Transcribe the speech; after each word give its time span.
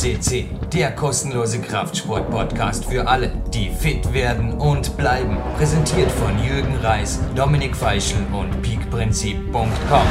CC, 0.00 0.46
der 0.72 0.92
kostenlose 0.92 1.60
Kraftsport-Podcast 1.60 2.86
für 2.86 3.06
alle, 3.06 3.30
die 3.52 3.68
fit 3.68 4.14
werden 4.14 4.54
und 4.54 4.96
bleiben. 4.96 5.36
Präsentiert 5.58 6.10
von 6.10 6.42
Jürgen 6.42 6.74
Reis, 6.76 7.20
Dominik 7.36 7.76
Feischl 7.76 8.16
und 8.32 8.62
peakprinzip.com. 8.62 10.06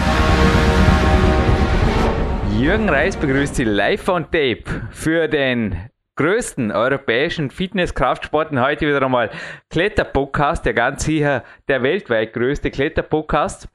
Jürgen 2.59 2.87
Reis 2.87 3.17
begrüßt 3.17 3.55
Sie 3.55 3.63
live 3.63 4.07
on 4.09 4.25
tape 4.25 4.63
für 4.91 5.27
den 5.27 5.75
größten 6.19 6.73
europäischen 6.73 7.49
Fitness-Kraftsporten 7.49 8.59
heute 8.59 8.85
wieder 8.85 9.01
einmal 9.01 9.29
Kletterpodcast, 9.69 10.65
der 10.65 10.73
ganz 10.73 11.05
sicher 11.05 11.45
der 11.69 11.81
weltweit 11.81 12.33
größte 12.33 12.71
Kletterpodcast. 12.71 13.69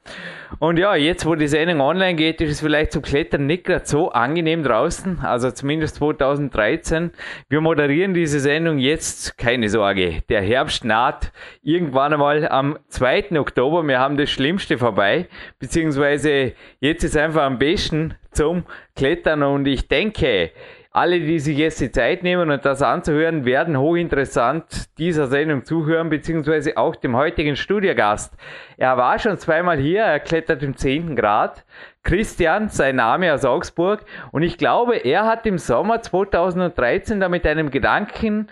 Und 0.59 0.77
ja, 0.77 0.95
jetzt 0.95 1.25
wo 1.25 1.33
die 1.33 1.47
Sendung 1.47 1.81
online 1.81 2.13
geht, 2.13 2.41
ist 2.41 2.51
es 2.51 2.59
vielleicht 2.59 2.91
zum 2.91 3.01
Klettern 3.01 3.47
nicht 3.47 3.63
gerade 3.63 3.87
so 3.87 4.11
angenehm 4.11 4.61
draußen, 4.61 5.21
also 5.21 5.49
zumindest 5.49 5.95
2013. 5.95 7.09
Wir 7.49 7.61
moderieren 7.61 8.13
diese 8.13 8.39
Sendung 8.39 8.77
jetzt, 8.77 9.39
keine 9.39 9.67
Sorge, 9.67 10.21
der 10.29 10.43
Herbst 10.43 10.85
naht 10.85 11.31
irgendwann 11.63 12.13
einmal 12.13 12.47
am 12.47 12.77
2. 12.89 13.39
Oktober. 13.39 13.81
Wir 13.87 13.97
haben 13.97 14.17
das 14.17 14.29
Schlimmste 14.29 14.77
vorbei, 14.77 15.27
beziehungsweise 15.57 16.53
jetzt 16.79 17.03
ist 17.03 17.17
einfach 17.17 17.41
am 17.41 17.57
besten 17.57 18.13
zum 18.35 18.65
Klettern 18.95 19.41
und 19.41 19.65
ich 19.65 19.87
denke, 19.87 20.51
alle, 20.95 21.19
die 21.19 21.39
sich 21.39 21.57
jetzt 21.57 21.81
die 21.81 21.91
Zeit 21.91 22.23
nehmen 22.23 22.49
und 22.49 22.63
das 22.63 22.81
anzuhören, 22.81 23.43
werden 23.43 23.77
hochinteressant 23.77 24.97
dieser 24.97 25.27
Sendung 25.27 25.65
zuhören, 25.65 26.07
beziehungsweise 26.07 26.77
auch 26.77 26.95
dem 26.95 27.17
heutigen 27.17 27.57
Studiogast. 27.57 28.33
Er 28.77 28.95
war 28.95 29.19
schon 29.19 29.37
zweimal 29.37 29.77
hier, 29.77 30.03
er 30.03 30.21
klettert 30.21 30.63
im 30.63 30.77
10. 30.77 31.17
Grad. 31.17 31.65
Christian, 32.03 32.69
sein 32.69 32.95
Name 32.95 33.33
aus 33.33 33.43
Augsburg. 33.43 34.05
Und 34.31 34.43
ich 34.43 34.57
glaube, 34.57 34.95
er 34.95 35.25
hat 35.25 35.45
im 35.45 35.57
Sommer 35.57 36.01
2013 36.01 37.19
da 37.19 37.27
mit 37.27 37.45
einem 37.45 37.71
Gedanken 37.71 38.47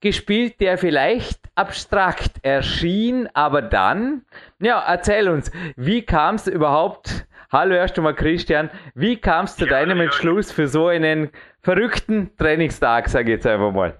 gespielt, 0.00 0.60
der 0.60 0.78
vielleicht 0.78 1.40
abstrakt 1.56 2.36
erschien, 2.42 3.28
aber 3.34 3.60
dann, 3.60 4.22
ja, 4.60 4.80
erzähl 4.86 5.28
uns, 5.28 5.50
wie 5.74 6.02
kam 6.02 6.36
es 6.36 6.46
überhaupt 6.46 7.26
Hallo 7.50 7.74
erst 7.74 7.96
einmal 7.96 8.14
Christian, 8.14 8.68
wie 8.94 9.16
kamst 9.16 9.58
du 9.58 9.64
zu 9.64 9.70
ja, 9.70 9.78
deinem 9.78 10.00
Entschluss 10.02 10.52
für 10.52 10.68
so 10.68 10.88
einen 10.88 11.30
verrückten 11.62 12.36
Trainingstag, 12.36 13.08
sage 13.08 13.30
ich 13.30 13.36
jetzt 13.36 13.46
einfach 13.46 13.72
mal? 13.72 13.96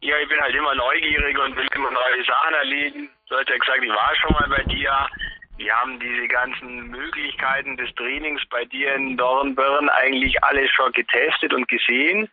Ja, 0.00 0.14
ich 0.22 0.28
bin 0.28 0.40
halt 0.40 0.54
immer 0.54 0.74
neugierig 0.74 1.38
und 1.38 1.56
will 1.56 1.66
immer 1.74 1.90
neue 1.90 2.24
Sachen 2.24 2.54
erleben. 2.54 3.10
Du 3.28 3.36
hast 3.36 3.48
ja 3.48 3.58
gesagt, 3.58 3.82
ich 3.82 3.90
war 3.90 4.14
schon 4.16 4.32
mal 4.32 4.48
bei 4.48 4.62
dir. 4.64 4.92
Wir 5.56 5.74
haben 5.74 5.98
diese 5.98 6.28
ganzen 6.28 6.88
Möglichkeiten 6.88 7.76
des 7.76 7.92
Trainings 7.96 8.40
bei 8.48 8.64
dir 8.66 8.94
in 8.94 9.16
Dornbirn 9.16 9.88
eigentlich 9.88 10.42
alles 10.44 10.70
schon 10.70 10.92
getestet 10.92 11.52
und 11.52 11.66
gesehen. 11.66 12.28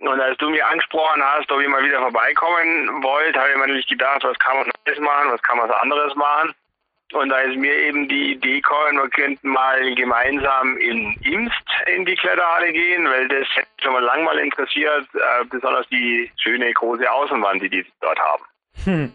Und 0.00 0.20
als 0.20 0.36
du 0.38 0.50
mir 0.50 0.66
angesprochen 0.66 1.22
hast, 1.22 1.52
ob 1.52 1.60
ich 1.60 1.68
mal 1.68 1.84
wieder 1.84 2.00
vorbeikommen 2.00 3.02
wollte, 3.02 3.38
habe 3.38 3.50
ich 3.50 3.56
mir 3.56 3.66
natürlich 3.66 3.86
gedacht, 3.86 4.24
was 4.24 4.38
kann 4.38 4.56
man 4.56 4.70
Neues 4.86 4.98
machen, 4.98 5.30
was 5.30 5.42
kann 5.42 5.58
man 5.58 5.70
anderes 5.70 6.14
machen. 6.16 6.54
Und 7.12 7.28
da 7.28 7.38
ist 7.40 7.56
mir 7.56 7.74
eben 7.74 8.08
die 8.08 8.32
Idee 8.32 8.60
gekommen, 8.60 8.98
wir 8.98 9.08
könnten 9.10 9.48
mal 9.48 9.94
gemeinsam 9.94 10.76
in 10.78 11.16
Imst 11.22 11.54
in 11.86 12.04
die 12.04 12.14
Kletterhalle 12.14 12.72
gehen, 12.72 13.04
weil 13.04 13.26
das 13.28 13.48
hätte 13.54 13.68
schon 13.82 13.92
mal 13.92 14.02
lang 14.02 14.24
mal 14.24 14.38
interessiert, 14.38 15.08
äh, 15.14 15.44
besonders 15.50 15.88
die 15.88 16.30
schöne 16.36 16.72
große 16.72 17.10
Außenwand, 17.10 17.62
die 17.62 17.68
die 17.68 17.86
dort 18.00 18.18
haben. 18.18 18.44
Hm. 18.84 19.12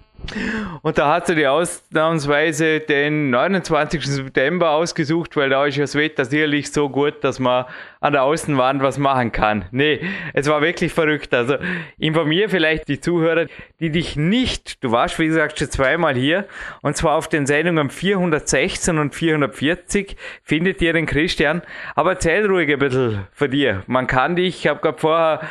Und 0.81 0.97
da 0.97 1.13
hast 1.13 1.29
du 1.29 1.35
dir 1.35 1.51
ausnahmsweise 1.51 2.79
den 2.79 3.29
29. 3.29 4.05
September 4.05 4.71
ausgesucht, 4.71 5.35
weil 5.35 5.49
da 5.49 5.65
ist 5.65 5.77
das 5.77 5.95
Wetter 5.95 6.25
sicherlich 6.25 6.71
so 6.71 6.89
gut, 6.89 7.23
dass 7.23 7.39
man 7.39 7.65
an 7.99 8.13
der 8.13 8.23
Außenwand 8.23 8.81
was 8.81 8.97
machen 8.97 9.31
kann. 9.31 9.65
Nee, 9.71 9.99
es 10.33 10.47
war 10.47 10.61
wirklich 10.61 10.93
verrückt. 10.93 11.33
Also 11.33 11.57
informiere 11.97 12.49
vielleicht 12.49 12.87
die 12.87 12.99
Zuhörer, 12.99 13.47
die 13.79 13.91
dich 13.91 14.15
nicht, 14.15 14.83
du 14.83 14.91
warst 14.91 15.19
wie 15.19 15.27
gesagt 15.27 15.59
schon 15.59 15.69
zweimal 15.69 16.15
hier, 16.15 16.45
und 16.81 16.95
zwar 16.97 17.15
auf 17.15 17.27
den 17.27 17.45
Sendungen 17.45 17.89
416 17.89 18.97
und 18.97 19.13
440 19.13 20.15
findet 20.43 20.81
ihr 20.81 20.93
den 20.93 21.05
Christian. 21.05 21.61
Aber 21.93 22.11
erzähl 22.11 22.45
ruhig 22.45 22.71
ein 22.71 22.79
bisschen 22.79 23.27
von 23.31 23.51
dir. 23.51 23.83
Man 23.87 24.07
kann 24.07 24.35
dich, 24.35 24.59
ich 24.59 24.67
habe 24.67 24.81
gerade 24.81 24.97
vorher 24.97 25.41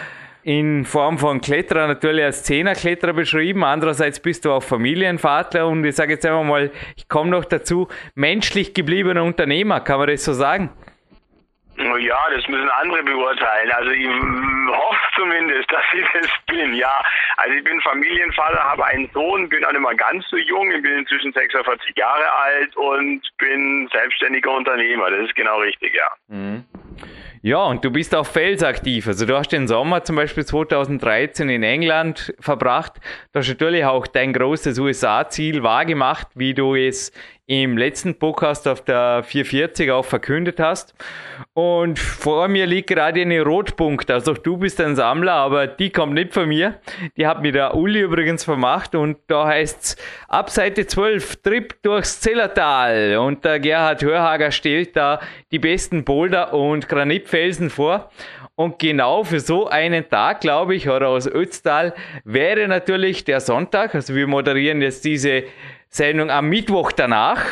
in 0.44 0.84
Form 0.84 1.19
von 1.19 1.41
Kletterer 1.41 1.87
natürlich 1.87 2.25
als 2.25 2.44
Zehnerkletterer 2.44 3.15
beschrieben. 3.15 3.65
Andererseits 3.65 4.21
bist 4.21 4.44
du 4.44 4.53
auch 4.53 4.62
Familienvater 4.62 5.66
und 5.66 5.84
ich 5.84 5.97
sage 5.97 6.12
jetzt 6.12 6.27
einfach 6.27 6.44
mal, 6.44 6.71
ich 6.97 7.09
komme 7.09 7.31
noch 7.31 7.47
dazu, 7.47 7.88
menschlich 8.15 8.75
gebliebener 8.75 9.25
Unternehmer, 9.25 9.81
kann 9.81 9.99
man 9.99 10.09
das 10.09 10.25
so 10.25 10.34
sagen? 10.34 10.71
Ja, 11.77 12.19
das 12.33 12.47
müssen 12.47 12.69
andere 12.69 13.03
beurteilen. 13.03 13.72
Also 13.72 13.91
ich 13.91 14.06
hoffe 14.06 15.00
zumindest, 15.16 15.72
dass 15.72 15.83
ich 15.93 16.06
das 16.12 16.31
bin. 16.47 16.75
Ja, 16.75 17.03
also 17.38 17.54
ich 17.54 17.65
bin 17.65 17.81
Familienvater, 17.81 18.62
habe 18.62 18.84
einen 18.84 19.10
Sohn, 19.12 19.49
bin 19.49 19.65
auch 19.65 19.72
nicht 19.72 19.81
mal 19.81 19.97
ganz 19.97 20.25
so 20.28 20.37
jung. 20.37 20.71
Ich 20.71 20.83
bin 20.83 20.99
inzwischen 20.99 21.33
46 21.33 21.97
Jahre 21.97 22.33
alt 22.33 22.77
und 22.77 23.22
bin 23.38 23.88
selbstständiger 23.93 24.53
Unternehmer. 24.53 25.10
Das 25.10 25.21
ist 25.21 25.34
genau 25.34 25.59
richtig, 25.59 25.94
ja. 25.94 26.06
Mhm. 26.28 26.65
Ja, 27.47 27.62
und 27.65 27.84
du 27.84 27.91
bist 27.91 28.15
auch 28.15 28.25
felsaktiv. 28.25 29.06
Also 29.06 29.27
du 29.27 29.37
hast 29.37 29.53
den 29.53 29.69
Sommer 29.69 30.03
zum 30.03 30.16
Beispiel 30.16 30.47
2013 30.47 31.50
in 31.50 31.62
England 31.62 32.32
verbracht. 32.41 32.94
Du 33.34 33.38
hast 33.38 33.49
natürlich 33.49 33.84
auch 33.84 34.06
dein 34.06 34.32
großes 34.32 34.78
USA-Ziel 34.78 35.62
wahrgemacht, 35.62 36.28
wie 36.34 36.54
du 36.54 36.75
es 36.75 37.12
im 37.47 37.77
letzten 37.77 38.19
Podcast 38.19 38.66
auf 38.66 38.81
der 38.82 39.22
440 39.22 39.91
auch 39.91 40.05
verkündet 40.05 40.59
hast. 40.60 40.94
Und 41.53 41.99
vor 41.99 42.49
mir 42.49 42.66
liegt 42.66 42.88
gerade 42.88 43.21
eine 43.21 43.43
Rotpunkt. 43.43 44.10
Also 44.10 44.32
du 44.32 44.56
bist 44.56 44.81
ein 44.81 44.97
Sammler, 44.97 45.32
aber 45.32 45.66
die 45.66 45.91
kommt 45.91 46.15
nicht 46.15 46.33
von 46.33 46.49
mir. 46.49 46.81
Die 47.19 47.27
hat 47.27 47.43
mir 47.43 47.53
der 47.53 47.75
Uli 47.75 48.00
übrigens 48.00 48.44
vermacht 48.44 48.94
und 48.94 49.19
da 49.27 49.47
heißt's 49.47 49.97
ab 50.28 50.49
Seite 50.49 50.87
12 50.87 51.43
Trip 51.43 51.75
durchs 51.83 52.21
Zellertal. 52.21 53.19
Und 53.19 53.44
der 53.44 53.60
Gerhard 53.60 54.03
Hörhager 54.03 54.50
stellt 54.50 54.97
da 54.97 55.21
die 55.53 55.59
besten 55.59 56.04
Boulder 56.04 56.54
und 56.54 56.88
Granitfelsen 56.88 57.69
vor. 57.69 58.10
Und 58.56 58.78
genau 58.78 59.25
für 59.25 59.41
so 59.41 59.66
einen 59.66 60.09
Tag, 60.09 60.41
glaube 60.41 60.77
ich, 60.77 60.88
oder 60.88 61.09
aus 61.09 61.27
Ötztal, 61.27 61.93
wäre 62.22 62.69
natürlich 62.69 63.25
der 63.25 63.41
Sonntag, 63.41 63.97
also 63.97 64.15
wir 64.15 64.28
moderieren 64.28 64.81
jetzt 64.81 65.04
diese 65.04 65.43
Sendung 65.94 66.28
am 66.28 66.49
Mittwoch 66.49 66.91
danach. 66.91 67.44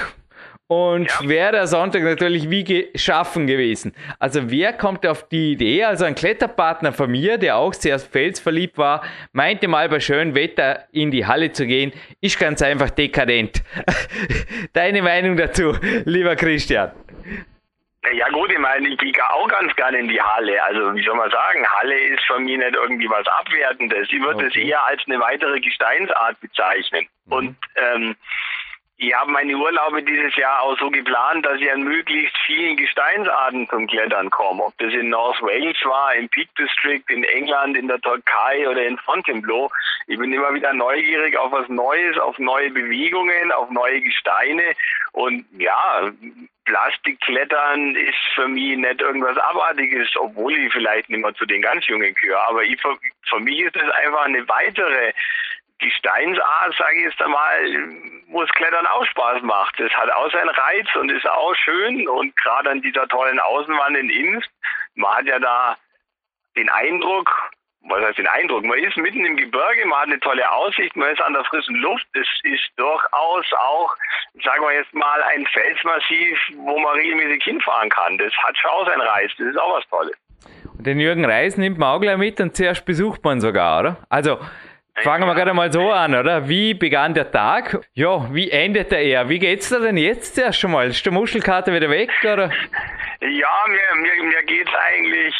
Und 0.66 1.08
ja. 1.20 1.28
wäre 1.28 1.52
der 1.52 1.66
Sonntag 1.68 2.02
natürlich 2.02 2.50
wie 2.50 2.64
geschaffen 2.64 3.46
gewesen. 3.46 3.92
Also 4.18 4.50
wer 4.50 4.72
kommt 4.72 5.06
auf 5.06 5.28
die 5.28 5.52
Idee? 5.52 5.84
Also 5.84 6.06
ein 6.06 6.16
Kletterpartner 6.16 6.92
von 6.92 7.10
mir, 7.10 7.38
der 7.38 7.56
auch 7.56 7.72
sehr 7.72 8.00
felsverliebt 8.00 8.78
war, 8.78 9.02
meinte 9.32 9.68
mal 9.68 9.88
bei 9.88 10.00
schönem 10.00 10.34
Wetter 10.34 10.88
in 10.90 11.12
die 11.12 11.24
Halle 11.26 11.52
zu 11.52 11.66
gehen, 11.66 11.92
ist 12.20 12.38
ganz 12.38 12.62
einfach 12.62 12.90
dekadent. 12.90 13.62
Deine 14.72 15.02
Meinung 15.02 15.36
dazu, 15.36 15.74
lieber 16.04 16.34
Christian? 16.34 16.90
Ja 18.10 18.28
gut, 18.30 18.50
ich 18.50 18.58
meine, 18.58 18.88
ich 18.88 18.98
gehe 18.98 19.30
auch 19.30 19.46
ganz 19.48 19.74
gerne 19.76 19.98
in 19.98 20.08
die 20.08 20.20
Halle. 20.20 20.62
Also 20.64 20.94
wie 20.94 21.04
soll 21.04 21.14
man 21.14 21.30
sagen, 21.30 21.64
Halle 21.66 21.96
ist 21.96 22.24
für 22.24 22.38
mich 22.40 22.58
nicht 22.58 22.74
irgendwie 22.74 23.08
was 23.08 23.26
Abwertendes. 23.28 24.08
Ich 24.10 24.20
würde 24.20 24.46
es 24.46 24.52
okay. 24.52 24.68
eher 24.68 24.84
als 24.84 25.02
eine 25.06 25.20
weitere 25.20 25.60
Gesteinsart 25.60 26.40
bezeichnen. 26.40 27.06
Mhm. 27.26 27.32
Und 27.32 27.56
ähm, 27.76 28.16
ich 28.96 29.12
habe 29.14 29.32
meine 29.32 29.56
Urlaube 29.56 30.02
dieses 30.02 30.36
Jahr 30.36 30.62
auch 30.62 30.78
so 30.78 30.88
geplant, 30.90 31.44
dass 31.44 31.60
ich 31.60 31.70
an 31.72 31.82
möglichst 31.82 32.36
vielen 32.46 32.76
Gesteinsarten 32.76 33.68
zum 33.68 33.86
Klettern 33.86 34.30
komme. 34.30 34.62
Ob 34.62 34.78
das 34.78 34.92
in 34.92 35.08
North 35.08 35.40
Wales 35.42 35.76
war, 35.84 36.14
im 36.14 36.28
Peak 36.28 36.48
District, 36.56 37.02
in 37.08 37.24
England, 37.24 37.76
in 37.76 37.88
der 37.88 38.00
Türkei 38.00 38.68
oder 38.68 38.84
in 38.84 38.98
Fontainebleau. 38.98 39.70
Ich 40.06 40.18
bin 40.18 40.32
immer 40.32 40.54
wieder 40.54 40.72
neugierig 40.72 41.36
auf 41.36 41.50
was 41.50 41.68
Neues, 41.68 42.16
auf 42.18 42.38
neue 42.38 42.70
Bewegungen, 42.70 43.50
auf 43.50 43.70
neue 43.70 44.00
Gesteine. 44.00 44.74
Und 45.12 45.46
ja, 45.58 46.12
Plastikklettern 46.64 47.96
ist 47.96 48.18
für 48.34 48.48
mich 48.48 48.76
nicht 48.76 49.00
irgendwas 49.00 49.36
Abartiges, 49.36 50.08
obwohl 50.16 50.56
ich 50.56 50.72
vielleicht 50.72 51.08
nicht 51.10 51.20
mehr 51.20 51.34
zu 51.34 51.46
den 51.46 51.62
ganz 51.62 51.86
Jungen 51.86 52.14
gehöre. 52.14 52.48
Aber 52.48 52.62
ich, 52.62 52.80
für, 52.80 52.96
für 53.28 53.40
mich 53.40 53.60
ist 53.60 53.76
es 53.76 53.90
einfach 53.90 54.24
eine 54.24 54.48
weitere 54.48 55.12
Gesteinsart, 55.78 56.76
sage 56.78 56.98
ich 56.98 57.04
jetzt 57.04 57.20
einmal, 57.20 57.58
wo 58.28 58.42
es 58.42 58.50
Klettern 58.50 58.86
auch 58.86 59.04
Spaß 59.06 59.42
macht. 59.42 59.78
Es 59.80 59.92
hat 59.94 60.10
auch 60.12 60.30
seinen 60.30 60.50
Reiz 60.50 60.86
und 60.94 61.10
ist 61.10 61.28
auch 61.28 61.54
schön. 61.56 62.08
Und 62.08 62.36
gerade 62.36 62.70
an 62.70 62.80
dieser 62.82 63.08
tollen 63.08 63.40
Außenwand 63.40 63.96
in 63.96 64.10
Inst, 64.10 64.50
man 64.94 65.16
hat 65.16 65.26
ja 65.26 65.38
da 65.40 65.76
den 66.56 66.68
Eindruck, 66.70 67.50
was 67.88 68.04
heißt 68.04 68.18
den 68.18 68.28
Eindruck? 68.28 68.64
Man 68.64 68.78
ist 68.78 68.96
mitten 68.96 69.24
im 69.24 69.36
Gebirge, 69.36 69.86
man 69.86 70.00
hat 70.00 70.06
eine 70.06 70.20
tolle 70.20 70.50
Aussicht, 70.50 70.94
man 70.96 71.10
ist 71.10 71.20
an 71.20 71.32
der 71.32 71.44
frischen 71.44 71.76
Luft. 71.76 72.06
Es 72.14 72.28
ist 72.44 72.70
durchaus 72.76 73.46
auch, 73.52 73.94
sagen 74.44 74.62
wir 74.62 74.74
jetzt 74.74 74.94
mal, 74.94 75.22
ein 75.34 75.46
Felsmassiv, 75.46 76.38
wo 76.58 76.78
man 76.78 76.94
regelmäßig 76.96 77.42
hinfahren 77.44 77.90
kann. 77.90 78.18
Das 78.18 78.32
hat 78.44 78.56
schon 78.56 78.70
auch 78.70 78.86
seinen 78.86 79.02
Reiz, 79.02 79.30
das 79.38 79.48
ist 79.48 79.58
auch 79.58 79.76
was 79.76 79.88
Tolles. 79.88 80.16
Und 80.76 80.86
den 80.86 81.00
Jürgen 81.00 81.24
Reis 81.24 81.56
nimmt 81.56 81.78
man 81.78 81.96
auch 81.96 82.00
gleich 82.00 82.16
mit 82.16 82.40
und 82.40 82.56
zuerst 82.56 82.84
besucht 82.84 83.22
man 83.24 83.40
sogar, 83.40 83.80
oder? 83.80 83.96
Also, 84.08 84.38
Fangen 84.96 85.26
wir 85.26 85.34
gerade 85.34 85.54
mal 85.54 85.72
so 85.72 85.90
an, 85.90 86.14
oder? 86.14 86.48
Wie 86.50 86.74
begann 86.74 87.14
der 87.14 87.30
Tag? 87.30 87.80
Ja, 87.94 88.32
wie 88.34 88.50
endete 88.50 88.96
er? 88.96 89.26
Wie 89.30 89.38
geht's 89.38 89.70
dir 89.70 89.80
denn 89.80 89.96
jetzt 89.96 90.38
erst 90.38 90.60
schon 90.60 90.70
mal? 90.70 90.86
Ist 90.86 91.04
der 91.04 91.12
Muschelkater 91.14 91.72
wieder 91.72 91.88
weg, 91.88 92.10
oder? 92.22 92.50
Ja, 93.20 93.64
mir, 93.68 94.02
mir, 94.02 94.22
mir 94.22 94.42
geht's 94.44 94.70
eigentlich 94.74 95.34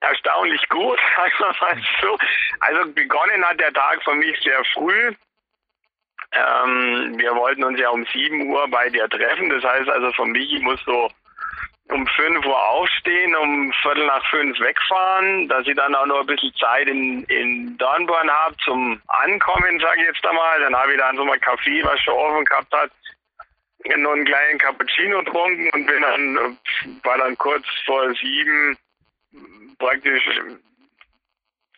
erstaunlich 0.00 0.68
gut, 0.68 0.98
sagen 1.16 1.32
wir 1.38 1.54
mal 1.60 1.82
so. 2.00 2.18
Also 2.60 2.92
begonnen 2.92 3.44
hat 3.44 3.60
der 3.60 3.72
Tag 3.72 4.02
für 4.04 4.14
mich 4.14 4.38
sehr 4.40 4.62
früh. 4.72 5.14
Ähm, 6.32 7.14
wir 7.18 7.34
wollten 7.34 7.64
uns 7.64 7.78
ja 7.78 7.90
um 7.90 8.04
7 8.06 8.48
Uhr 8.48 8.68
bei 8.68 8.88
dir 8.88 9.08
treffen. 9.08 9.48
Das 9.50 9.62
heißt 9.62 9.88
also 9.88 10.12
für 10.12 10.26
mich, 10.26 10.52
ich 10.52 10.62
muss 10.62 10.80
so 10.84 11.10
um 11.88 12.06
5 12.06 12.44
Uhr 12.44 12.68
aufstehen, 12.68 13.34
um 13.36 13.72
Viertel 13.82 14.06
nach 14.06 14.24
5 14.30 14.58
wegfahren, 14.58 15.48
dass 15.48 15.66
ich 15.66 15.76
dann 15.76 15.94
auch 15.94 16.06
noch 16.06 16.20
ein 16.20 16.26
bisschen 16.26 16.52
Zeit 16.54 16.88
in, 16.88 17.22
in 17.24 17.78
Dornborn 17.78 18.28
habe 18.28 18.56
zum 18.64 19.00
Ankommen, 19.06 19.78
sage 19.78 20.00
ich 20.00 20.08
jetzt 20.08 20.26
einmal. 20.26 20.60
Dann 20.60 20.74
habe 20.74 20.92
ich 20.92 20.98
dann 20.98 21.16
so 21.16 21.24
mal 21.24 21.38
Kaffee, 21.38 21.84
was 21.84 22.00
schon 22.00 22.14
offen 22.14 22.44
gehabt 22.44 22.72
hat, 22.72 22.90
noch 23.96 24.12
einen 24.12 24.24
kleinen 24.24 24.58
Cappuccino 24.58 25.20
getrunken 25.20 25.70
und 25.70 25.86
bin 25.86 26.02
dann, 26.02 26.58
war 27.04 27.18
dann 27.18 27.38
kurz 27.38 27.64
vor 27.84 28.12
sieben 28.14 28.76
praktisch 29.78 30.22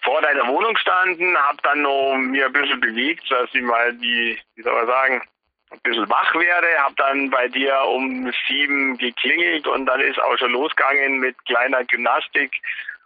vor 0.03 0.23
deiner 0.23 0.47
Wohnung 0.47 0.77
standen, 0.77 1.37
habe 1.37 1.59
dann 1.63 1.83
noch 1.83 2.17
mir 2.17 2.47
ein 2.47 2.53
bisschen 2.53 2.81
bewegt, 2.81 3.31
dass 3.31 3.53
ich 3.53 3.63
mal 3.63 3.93
die, 3.95 4.39
wie 4.55 4.63
soll 4.63 4.75
man 4.75 4.87
sagen, 4.87 5.23
ein 5.71 5.81
bisschen 5.83 6.09
wach 6.09 6.35
werde, 6.35 6.67
habe 6.79 6.95
dann 6.97 7.31
bei 7.31 7.49
dir 7.49 7.79
um 7.95 8.33
sieben 8.47 8.97
geklingelt 8.97 9.67
und 9.67 9.87
dann 9.87 10.01
ist 10.01 10.21
auch 10.21 10.39
schon 10.39 10.53
losgegangen 10.53 11.19
mit 11.19 11.37
kleiner 11.45 11.85
Gymnastik 11.85 12.53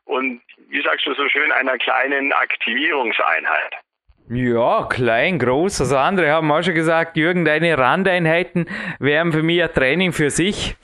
und 0.05 0.41
wie 0.69 0.83
sagst 0.83 1.07
du 1.07 1.15
so 1.15 1.29
schön, 1.29 1.51
einer 1.53 1.79
kleinen 1.79 2.33
Aktivierungseinheit. 2.33 3.75
Ja, 4.29 4.87
klein, 4.89 5.39
groß. 5.39 5.81
Also 5.81 5.97
andere 5.97 6.31
haben 6.31 6.51
auch 6.51 6.63
schon 6.63 6.75
gesagt, 6.75 7.17
Jürgen, 7.17 7.45
deine 7.45 7.77
Randeinheiten 7.77 8.69
wären 8.99 9.33
für 9.33 9.43
mich 9.43 9.63
ein 9.63 9.73
Training 9.73 10.13
für 10.13 10.31
sich. 10.31 10.77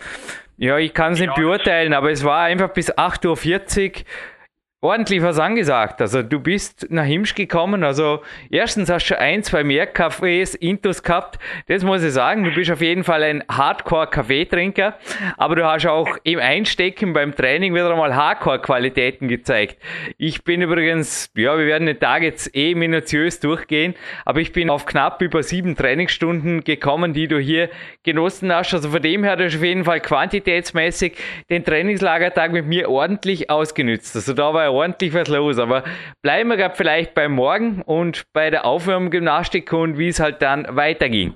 Ja, 0.60 0.76
ich 0.76 0.92
kann 0.92 1.12
es 1.12 1.20
nicht 1.20 1.36
beurteilen, 1.36 1.94
aber 1.94 2.10
es 2.10 2.24
war 2.24 2.42
einfach 2.42 2.70
bis 2.70 2.92
8.40 2.92 3.28
Uhr 3.28 4.04
ordentlich 4.80 5.22
was 5.22 5.40
angesagt. 5.40 6.00
Also 6.00 6.22
du 6.22 6.38
bist 6.38 6.86
nach 6.88 7.04
Himsch 7.04 7.34
gekommen. 7.34 7.82
Also 7.82 8.22
erstens 8.48 8.88
hast 8.88 9.06
du 9.06 9.14
schon 9.14 9.16
ein, 9.16 9.42
zwei 9.42 9.64
mehr 9.64 9.92
Cafés 9.92 10.56
Intus 10.56 11.02
gehabt. 11.02 11.40
Das 11.66 11.82
muss 11.82 12.04
ich 12.04 12.12
sagen. 12.12 12.44
Du 12.44 12.52
bist 12.52 12.70
auf 12.70 12.80
jeden 12.80 13.02
Fall 13.02 13.24
ein 13.24 13.42
Hardcore-Kaffeetrinker. 13.50 14.96
Aber 15.36 15.56
du 15.56 15.66
hast 15.66 15.86
auch 15.86 16.16
im 16.22 16.38
Einstecken 16.38 17.12
beim 17.12 17.34
Training 17.34 17.74
wieder 17.74 17.90
einmal 17.90 18.14
Hardcore-Qualitäten 18.14 19.26
gezeigt. 19.26 19.78
Ich 20.16 20.44
bin 20.44 20.62
übrigens, 20.62 21.32
ja, 21.34 21.58
wir 21.58 21.66
werden 21.66 21.86
den 21.86 21.98
Tag 21.98 22.22
jetzt 22.22 22.54
eh 22.54 22.76
minutiös 22.76 23.40
durchgehen. 23.40 23.94
Aber 24.24 24.40
ich 24.40 24.52
bin 24.52 24.70
auf 24.70 24.86
knapp 24.86 25.20
über 25.22 25.42
sieben 25.42 25.74
Trainingsstunden 25.74 26.62
gekommen, 26.62 27.14
die 27.14 27.26
du 27.26 27.40
hier 27.40 27.68
genossen 28.04 28.54
hast. 28.54 28.74
Also 28.74 28.90
von 28.90 29.02
dem 29.02 29.24
her 29.24 29.32
hast 29.32 29.54
du 29.54 29.58
auf 29.58 29.64
jeden 29.64 29.84
Fall 29.84 30.00
quantitätsmäßig 30.00 31.16
den 31.50 31.64
Trainingslagertag 31.64 32.52
mit 32.52 32.66
mir 32.66 32.88
ordentlich 32.88 33.50
ausgenützt. 33.50 34.14
Also 34.14 34.34
da 34.34 34.54
war 34.54 34.67
ordentlich 34.72 35.14
was 35.14 35.28
los. 35.28 35.58
Aber 35.58 35.84
bleiben 36.22 36.50
wir 36.50 36.56
gerade 36.56 36.76
vielleicht 36.76 37.14
beim 37.14 37.32
Morgen 37.32 37.82
und 37.82 38.24
bei 38.32 38.50
der 38.50 38.64
Aufwärmgymnastik 38.64 39.72
und 39.72 39.98
wie 39.98 40.08
es 40.08 40.20
halt 40.20 40.42
dann 40.42 40.66
weiterging. 40.70 41.34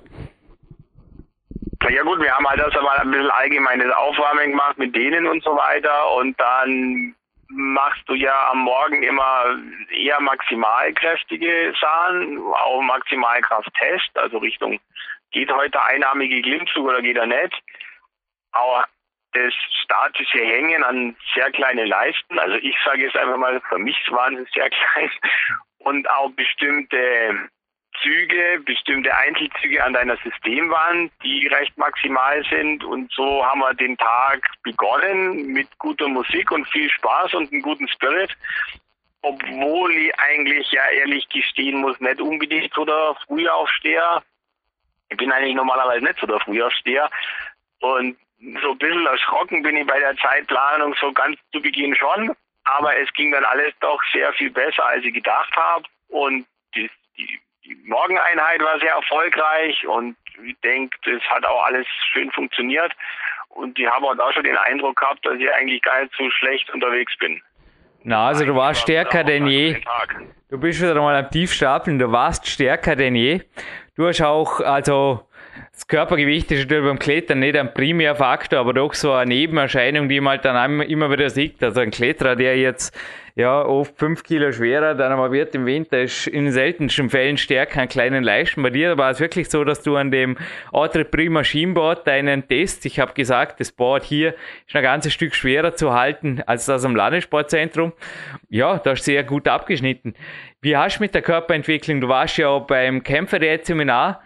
Ja 1.89 2.01
gut, 2.03 2.21
wir 2.21 2.31
haben 2.33 2.47
halt 2.47 2.61
das 2.61 2.75
aber 2.75 3.01
ein 3.01 3.11
bisschen 3.11 3.29
allgemeines 3.29 3.91
Aufwärmen 3.91 4.51
gemacht 4.51 4.77
mit 4.77 4.95
denen 4.95 5.27
und 5.27 5.43
so 5.43 5.51
weiter 5.51 6.15
und 6.15 6.39
dann 6.39 7.13
machst 7.49 8.03
du 8.07 8.15
ja 8.15 8.51
am 8.51 8.59
Morgen 8.59 9.03
immer 9.03 9.45
eher 9.91 10.19
maximalkräftige 10.21 11.73
Sachen, 11.79 12.39
auch 12.39 12.81
Maximalkrafttest, 12.81 14.17
also 14.17 14.37
Richtung 14.37 14.79
geht 15.33 15.51
heute 15.51 15.83
einarmige 15.83 16.41
Klimmzug 16.41 16.87
oder 16.87 17.01
geht 17.01 17.17
er 17.17 17.25
nicht. 17.25 17.61
Auch 18.53 18.83
das 19.33 19.53
statische 19.83 20.39
Hängen 20.39 20.83
an 20.83 21.15
sehr 21.33 21.51
kleine 21.51 21.85
Leisten, 21.85 22.39
also 22.39 22.55
ich 22.55 22.75
sage 22.85 23.03
jetzt 23.03 23.17
einfach 23.17 23.37
mal, 23.37 23.61
für 23.69 23.79
mich 23.79 23.97
waren 24.11 24.37
sie 24.37 24.51
sehr 24.53 24.69
klein 24.93 25.11
und 25.79 26.09
auch 26.09 26.29
bestimmte 26.31 27.49
Züge, 28.01 28.61
bestimmte 28.65 29.15
Einzelzüge 29.15 29.83
an 29.83 29.93
deiner 29.93 30.17
Systemwand, 30.17 31.11
die 31.23 31.47
recht 31.47 31.77
maximal 31.77 32.43
sind. 32.49 32.83
Und 32.83 33.11
so 33.11 33.45
haben 33.45 33.59
wir 33.59 33.73
den 33.73 33.97
Tag 33.97 34.49
begonnen 34.63 35.47
mit 35.47 35.67
guter 35.77 36.07
Musik 36.07 36.51
und 36.51 36.67
viel 36.69 36.89
Spaß 36.89 37.33
und 37.35 37.51
einem 37.51 37.61
guten 37.61 37.87
Spirit. 37.87 38.35
Obwohl 39.21 39.95
ich 39.95 40.19
eigentlich 40.19 40.69
ja 40.71 40.85
ehrlich 40.89 41.27
gestehen 41.29 41.79
muss, 41.81 41.99
nicht 41.99 42.19
unbedingt 42.19 42.73
so 42.73 42.83
der 42.83 43.15
Frühaufsteher. 43.25 44.23
Ich 45.09 45.17
bin 45.17 45.31
eigentlich 45.31 45.55
normalerweise 45.55 46.03
nicht 46.03 46.19
so 46.19 46.27
der 46.27 46.39
Frühaufsteher. 46.39 47.09
Und 47.79 48.17
so 48.61 48.71
ein 48.71 48.77
bisschen 48.77 49.05
erschrocken 49.05 49.63
bin 49.63 49.77
ich 49.77 49.87
bei 49.87 49.99
der 49.99 50.15
Zeitplanung 50.17 50.95
so 50.99 51.11
ganz 51.11 51.37
zu 51.51 51.61
Beginn 51.61 51.95
schon. 51.95 52.35
Aber 52.65 52.95
es 52.97 53.11
ging 53.13 53.31
dann 53.31 53.43
alles 53.45 53.73
doch 53.79 53.99
sehr 54.13 54.31
viel 54.33 54.49
besser, 54.49 54.85
als 54.85 55.03
ich 55.03 55.13
gedacht 55.13 55.55
habe. 55.55 55.83
Und 56.09 56.45
die, 56.75 56.89
die, 57.17 57.39
die 57.65 57.75
Morgeneinheit 57.85 58.61
war 58.61 58.79
sehr 58.79 58.93
erfolgreich 58.93 59.85
und 59.87 60.15
ich 60.43 60.55
denke, 60.61 60.97
das 61.05 61.21
hat 61.29 61.45
auch 61.45 61.65
alles 61.65 61.85
schön 62.11 62.31
funktioniert. 62.31 62.91
Und 63.49 63.77
ich 63.77 63.87
habe 63.87 64.07
auch 64.07 64.33
schon 64.33 64.43
den 64.43 64.57
Eindruck 64.57 64.97
gehabt, 64.97 65.25
dass 65.25 65.35
ich 65.35 65.51
eigentlich 65.53 65.81
gar 65.81 66.01
nicht 66.01 66.13
so 66.17 66.29
schlecht 66.31 66.69
unterwegs 66.73 67.15
bin. 67.17 67.41
Na, 68.03 68.27
also 68.27 68.45
du 68.45 68.55
warst 68.55 68.81
stärker 68.81 69.23
denn 69.23 69.47
je. 69.47 69.81
Du 70.49 70.59
bist 70.59 70.81
wieder 70.81 70.95
mal 70.95 71.15
am 71.15 71.29
Tiefstapeln, 71.29 71.99
du 71.99 72.11
warst 72.11 72.47
stärker 72.47 72.95
denn 72.95 73.15
je. 73.15 73.41
Du 73.95 74.07
hast 74.07 74.21
auch, 74.21 74.59
also 74.59 75.27
das 75.71 75.87
Körpergewicht 75.87 76.51
ist 76.51 76.61
natürlich 76.61 76.85
beim 76.85 76.99
Klettern 76.99 77.39
nicht 77.39 77.57
ein 77.57 77.73
Primärfaktor, 77.73 78.59
aber 78.59 78.73
doch 78.73 78.93
so 78.93 79.11
eine 79.11 79.33
Nebenerscheinung, 79.33 80.09
die 80.09 80.19
man 80.19 80.31
halt 80.31 80.45
dann 80.45 80.81
immer 80.81 81.11
wieder 81.11 81.29
sieht. 81.29 81.63
Also 81.63 81.81
ein 81.81 81.91
Kletterer, 81.91 82.35
der 82.35 82.57
jetzt 82.57 82.95
ja 83.35 83.63
oft 83.63 83.97
fünf 83.97 84.23
Kilo 84.23 84.51
schwerer, 84.51 84.93
dann 84.93 85.11
aber 85.11 85.31
wird 85.31 85.55
im 85.55 85.65
Winter 85.65 86.01
ist 86.01 86.27
in 86.27 86.51
seltensten 86.51 87.09
Fällen 87.09 87.37
stärker 87.37 87.79
einen 87.79 87.89
kleinen 87.89 88.23
Leisten. 88.23 88.61
Bei 88.61 88.69
dir 88.69 88.97
war 88.97 89.11
es 89.11 89.19
wirklich 89.19 89.49
so, 89.49 89.63
dass 89.63 89.81
du 89.81 89.95
an 89.95 90.11
dem 90.11 90.37
Autre 90.71 91.03
Prima 91.05 91.43
Schienboard 91.43 92.05
deinen 92.05 92.47
Test, 92.47 92.85
ich 92.85 92.99
habe 92.99 93.13
gesagt, 93.13 93.59
das 93.59 93.71
Board 93.71 94.03
hier 94.03 94.35
ist 94.67 94.75
ein 94.75 94.83
ganzes 94.83 95.13
Stück 95.13 95.33
schwerer 95.33 95.75
zu 95.75 95.93
halten 95.93 96.43
als 96.45 96.65
das 96.65 96.85
am 96.85 96.95
Landessportzentrum. 96.95 97.93
Ja, 98.49 98.77
da 98.77 98.91
ist 98.91 99.05
sehr 99.05 99.23
gut 99.23 99.47
abgeschnitten. 99.47 100.13
Wie 100.61 100.77
hast 100.77 100.97
du 100.97 101.03
mit 101.03 101.15
der 101.15 101.23
Körperentwicklung? 101.23 102.01
Du 102.01 102.07
warst 102.07 102.37
ja 102.37 102.57
beim 102.59 103.03
Kämpferdiät-Seminar 103.03 104.21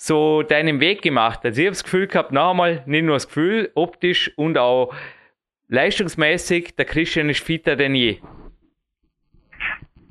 so 0.00 0.42
deinen 0.42 0.80
Weg 0.80 1.02
gemacht? 1.02 1.40
Also 1.44 1.60
ich 1.60 1.66
habe 1.66 1.74
das 1.74 1.84
Gefühl 1.84 2.06
gehabt, 2.06 2.32
noch 2.32 2.50
einmal, 2.50 2.82
nicht 2.86 3.04
nur 3.04 3.16
das 3.16 3.26
Gefühl, 3.26 3.70
optisch 3.74 4.32
und 4.36 4.56
auch 4.56 4.94
leistungsmäßig, 5.68 6.74
der 6.76 6.86
Christian 6.86 7.28
ist 7.28 7.44
fitter 7.44 7.76
denn 7.76 7.94
je. 7.94 8.18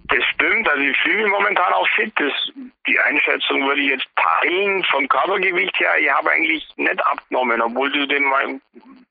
Das 0.10 0.24
stimmt, 0.34 0.69
also 0.69 0.81
ich 0.81 0.98
fühle 0.98 1.24
mich 1.24 1.31
momentan 1.31 1.74
auch 1.74 1.88
fit. 1.96 2.12
Das, 2.17 2.34
die 2.88 3.00
Einschätzung 3.00 3.67
würde 3.67 3.81
ich 3.81 3.89
jetzt 3.89 4.08
teilen 4.15 4.84
vom 4.86 5.08
Körpergewicht 5.08 5.79
her. 5.79 5.89
Ich 6.00 6.10
habe 6.12 6.31
eigentlich 6.31 6.67
nicht 6.77 7.05
abgenommen, 7.05 7.62
obwohl 7.62 7.91
du 7.91 8.08
den 8.08 8.24
mal 8.24 8.60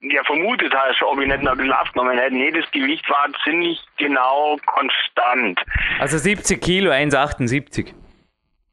ja 0.00 0.22
vermutet 0.24 0.72
hast, 0.74 1.02
ob 1.02 1.20
ich 1.20 1.26
nicht 1.26 1.42
noch 1.42 1.52
ein 1.52 1.58
bisschen 1.58 1.72
abgenommen 1.72 2.18
hätte. 2.18 2.34
Nee, 2.34 2.52
das 2.52 2.70
Gewicht 2.70 3.08
war 3.10 3.28
ziemlich 3.44 3.80
genau 3.96 4.56
konstant. 4.66 5.60
Also 5.98 6.18
70 6.18 6.60
Kilo, 6.60 6.90
1,78. 6.90 7.94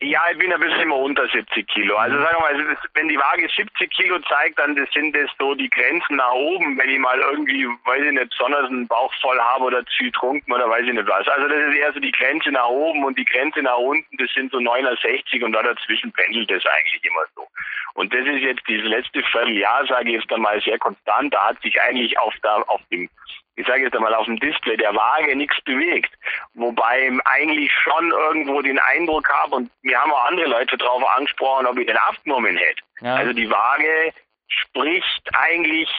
Ja, 0.01 0.21
ich 0.29 0.37
bin 0.37 0.51
ein 0.51 0.59
bisschen 0.59 0.81
immer 0.81 0.97
unter 0.97 1.25
70 1.27 1.67
Kilo. 1.67 1.95
Also 1.95 2.17
sagen 2.19 2.35
wir 2.37 2.67
mal, 2.67 2.77
wenn 2.95 3.07
die 3.07 3.17
Waage 3.17 3.47
70 3.47 3.89
Kilo 3.91 4.19
zeigt, 4.27 4.59
dann 4.59 4.75
sind 4.93 5.15
das 5.15 5.29
so 5.39 5.55
die 5.55 5.69
Grenzen 5.69 6.17
nach 6.17 6.33
oben, 6.33 6.77
wenn 6.77 6.89
ich 6.89 6.99
mal 6.99 7.17
irgendwie, 7.17 7.65
weiß 7.85 8.03
ich 8.03 8.11
nicht, 8.11 8.29
besonders 8.29 8.65
einen 8.69 8.87
Bauch 8.87 9.13
voll 9.21 9.39
habe 9.39 9.63
oder 9.63 9.85
zu 9.85 10.11
trunken 10.11 10.51
oder 10.51 10.69
weiß 10.69 10.83
ich 10.85 10.93
nicht 10.93 11.07
was. 11.07 11.25
Also 11.29 11.47
das 11.47 11.69
ist 11.69 11.75
eher 11.77 11.93
so 11.93 12.01
die 12.01 12.11
Grenze 12.11 12.51
nach 12.51 12.67
oben 12.67 13.05
und 13.05 13.17
die 13.17 13.23
Grenze 13.23 13.61
nach 13.61 13.77
unten, 13.77 14.17
das 14.17 14.29
sind 14.33 14.51
so 14.51 14.59
69 14.59 15.41
und 15.43 15.53
da 15.53 15.63
dazwischen 15.63 16.11
pendelt 16.11 16.51
das 16.51 16.65
eigentlich 16.65 17.05
immer 17.05 17.23
so. 17.33 17.47
Und 17.93 18.13
das 18.13 18.25
ist 18.25 18.41
jetzt 18.41 18.67
dieses 18.67 18.89
letzte 18.89 19.23
Vierteljahr, 19.23 19.87
sage 19.87 20.09
ich 20.09 20.21
jetzt 20.21 20.33
einmal, 20.33 20.61
sehr 20.61 20.77
konstant. 20.77 21.33
Da 21.33 21.47
hat 21.47 21.61
sich 21.61 21.81
eigentlich 21.81 22.19
auf, 22.19 22.33
der, 22.43 22.69
auf 22.69 22.81
dem 22.91 23.09
ich 23.55 23.65
sage 23.65 23.83
jetzt 23.83 23.95
einmal 23.95 24.13
auf 24.13 24.25
dem 24.25 24.39
Display 24.39 24.77
der 24.77 24.93
Waage 24.93 25.35
nichts 25.35 25.59
bewegt. 25.61 26.13
Wobei 26.53 27.11
eigentlich 27.25 27.71
schon 27.71 28.11
irgendwo 28.11 28.61
den 28.61 28.79
Eindruck 28.79 29.29
habe, 29.29 29.55
und 29.55 29.71
mir 29.81 29.99
haben 29.99 30.11
auch 30.11 30.25
andere 30.25 30.47
Leute 30.47 30.77
darauf 30.77 31.03
angesprochen, 31.15 31.65
ob 31.65 31.77
ich 31.77 31.87
den 31.87 31.97
abgenommen 31.97 32.57
hätte. 32.57 32.83
Ja. 33.01 33.15
Also 33.15 33.33
die 33.33 33.49
Waage 33.49 34.13
spricht 34.47 35.29
eigentlich 35.33 35.89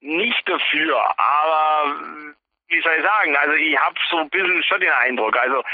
nicht 0.00 0.48
dafür, 0.48 0.96
aber 1.18 1.94
wie 2.68 2.80
soll 2.82 2.92
ich 2.98 3.04
sagen, 3.04 3.36
also 3.36 3.54
ich 3.54 3.78
habe 3.78 3.94
so 4.10 4.18
ein 4.18 4.30
bisschen 4.30 4.62
schon 4.64 4.80
den 4.80 4.92
Eindruck, 4.92 5.36
also 5.36 5.64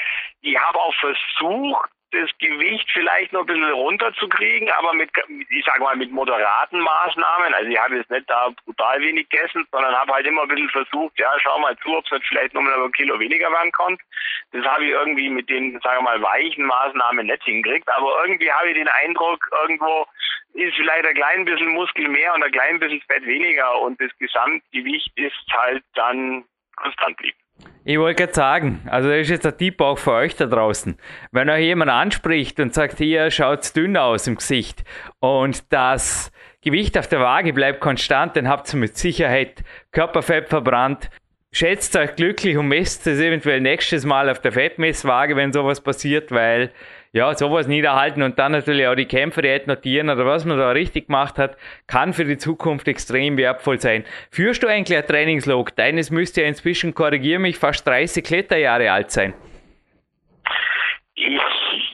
ich 0.40 0.59
habe 0.59 0.78
auch 0.78 0.95
versucht, 0.95 1.90
das 2.14 2.30
Gewicht 2.38 2.88
vielleicht 2.92 3.33
noch 3.33 3.40
ein 3.40 3.47
bisschen 3.47 3.71
runterzukriegen, 3.71 4.71
aber 4.71 4.94
mit, 4.94 5.11
ich 5.50 5.64
sag 5.64 5.80
mal, 5.80 5.97
mit 5.97 6.11
moderaten 6.11 6.80
Maßnahmen. 6.80 7.54
Also 7.54 7.71
ich 7.71 7.78
habe 7.78 7.97
jetzt 7.97 8.11
nicht 8.11 8.28
da 8.30 8.50
brutal 8.64 9.00
wenig 9.00 9.28
gegessen, 9.28 9.66
sondern 9.71 9.94
habe 9.94 10.12
halt 10.12 10.26
immer 10.26 10.42
ein 10.42 10.49
bisschen 10.49 10.71
versucht, 10.71 11.18
ja, 11.18 11.30
schau 11.40 11.59
mal 11.59 11.76
zu, 11.78 11.97
ob 11.97 12.04
es 12.11 12.23
vielleicht 12.28 12.54
noch 12.54 12.62
mal 12.62 12.83
ein 12.83 12.92
Kilo 12.92 13.18
weniger 13.18 13.50
werden 13.50 13.73
kann. 13.73 13.99
Das 14.52 14.64
habe 14.64 14.85
ich 14.85 14.90
irgendwie 14.90 15.28
mit 15.28 15.50
den, 15.50 15.78
sagen 15.80 16.04
wir 16.04 16.18
mal, 16.18 16.23
weichen 16.23 16.64
Maßnahmen 16.64 17.26
nicht 17.26 17.42
hingekriegt, 17.44 17.88
aber 17.88 18.23
irgendwie 18.23 18.50
habe 18.50 18.68
ich 18.68 18.75
den 18.75 18.88
Eindruck, 18.88 19.47
irgendwo 19.62 20.06
ist 20.54 20.76
vielleicht 20.76 21.06
ein 21.06 21.14
klein 21.14 21.44
bisschen 21.44 21.68
Muskel 21.68 22.09
mehr 22.09 22.35
und 22.35 22.44
ein 22.44 22.52
klein 22.52 22.78
bisschen 22.78 23.00
Fett 23.02 23.26
weniger 23.26 23.80
und 23.80 24.00
das 24.00 24.16
Gesamtgewicht 24.18 25.11
ist 25.16 25.52
halt 25.52 25.83
dann 25.94 26.44
konstant 26.76 27.16
blieb. 27.16 27.35
Ich 27.87 27.99
wollte 27.99 28.23
gerade 28.23 28.35
sagen, 28.35 28.81
also 28.87 29.11
das 29.11 29.21
ist 29.21 29.29
jetzt 29.31 29.47
ein 29.47 29.59
Tipp 29.59 29.81
auch 29.83 29.99
für 29.99 30.13
euch 30.13 30.37
da 30.37 30.47
draußen. 30.47 30.97
Wenn 31.33 31.51
euch 31.51 31.65
jemand 31.65 31.91
anspricht 31.91 32.59
und 32.59 32.73
sagt, 32.73 32.99
ihr 33.01 33.31
schaut 33.31 33.77
dünn 33.77 33.99
aus 33.99 34.27
im 34.27 34.37
Gesicht 34.37 34.85
und 35.21 35.71
das 35.71 36.33
Gewicht 36.63 36.97
auf 36.97 37.09
der 37.09 37.21
Waage 37.21 37.53
bleibt 37.53 37.81
konstant, 37.81 38.37
dann 38.37 38.49
habt 38.49 38.73
ihr 38.73 38.81
mit 38.81 38.97
Sicherheit 38.97 39.63
Körperfett 39.93 40.49
verbrannt. 40.49 41.11
Schätzt 41.53 41.95
euch 41.95 42.17
glücklich 42.17 42.57
und 42.57 42.69
messt 42.69 43.07
es 43.07 43.21
eventuell 43.21 43.61
nächstes 43.61 44.07
Mal 44.07 44.31
auf 44.31 44.41
der 44.41 44.53
Fettmesswaage, 44.53 45.37
wenn 45.37 45.53
sowas 45.53 45.83
passiert, 45.83 46.33
weil 46.33 46.73
ja, 47.14 47.33
sowas 47.35 47.68
niederhalten 47.68 48.23
und 48.23 48.40
dann 48.40 48.50
natürlich 48.50 48.88
auch 48.88 48.97
die 48.97 49.06
Kämpferdiät 49.06 49.68
notieren 49.68 50.11
oder 50.11 50.26
was 50.26 50.44
man 50.44 50.59
da 50.59 50.71
richtig 50.71 51.06
gemacht 51.06 51.38
hat, 51.38 51.56
kann 51.87 52.12
für 52.12 52.25
die 52.25 52.38
Zukunft 52.38 52.88
extrem 52.88 53.37
wertvoll 53.37 53.80
sein. 53.80 54.04
Führst 54.33 54.64
du 54.64 54.66
eigentlich 54.66 54.99
ein 54.99 55.06
Trainingslog? 55.06 55.76
Deines 55.76 56.11
müsste 56.11 56.42
ja 56.42 56.49
inzwischen, 56.49 56.92
korrigiere 56.92 57.38
mich, 57.38 57.56
fast 57.56 57.87
30 57.87 58.25
Kletterjahre 58.25 58.90
alt 58.90 59.12
sein. 59.12 59.33
Ich, 61.14 61.40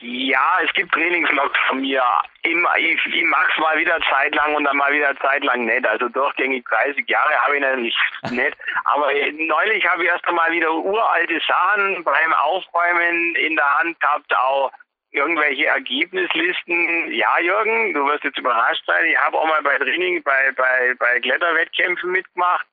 ja, 0.01 0.57
es 0.65 0.73
gibt 0.73 0.91
Trainingslogs 0.91 1.59
von 1.67 1.81
mir. 1.81 2.01
Immer, 2.41 2.75
ich, 2.79 2.99
ich 3.13 3.23
mach's 3.25 3.57
mal 3.59 3.77
wieder 3.77 3.99
zeitlang 4.09 4.55
und 4.55 4.63
dann 4.63 4.77
mal 4.77 4.91
wieder 4.91 5.15
zeitlang 5.17 5.65
nicht. 5.65 5.85
Also 5.85 6.09
durchgängig 6.09 6.65
30 6.65 7.07
Jahre 7.07 7.35
habe 7.45 7.57
ich 7.57 7.61
natürlich 7.61 7.95
nicht. 8.31 8.57
Aber 8.85 9.11
neulich 9.33 9.87
habe 9.87 10.03
ich 10.03 10.09
erst 10.09 10.27
einmal 10.27 10.51
wieder 10.51 10.73
uralte 10.73 11.39
Sachen 11.47 12.03
beim 12.03 12.33
Aufräumen 12.33 13.35
in 13.35 13.55
der 13.55 13.77
Hand 13.77 13.99
gehabt, 13.99 14.35
auch 14.35 14.71
irgendwelche 15.11 15.67
Ergebnislisten. 15.67 17.11
Ja, 17.11 17.39
Jürgen, 17.39 17.93
du 17.93 18.05
wirst 18.07 18.23
jetzt 18.23 18.37
überrascht 18.37 18.83
sein. 18.85 19.05
Ich 19.05 19.17
habe 19.17 19.37
auch 19.37 19.47
mal 19.47 19.61
bei 19.61 19.77
Training, 19.77 20.23
bei, 20.23 20.51
bei, 20.55 20.93
bei 20.97 21.19
Kletterwettkämpfen 21.19 22.11
mitgemacht. 22.11 22.65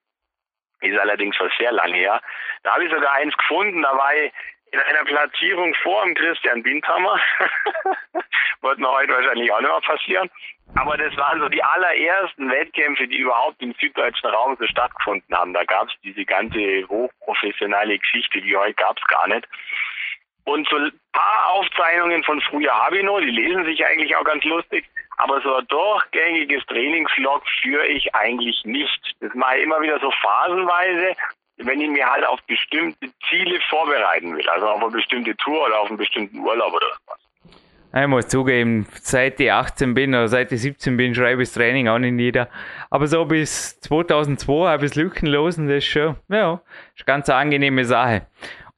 Ist 0.80 0.98
allerdings 0.98 1.36
schon 1.36 1.50
sehr 1.58 1.72
lange 1.72 1.96
her. 1.96 2.20
Da 2.62 2.74
habe 2.74 2.84
ich 2.84 2.92
sogar 2.92 3.12
eins 3.14 3.36
gefunden, 3.36 3.82
da 3.82 3.96
war 3.96 4.14
ich 4.14 4.32
in 4.70 4.78
einer 4.80 5.04
Platzierung 5.04 5.74
vor 5.82 6.04
dem 6.04 6.14
Christian 6.14 6.64
Windhammer. 6.64 7.20
Wird 8.60 8.78
mir 8.78 8.90
heute 8.90 9.12
wahrscheinlich 9.12 9.50
auch 9.50 9.60
nicht 9.60 9.70
mehr 9.70 9.80
passieren. 9.80 10.30
Aber 10.74 10.96
das 10.96 11.16
waren 11.16 11.40
so 11.40 11.48
die 11.48 11.62
allerersten 11.62 12.50
Wettkämpfe, 12.50 13.08
die 13.08 13.18
überhaupt 13.18 13.60
im 13.62 13.74
süddeutschen 13.80 14.28
Raum 14.30 14.56
so 14.58 14.66
stattgefunden 14.66 15.34
haben. 15.34 15.54
Da 15.54 15.64
gab 15.64 15.88
es 15.88 15.94
diese 16.04 16.24
ganze 16.24 16.86
hochprofessionelle 16.88 17.98
Geschichte, 17.98 18.42
wie 18.44 18.56
heute 18.56 18.74
gab 18.74 18.98
es 18.98 19.04
gar 19.06 19.26
nicht. 19.28 19.48
Und 20.48 20.66
so 20.70 20.76
ein 20.76 20.90
paar 21.12 21.52
Aufzeichnungen 21.52 22.24
von 22.24 22.40
früher 22.40 22.72
habe 22.72 22.96
ich 22.96 23.04
noch, 23.04 23.20
die 23.20 23.26
lesen 23.26 23.66
sich 23.66 23.84
eigentlich 23.84 24.16
auch 24.16 24.24
ganz 24.24 24.42
lustig. 24.44 24.86
Aber 25.18 25.42
so 25.42 25.56
ein 25.56 25.66
durchgängiges 25.68 26.64
Trainingslog 26.66 27.42
führe 27.60 27.86
ich 27.86 28.14
eigentlich 28.14 28.64
nicht. 28.64 29.14
Das 29.20 29.34
mache 29.34 29.58
ich 29.58 29.64
immer 29.64 29.78
wieder 29.82 30.00
so 30.00 30.10
phasenweise, 30.22 31.14
wenn 31.58 31.82
ich 31.82 31.90
mir 31.90 32.06
halt 32.06 32.26
auf 32.26 32.40
bestimmte 32.46 33.10
Ziele 33.28 33.60
vorbereiten 33.68 34.34
will. 34.34 34.48
Also 34.48 34.68
auf 34.68 34.80
eine 34.80 34.90
bestimmte 34.90 35.36
Tour 35.36 35.66
oder 35.66 35.80
auf 35.80 35.88
einen 35.88 35.98
bestimmten 35.98 36.38
Urlaub 36.38 36.72
oder 36.72 36.86
was. 37.06 37.18
Ich 38.00 38.06
muss 38.06 38.28
zugeben, 38.28 38.86
seit 39.02 39.40
ich 39.40 39.52
18 39.52 39.92
bin 39.92 40.14
oder 40.14 40.28
seit 40.28 40.50
ich 40.52 40.62
17 40.62 40.96
bin, 40.96 41.14
schreibe 41.14 41.42
ich 41.42 41.48
das 41.50 41.56
Training 41.56 41.88
auch 41.88 41.98
nicht 41.98 42.12
nieder. 42.12 42.48
Aber 42.88 43.06
so 43.06 43.26
bis 43.26 43.78
2002 43.80 44.66
habe 44.66 44.86
ich 44.86 44.92
es 44.92 44.96
lückenlos 44.96 45.58
und 45.58 45.68
das 45.68 45.78
ist 45.78 45.88
schon, 45.88 46.16
ja, 46.28 46.54
ist 46.94 47.02
eine 47.02 47.04
ganz 47.06 47.28
angenehme 47.28 47.84
Sache. 47.84 48.26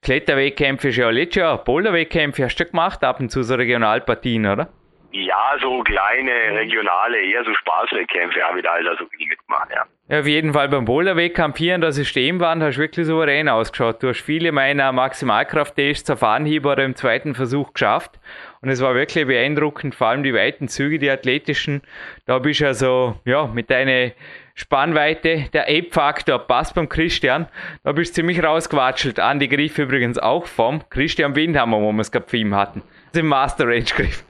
Kletterwettkämpfe 0.03 0.89
ist 0.89 0.97
ja 0.97 1.11
letztes 1.11 1.43
Jahr. 1.43 1.63
Boulderwettkämpfe 1.63 2.45
hast 2.45 2.57
du 2.57 2.65
gemacht, 2.65 3.05
ab 3.05 3.21
und 3.21 3.31
zu 3.31 3.43
so 3.43 3.55
Regionalpartien, 3.55 4.47
oder? 4.47 4.69
Ja, 5.13 5.57
so 5.61 5.83
kleine, 5.83 6.31
regionale, 6.31 7.21
eher 7.21 7.45
so 7.45 7.53
Spaßwettkämpfe 7.53 8.41
habe 8.43 8.59
ich 8.59 8.65
da 8.65 8.73
also 8.73 9.05
viel 9.09 9.27
mitgemacht, 9.29 9.69
ja. 9.75 9.85
Ja, 10.09 10.21
auf 10.21 10.27
jeden 10.27 10.53
Fall 10.53 10.69
beim 10.69 10.85
Boulderwettkampf 10.85 11.59
hier 11.59 11.75
in 11.75 11.81
der 11.81 11.93
Systemwand 11.93 12.63
hast 12.63 12.77
du 12.77 12.81
wirklich 12.81 13.07
souverän 13.07 13.49
ausgeschaut. 13.49 14.03
Du 14.03 14.09
hast 14.09 14.21
viele 14.21 14.53
meiner 14.53 14.93
Maximalkraft-Tests 14.93 16.11
auf 16.11 16.23
Anhieb 16.23 16.65
oder 16.65 16.85
im 16.85 16.97
zweiten 16.97 17.35
Versuch 17.35 17.73
geschafft. 17.73 18.19
Und 18.63 18.71
es 18.71 18.81
war 18.81 18.95
wirklich 18.95 19.27
beeindruckend, 19.27 19.95
vor 19.95 20.09
allem 20.09 20.23
die 20.23 20.35
weiten 20.35 20.69
Züge, 20.69 20.99
die 20.99 21.11
athletischen. 21.11 21.83
Da 22.27 22.39
bist 22.39 22.61
du 22.61 22.67
also, 22.67 23.21
ja, 23.25 23.47
mit 23.47 23.71
deiner 23.71 24.13
Spannweite, 24.61 25.49
der 25.55 25.63
Ape-Faktor 25.63 26.39
passt 26.39 26.75
beim 26.75 26.89
Christian. 26.89 27.49
Da 27.83 27.93
bist 27.93 28.11
du 28.11 28.17
ziemlich 28.17 28.45
rausgewatschelt. 28.45 29.19
Andi 29.19 29.49
Griff 29.49 29.79
übrigens 29.79 30.19
auch 30.19 30.47
vom 30.47 30.87
Christian 30.91 31.35
Windhammer, 31.35 31.81
wo 31.81 31.93
wir 31.93 32.03
es 32.03 32.13
gerade 32.13 32.29
für 32.29 32.37
ihn 32.37 32.55
hatten. 32.55 32.83
Das 33.13 33.23
ist 33.23 33.29
Master 33.29 33.67
Range 33.67 33.85
Griff. 33.85 34.23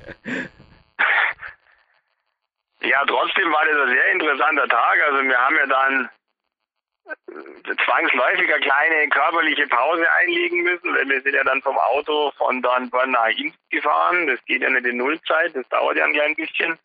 Ja, 2.83 3.05
trotzdem 3.07 3.53
war 3.53 3.65
das 3.67 3.89
ein 3.89 3.95
sehr 3.95 4.13
interessanter 4.13 4.69
Tag. 4.69 4.97
Also 5.09 5.23
wir 5.25 5.37
haben 5.37 5.57
ja 5.57 5.67
dann 5.67 6.09
zwangsläufig 7.85 8.55
eine 8.55 8.63
kleine 8.63 9.09
körperliche 9.09 9.67
Pause 9.67 10.07
einlegen 10.21 10.63
müssen, 10.63 10.95
weil 10.95 11.09
wir 11.09 11.21
sind 11.23 11.35
ja 11.35 11.43
dann 11.43 11.61
vom 11.63 11.77
Auto 11.77 12.31
von 12.39 12.63
Dornborn 12.63 13.11
nach 13.11 13.29
Inst 13.37 13.59
gefahren. 13.71 14.29
Das 14.29 14.43
geht 14.45 14.63
ja 14.63 14.71
nicht 14.71 14.87
in 14.87 14.99
Nullzeit, 14.99 15.57
das 15.57 15.69
dauert 15.71 15.97
ja 15.97 16.05
ein 16.05 16.13
klein 16.13 16.37
bisschen. 16.37 16.79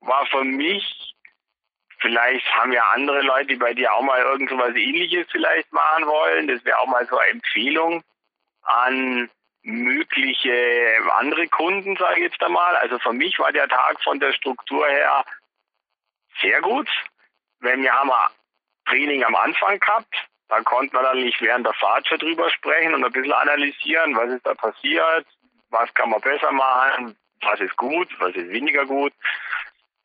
War 0.00 0.24
für 0.26 0.44
mich 0.44 1.13
Vielleicht 2.04 2.46
haben 2.54 2.70
ja 2.70 2.82
andere 2.92 3.22
Leute, 3.22 3.46
die 3.46 3.56
bei 3.56 3.72
dir 3.72 3.90
auch 3.94 4.02
mal 4.02 4.20
irgend 4.20 4.50
so 4.50 4.58
was 4.58 4.76
ähnliches 4.76 5.26
vielleicht 5.30 5.72
machen 5.72 6.04
wollen. 6.04 6.48
Das 6.48 6.62
wäre 6.66 6.78
auch 6.78 6.86
mal 6.86 7.06
so 7.06 7.16
eine 7.16 7.30
Empfehlung 7.30 8.04
an 8.62 9.30
mögliche 9.62 10.98
andere 11.16 11.48
Kunden, 11.48 11.96
sage 11.96 12.16
ich 12.16 12.30
jetzt 12.30 12.42
einmal. 12.42 12.76
Also 12.76 12.98
für 12.98 13.14
mich 13.14 13.38
war 13.38 13.52
der 13.52 13.68
Tag 13.68 14.02
von 14.04 14.20
der 14.20 14.34
Struktur 14.34 14.86
her 14.86 15.24
sehr 16.42 16.60
gut. 16.60 16.90
Wenn 17.60 17.82
wir 17.82 17.94
haben 17.94 18.10
ein 18.10 18.26
Training 18.84 19.24
am 19.24 19.34
Anfang 19.34 19.80
gehabt, 19.80 20.14
da 20.48 20.60
konnte 20.60 20.94
man 20.94 21.04
dann 21.04 21.22
nicht 21.22 21.40
während 21.40 21.64
der 21.64 21.72
Fahrt 21.72 22.06
schon 22.06 22.18
drüber 22.18 22.50
sprechen 22.50 22.92
und 22.92 23.02
ein 23.02 23.12
bisschen 23.12 23.32
analysieren, 23.32 24.14
was 24.14 24.28
ist 24.28 24.44
da 24.44 24.52
passiert, 24.52 25.26
was 25.70 25.94
kann 25.94 26.10
man 26.10 26.20
besser 26.20 26.52
machen, 26.52 27.16
was 27.40 27.60
ist 27.60 27.78
gut, 27.78 28.08
was 28.18 28.34
ist 28.34 28.50
weniger 28.50 28.84
gut. 28.84 29.14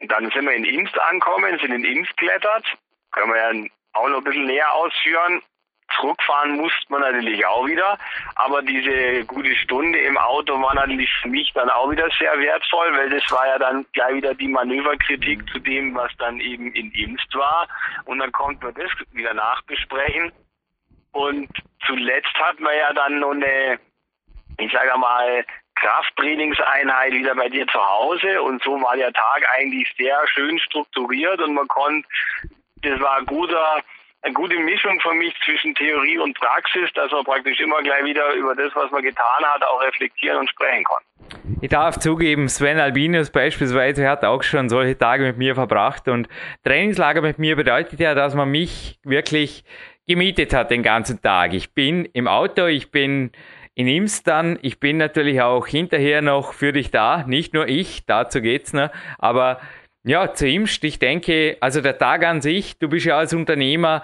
Dann 0.02 0.30
sind 0.32 0.46
wir 0.46 0.54
in 0.54 0.66
Imst 0.66 0.98
angekommen, 1.00 1.58
sind 1.60 1.74
in 1.74 1.84
Imst 1.84 2.16
klettert. 2.18 2.66
Können 3.12 3.34
wir 3.34 3.38
ja 3.38 3.70
auch 3.94 4.08
noch 4.08 4.20
ein 4.20 4.24
bisschen 4.24 4.46
näher 4.46 4.72
ausführen. 4.74 5.42
Zurückfahren 5.96 6.56
musste 6.56 6.86
man 6.90 7.02
natürlich 7.02 7.46
auch 7.48 7.66
wieder, 7.66 7.98
aber 8.36 8.62
diese 8.62 9.26
gute 9.26 9.56
Stunde 9.56 9.98
im 9.98 10.18
Auto 10.18 10.62
war 10.62 10.76
natürlich 10.76 11.10
für 11.22 11.30
mich 11.30 11.52
dann 11.54 11.70
auch 11.70 11.90
wieder 11.90 12.08
sehr 12.20 12.38
wertvoll, 12.38 12.96
weil 12.96 13.10
das 13.10 13.24
war 13.32 13.48
ja 13.48 13.58
dann 13.58 13.86
gleich 13.94 14.16
wieder 14.16 14.36
die 14.36 14.48
Manöverkritik 14.48 15.50
zu 15.50 15.58
dem, 15.60 15.96
was 15.96 16.16
dann 16.18 16.40
eben 16.40 16.72
in 16.74 16.92
Imst 16.92 17.34
war. 17.36 17.68
Und 18.06 18.20
dann 18.20 18.32
konnte 18.32 18.66
man 18.66 18.76
das 18.76 18.92
wieder 19.14 19.34
nachbesprechen. 19.34 20.32
Und 21.12 21.50
zuletzt 21.86 22.36
hat 22.36 22.60
man 22.60 22.76
ja 22.78 22.94
dann 22.94 23.20
noch 23.20 23.32
eine, 23.32 23.80
ich 24.60 24.72
sage 24.72 24.96
mal, 24.98 25.44
Krafttrainingseinheit 25.80 27.14
wieder 27.14 27.36
bei 27.36 27.50
dir 27.50 27.66
zu 27.68 27.80
Hause 27.80 28.42
und 28.42 28.62
so 28.64 28.72
war 28.82 28.96
der 28.96 29.14
Tag 29.14 29.44
eigentlich 29.58 29.92
sehr 29.98 30.18
schön 30.28 30.60
strukturiert 30.60 31.42
und 31.42 31.54
man 31.54 31.68
konnte, 31.68 32.08
das 32.82 33.00
war 33.00 33.18
ein 33.18 33.26
guter, 33.26 33.82
eine 34.22 34.34
gute 34.34 34.58
Mischung 34.60 35.00
für 35.00 35.14
mich 35.14 35.34
zwischen 35.46 35.74
Theorie 35.76 36.18
und 36.18 36.38
Praxis, 36.38 36.90
dass 36.94 37.12
man 37.12 37.24
praktisch 37.24 37.60
immer 37.60 37.82
gleich 37.82 38.04
wieder 38.04 38.34
über 38.34 38.56
das, 38.56 38.76
was 38.76 38.92
man 38.92 39.02
getan 39.02 39.44
hat, 39.44 39.64
auch 39.64 39.82
reflektieren 39.82 40.40
und 40.40 40.50
sprechen 40.50 40.84
kann. 40.84 41.04
Ich 41.62 41.70
darf 41.70 41.98
zugeben, 42.00 42.48
Sven 42.50 42.80
Albinus 42.80 43.32
beispielsweise 43.32 44.08
hat 44.08 44.24
auch 44.24 44.44
schon 44.44 44.70
solche 44.70 44.98
Tage 44.98 45.24
mit 45.24 45.38
mir 45.38 45.56
verbracht 45.56 46.08
und 46.08 46.28
Trainingslager 46.64 47.22
mit 47.22 47.40
mir 47.40 47.56
bedeutet 47.56 48.00
ja, 48.00 48.16
dass 48.16 48.36
man 48.36 48.50
mich 48.50 49.00
wirklich 49.04 49.64
gemietet 50.08 50.54
hat 50.54 50.72
den 50.72 50.84
ganzen 50.84 51.22
Tag. 51.22 51.54
Ich 51.54 51.74
bin 51.74 52.06
im 52.06 52.28
Auto, 52.28 52.66
ich 52.66 52.92
bin 52.92 53.32
in 53.80 53.88
Imst 53.88 54.28
dann, 54.28 54.60
ich 54.62 54.82
bin 54.82 54.98
natürlich 54.98 55.42
auch 55.42 55.66
hinterher 55.66 56.22
noch 56.22 56.52
für 56.52 56.74
dich 56.74 56.92
da, 56.92 57.24
nicht 57.26 57.54
nur 57.54 57.70
ich, 57.70 58.06
dazu 58.06 58.42
geht's 58.42 58.74
noch, 58.74 58.90
aber 59.18 59.62
ja, 60.04 60.34
zu 60.34 60.50
Imst, 60.50 60.84
ich 60.84 61.00
denke, 61.00 61.56
also 61.62 61.80
der 61.80 61.98
Tag 61.98 62.26
an 62.26 62.42
sich, 62.42 62.78
du 62.78 62.90
bist 62.90 63.06
ja 63.06 63.18
als 63.18 63.34
Unternehmer, 63.34 64.04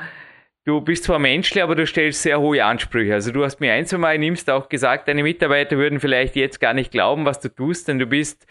du 0.64 0.80
bist 0.80 1.04
zwar 1.04 1.20
menschlich, 1.20 1.62
aber 1.62 1.76
du 1.76 1.86
stellst 1.86 2.22
sehr 2.22 2.40
hohe 2.40 2.64
Ansprüche. 2.64 3.14
Also 3.14 3.34
du 3.34 3.44
hast 3.44 3.60
mir 3.60 3.74
ein, 3.74 3.86
zwei 3.86 3.98
Mal 3.98 4.16
in 4.16 4.24
Imst 4.24 4.50
auch 4.50 4.70
gesagt, 4.70 5.10
deine 5.10 5.24
Mitarbeiter 5.24 5.76
würden 5.76 6.00
vielleicht 6.00 6.38
jetzt 6.38 6.62
gar 6.62 6.74
nicht 6.74 6.92
glauben, 6.92 7.26
was 7.26 7.42
du 7.42 7.50
tust, 7.50 7.90
denn 7.90 8.00
du 8.00 8.06
bist 8.06 8.48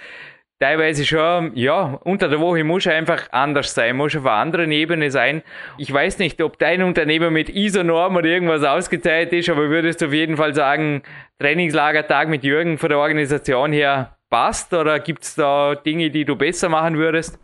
teilweise 0.60 1.04
schon, 1.04 1.52
ja, 1.54 1.98
unter 2.04 2.28
der 2.28 2.40
Woche 2.40 2.64
muss 2.64 2.86
einfach 2.86 3.28
anders 3.32 3.74
sein, 3.74 3.96
muss 3.96 4.16
auf 4.16 4.24
einer 4.24 4.36
anderen 4.36 4.72
Ebene 4.72 5.10
sein. 5.10 5.42
Ich 5.78 5.92
weiß 5.92 6.18
nicht, 6.18 6.40
ob 6.40 6.58
dein 6.58 6.82
Unternehmen 6.82 7.32
mit 7.32 7.48
ISO-Norm 7.48 8.16
oder 8.16 8.26
irgendwas 8.26 8.64
ausgezeichnet 8.64 9.32
ist, 9.32 9.50
aber 9.50 9.68
würdest 9.68 10.00
du 10.00 10.06
auf 10.06 10.12
jeden 10.12 10.36
Fall 10.36 10.54
sagen, 10.54 11.02
Trainingslagertag 11.38 12.28
mit 12.28 12.44
Jürgen 12.44 12.78
von 12.78 12.88
der 12.88 12.98
Organisation 12.98 13.72
her 13.72 14.16
passt 14.30 14.72
oder 14.72 15.00
gibt 15.00 15.22
es 15.24 15.34
da 15.34 15.74
Dinge, 15.74 16.10
die 16.10 16.24
du 16.24 16.36
besser 16.36 16.68
machen 16.68 16.96
würdest? 16.96 17.38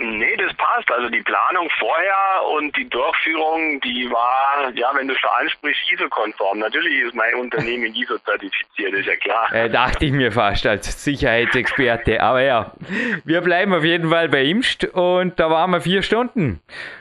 Nee, 0.00 0.36
passt. 0.78 0.90
Also 0.90 1.08
die 1.08 1.22
Planung 1.22 1.68
vorher 1.78 2.16
und 2.56 2.76
die 2.76 2.88
Durchführung, 2.88 3.80
die 3.80 4.10
war, 4.10 4.70
ja, 4.74 4.90
wenn 4.94 5.08
du 5.08 5.14
schon 5.14 5.30
ansprichst, 5.40 5.92
ISO-konform. 5.92 6.58
Natürlich 6.58 7.02
ist 7.02 7.14
mein 7.14 7.34
Unternehmen 7.34 7.94
ISO-zertifiziert, 7.94 8.92
ist 8.94 9.06
ja 9.06 9.16
klar. 9.16 9.52
Äh, 9.52 9.70
dachte 9.70 10.04
ich 10.06 10.12
mir 10.12 10.32
fast 10.32 10.66
als 10.66 11.04
Sicherheitsexperte. 11.04 12.22
Aber 12.22 12.42
ja, 12.42 12.72
wir 13.24 13.40
bleiben 13.40 13.74
auf 13.74 13.84
jeden 13.84 14.10
Fall 14.10 14.28
bei 14.28 14.44
Imst 14.44 14.84
und 14.84 15.38
da 15.38 15.50
waren 15.50 15.70
wir 15.70 15.80
vier 15.80 16.02
Stunden. 16.02 16.60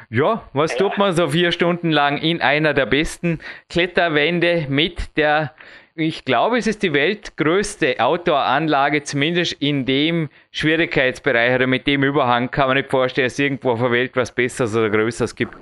Ja, 0.10 0.44
was 0.54 0.74
ja. 0.74 0.80
tut 0.80 0.98
man 0.98 1.14
so 1.14 1.30
vier 1.30 1.52
Stunden 1.52 1.92
lang 1.92 2.18
in 2.18 2.42
einer 2.42 2.74
der 2.74 2.86
besten 2.86 3.40
Kletterwände 3.70 4.66
mit 4.70 5.18
der 5.18 5.54
ich 6.00 6.26
glaube, 6.26 6.60
es 6.60 6.68
ist 6.68 6.84
die 6.84 6.94
weltgrößte 6.94 7.96
Outdoor-Anlage, 8.00 9.02
zumindest 9.02 9.54
in 9.54 9.86
dem 9.86 10.30
Schwierigkeitsbereich 10.52 11.56
oder 11.56 11.66
mit 11.66 11.88
dem 11.88 12.04
Überhang. 12.04 12.52
Kann 12.52 12.68
man 12.68 12.78
nicht 12.78 12.92
vorstellen, 12.92 13.26
dass 13.26 13.34
es 13.34 13.40
irgendwo 13.40 13.72
auf 13.72 13.80
der 13.80 13.92
Welt 13.92 14.16
was 14.16 14.32
Besseres 14.32 14.76
oder 14.76 14.92
Größeres 14.92 15.36
gibt. 15.36 15.56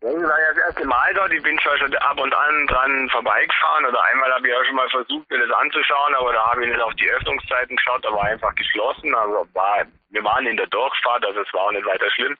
Ich 0.00 0.06
war 0.06 0.38
ja 0.38 0.48
das 0.54 0.58
erste 0.68 0.86
Mal 0.86 1.14
dort, 1.14 1.32
ich 1.32 1.42
bin 1.42 1.58
schon 1.58 1.94
ab 1.96 2.20
und 2.20 2.32
an 2.32 2.66
dran 2.68 3.08
vorbeigefahren 3.08 3.86
oder 3.86 3.98
einmal 4.04 4.32
habe 4.34 4.46
ich 4.46 4.54
auch 4.54 4.64
schon 4.64 4.76
mal 4.76 4.88
versucht, 4.90 5.28
mir 5.30 5.38
das 5.38 5.50
anzuschauen, 5.56 6.14
aber 6.20 6.32
da 6.32 6.50
habe 6.50 6.64
ich 6.64 6.70
nicht 6.70 6.80
auf 6.80 6.94
die 6.94 7.10
Öffnungszeiten 7.10 7.74
geschaut, 7.74 8.04
da 8.04 8.12
war 8.12 8.24
einfach 8.24 8.54
geschlossen, 8.54 9.14
also 9.14 9.48
war, 9.54 9.84
wir 10.16 10.24
waren 10.24 10.46
in 10.46 10.56
der 10.56 10.66
Durchfahrt, 10.68 11.26
also 11.26 11.40
es 11.40 11.52
war 11.52 11.64
auch 11.64 11.72
nicht 11.72 11.84
weiter 11.84 12.10
schlimm. 12.10 12.36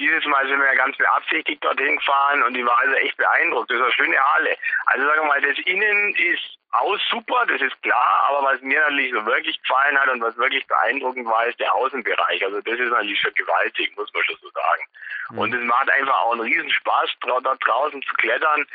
Dieses 0.00 0.24
Mal 0.26 0.46
sind 0.48 0.58
wir 0.58 0.66
ja 0.66 0.74
ganz 0.74 0.96
beabsichtigt 0.96 1.62
dorthin 1.62 1.96
gefahren 1.96 2.42
und 2.42 2.56
ich 2.56 2.66
war 2.66 2.76
also 2.80 2.94
echt 2.96 3.16
beeindruckt. 3.16 3.70
Das 3.70 3.78
ist 3.78 3.84
eine 3.84 3.92
schöne 3.92 4.18
Halle. 4.18 4.56
Also 4.86 5.06
sagen 5.06 5.20
wir 5.20 5.28
mal, 5.28 5.40
das 5.40 5.58
Innen 5.64 6.14
ist 6.16 6.58
aus 6.72 7.00
super, 7.08 7.46
das 7.46 7.60
ist 7.60 7.80
klar, 7.82 8.26
aber 8.28 8.48
was 8.48 8.60
mir 8.62 8.80
natürlich 8.80 9.12
so 9.12 9.24
wirklich 9.26 9.62
gefallen 9.62 9.96
hat 9.96 10.08
und 10.08 10.22
was 10.22 10.36
wirklich 10.36 10.66
beeindruckend 10.66 11.24
war, 11.26 11.46
ist 11.46 11.60
der 11.60 11.72
Außenbereich. 11.72 12.44
Also 12.44 12.60
das 12.62 12.80
ist 12.80 12.90
natürlich 12.90 13.20
schon 13.20 13.34
gewaltig, 13.34 13.96
muss 13.96 14.12
man 14.12 14.24
schon 14.24 14.36
so 14.42 14.50
sagen. 14.50 14.84
Mhm. 15.30 15.38
Und 15.38 15.54
es 15.54 15.62
macht 15.62 15.90
einfach 15.90 16.18
auch 16.24 16.32
einen 16.32 16.40
riesen 16.40 16.72
Spaß, 16.72 17.10
dort 17.20 17.46
draußen 17.64 18.02
zu 18.02 18.14
klettern. 18.16 18.66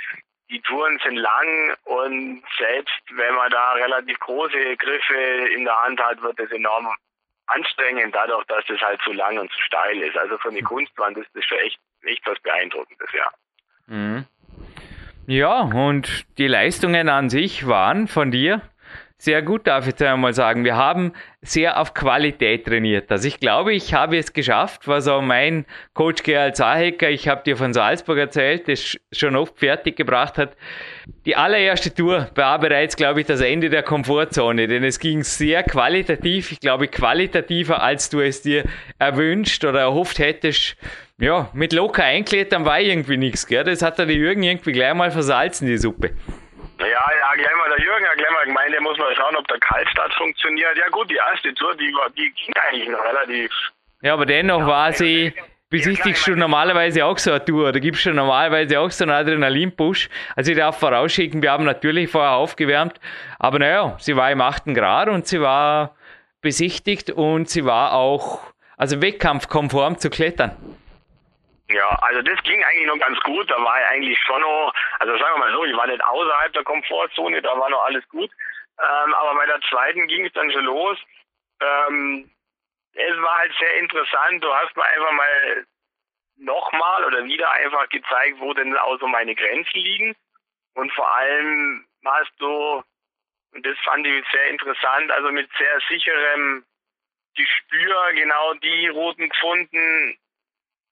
Die 0.49 0.61
Touren 0.61 0.97
sind 1.03 1.17
lang 1.17 1.75
und 1.83 2.41
selbst 2.57 3.01
wenn 3.11 3.35
man 3.35 3.51
da 3.51 3.73
relativ 3.73 4.17
große 4.21 4.77
Griffe 4.77 5.13
in 5.13 5.65
der 5.65 5.83
Hand 5.83 6.01
hat, 6.01 6.21
wird 6.21 6.39
es 6.39 6.51
enorm 6.51 6.89
anstrengend, 7.49 8.13
dadurch, 8.13 8.45
dass 8.45 8.63
es 8.69 8.79
halt 8.81 9.01
zu 9.01 9.11
lang 9.11 9.37
und 9.37 9.51
zu 9.51 9.61
steil 9.61 10.01
ist. 10.01 10.17
Also 10.17 10.37
von 10.37 10.53
der 10.53 10.63
Kunstwand 10.63 11.17
ist 11.17 11.29
das 11.33 11.45
schon 11.45 11.57
echt, 11.59 11.79
echt 12.03 12.25
was 12.25 12.39
Beeindruckendes, 12.39 13.09
ja. 13.13 13.31
Mhm. 13.87 14.25
Ja, 15.27 15.61
und 15.61 16.25
die 16.37 16.47
Leistungen 16.47 17.07
an 17.07 17.29
sich 17.29 17.67
waren 17.67 18.07
von 18.07 18.31
dir 18.31 18.61
sehr 19.21 19.41
gut, 19.41 19.67
darf 19.67 19.83
ich 19.83 19.91
jetzt 19.91 20.01
einmal 20.01 20.33
sagen. 20.33 20.63
Wir 20.63 20.77
haben 20.77 21.11
sehr 21.41 21.77
auf 21.77 21.93
Qualität 21.93 22.65
trainiert. 22.65 23.11
Also 23.11 23.27
ich 23.27 23.41
glaube, 23.41 23.73
ich 23.73 23.93
habe 23.93 24.17
es 24.17 24.31
geschafft, 24.31 24.87
was 24.87 25.09
auch 25.09 25.21
mein 25.21 25.65
Coach 25.93 26.23
Gerald 26.23 26.55
Zahecker, 26.55 27.09
ich 27.09 27.27
habe 27.27 27.43
dir 27.43 27.57
von 27.57 27.73
Salzburg 27.73 28.17
erzählt, 28.17 28.69
das 28.69 28.97
schon 29.11 29.35
oft 29.35 29.59
fertig 29.59 29.97
gebracht 29.97 30.37
hat. 30.37 30.55
Die 31.25 31.35
allererste 31.35 31.93
Tour 31.93 32.29
war 32.35 32.59
bereits, 32.59 32.95
glaube 32.95 33.19
ich, 33.19 33.27
das 33.27 33.41
Ende 33.41 33.69
der 33.69 33.83
Komfortzone, 33.83 34.69
denn 34.69 34.85
es 34.85 34.99
ging 34.99 35.23
sehr 35.23 35.63
qualitativ, 35.63 36.53
ich 36.53 36.61
glaube 36.61 36.87
qualitativer, 36.87 37.83
als 37.83 38.09
du 38.09 38.21
es 38.21 38.41
dir 38.41 38.63
erwünscht 38.99 39.65
oder 39.65 39.81
erhofft 39.81 40.19
hättest. 40.19 40.77
Ja, 41.19 41.49
mit 41.51 41.73
locker 41.73 42.05
einklettern 42.05 42.63
war 42.63 42.79
irgendwie 42.79 43.17
nichts, 43.17 43.45
gell? 43.45 43.65
Das 43.65 43.81
hat 43.81 43.99
der 43.99 44.09
Jürgen 44.09 44.43
irgendwie 44.43 44.71
gleich 44.71 44.93
mal 44.93 45.11
versalzen, 45.11 45.67
die 45.67 45.77
Suppe. 45.77 46.11
Ja, 46.79 46.85
ja, 46.87 47.35
gleich 47.35 47.55
mal 47.57 47.69
der 47.75 47.83
Jürgen 47.83 48.05
der 48.55 48.81
muss 48.81 48.97
mal 48.97 49.15
schauen, 49.15 49.35
ob 49.35 49.47
der 49.47 49.59
Kaltstart 49.59 50.13
funktioniert. 50.15 50.77
Ja 50.77 50.87
gut, 50.89 51.09
die 51.09 51.15
erste 51.15 51.53
Tour, 51.53 51.75
die, 51.75 51.93
war, 51.93 52.09
die 52.11 52.31
ging 52.31 52.53
eigentlich 52.67 52.89
noch 52.89 53.03
relativ... 53.03 53.51
Ja, 54.01 54.13
aber 54.13 54.25
dennoch 54.25 54.65
war 54.65 54.93
sie... 54.93 55.33
Besichtigst 55.71 56.25
du 56.25 56.35
normalerweise 56.35 57.05
auch 57.05 57.19
so 57.19 57.29
eine 57.29 57.45
Tour 57.45 57.69
oder 57.69 57.79
gibst 57.79 58.03
du 58.03 58.11
normalerweise 58.11 58.79
auch 58.79 58.89
so 58.89 59.03
einen 59.03 59.11
Adrenalin-Push? 59.11 60.09
Also 60.35 60.51
ich 60.51 60.57
darf 60.57 60.79
vorausschicken, 60.79 61.43
wir 61.43 61.51
haben 61.51 61.63
natürlich 61.63 62.09
vorher 62.09 62.31
aufgewärmt, 62.31 62.99
aber 63.37 63.59
naja, 63.59 63.95
sie 63.99 64.15
war 64.15 64.31
im 64.31 64.41
8. 64.41 64.73
Grad 64.73 65.09
und 65.09 65.27
sie 65.27 65.39
war 65.39 65.95
besichtigt 66.41 67.11
und 67.11 67.49
sie 67.49 67.65
war 67.65 67.93
auch, 67.93 68.41
also 68.77 68.99
wettkampfkonform 68.99 69.99
zu 69.99 70.09
klettern. 70.09 70.55
Ja, 71.71 71.89
also 72.01 72.21
das 72.23 72.41
ging 72.43 72.63
eigentlich 72.63 72.87
noch 72.87 72.97
ganz 72.97 73.19
gut. 73.21 73.49
Da 73.49 73.63
war 73.63 73.79
ich 73.79 73.87
eigentlich 73.87 74.19
schon 74.25 74.41
noch, 74.41 74.73
also 74.99 75.17
sagen 75.17 75.35
wir 75.35 75.39
mal 75.39 75.51
so, 75.51 75.65
ich 75.65 75.75
war 75.75 75.87
nicht 75.87 76.03
außerhalb 76.03 76.53
der 76.53 76.63
Komfortzone, 76.63 77.41
da 77.41 77.57
war 77.57 77.69
noch 77.69 77.83
alles 77.85 78.07
gut. 78.09 78.31
Ähm, 78.79 79.13
aber 79.13 79.35
bei 79.35 79.45
der 79.45 79.61
zweiten 79.69 80.07
ging 80.07 80.25
es 80.25 80.33
dann 80.33 80.51
schon 80.51 80.65
los. 80.65 80.97
Ähm, 81.61 82.31
es 82.93 83.21
war 83.21 83.37
halt 83.37 83.53
sehr 83.59 83.79
interessant. 83.79 84.43
Du 84.43 84.51
hast 84.53 84.75
mir 84.75 84.83
einfach 84.83 85.11
mal 85.11 85.65
nochmal 86.37 87.05
oder 87.05 87.23
wieder 87.25 87.51
einfach 87.51 87.87
gezeigt, 87.89 88.39
wo 88.39 88.53
denn 88.53 88.75
auch 88.77 88.99
so 88.99 89.07
meine 89.07 89.35
Grenzen 89.35 89.79
liegen. 89.79 90.15
Und 90.73 90.91
vor 90.93 91.13
allem 91.13 91.85
hast 92.05 92.31
du, 92.39 92.83
und 93.53 93.65
das 93.65 93.77
fand 93.83 94.07
ich 94.07 94.25
sehr 94.31 94.47
interessant, 94.47 95.11
also 95.11 95.31
mit 95.31 95.49
sehr 95.57 95.79
sicherem 95.87 96.65
Gespür 97.35 98.13
genau 98.13 98.53
die 98.55 98.87
Routen 98.87 99.29
gefunden, 99.29 100.17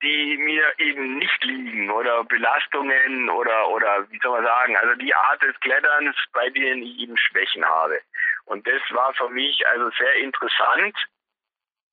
die 0.02 0.38
mir 0.38 0.64
eben 0.78 1.18
nicht 1.18 1.44
liegen 1.44 1.90
oder 1.90 2.24
Belastungen 2.24 3.30
oder 3.30 3.70
oder 3.70 4.10
wie 4.12 4.20
soll 4.20 4.32
man 4.32 4.46
sagen, 4.46 4.78
also 4.78 4.96
die 4.96 5.14
Art 5.14 5.42
des 5.42 5.60
Kletterns, 5.60 6.16
bei 6.34 6.50
denen 6.50 6.84
ich 6.84 7.00
eben 7.00 7.18
Schwächen 7.18 7.66
habe. 7.66 8.00
Und 8.46 8.68
das 8.68 8.82
war 8.90 9.14
für 9.16 9.30
mich 9.30 9.66
also 9.68 9.90
sehr 9.98 10.16
interessant 10.16 10.96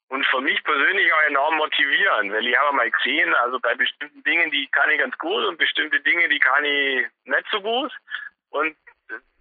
und 0.08 0.26
für 0.26 0.40
mich 0.40 0.62
persönlich 0.64 1.12
auch 1.12 1.28
enorm 1.28 1.56
motivierend, 1.56 2.32
weil 2.32 2.46
ich 2.46 2.56
habe 2.56 2.76
mal 2.76 2.90
gesehen, 2.90 3.34
also 3.34 3.58
bei 3.58 3.74
bestimmten 3.74 4.22
Dingen, 4.22 4.50
die 4.50 4.68
kann 4.68 4.90
ich 4.90 4.98
ganz 4.98 5.16
gut 5.18 5.44
und 5.44 5.58
bestimmte 5.58 6.00
Dinge, 6.00 6.28
die 6.28 6.38
kann 6.38 6.64
ich 6.64 7.06
nicht 7.24 7.46
so 7.50 7.60
gut. 7.60 7.92
Und 8.50 8.76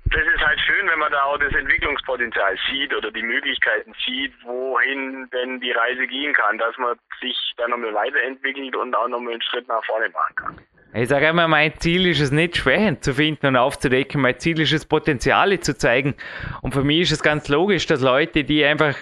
das 0.05 0.21
ist 0.21 0.45
halt 0.45 0.59
schön, 0.59 0.87
wenn 0.89 0.99
man 0.99 1.11
da 1.11 1.23
auch 1.23 1.37
das 1.37 1.53
Entwicklungspotenzial 1.53 2.57
sieht 2.69 2.93
oder 2.93 3.11
die 3.11 3.23
Möglichkeiten 3.23 3.93
sieht, 4.05 4.33
wohin 4.43 5.29
denn 5.31 5.59
die 5.59 5.71
Reise 5.71 6.05
gehen 6.07 6.33
kann, 6.33 6.57
dass 6.57 6.77
man 6.77 6.97
sich 7.21 7.35
dann 7.57 7.71
nochmal 7.71 7.93
weiterentwickelt 7.93 8.75
und 8.75 8.95
auch 8.95 9.07
nochmal 9.07 9.33
einen 9.33 9.41
Schritt 9.41 9.67
nach 9.67 9.83
vorne 9.85 10.09
machen 10.09 10.35
kann. 10.35 10.61
Ich 10.95 11.09
sage 11.09 11.27
immer, 11.27 11.47
mein 11.47 11.73
Ziel 11.79 12.05
ist 12.07 12.19
es 12.19 12.31
nicht, 12.31 12.57
Schwächen 12.57 13.01
zu 13.01 13.15
finden 13.15 13.47
und 13.47 13.55
aufzudecken. 13.55 14.21
Mein 14.21 14.37
Ziel 14.37 14.59
ist 14.59 14.73
es, 14.73 14.85
Potenziale 14.85 15.59
zu 15.59 15.75
zeigen. 15.75 16.13
Und 16.61 16.73
für 16.73 16.83
mich 16.83 17.01
ist 17.01 17.13
es 17.13 17.23
ganz 17.23 17.47
logisch, 17.49 17.87
dass 17.87 18.01
Leute, 18.01 18.43
die 18.43 18.63
einfach 18.63 18.95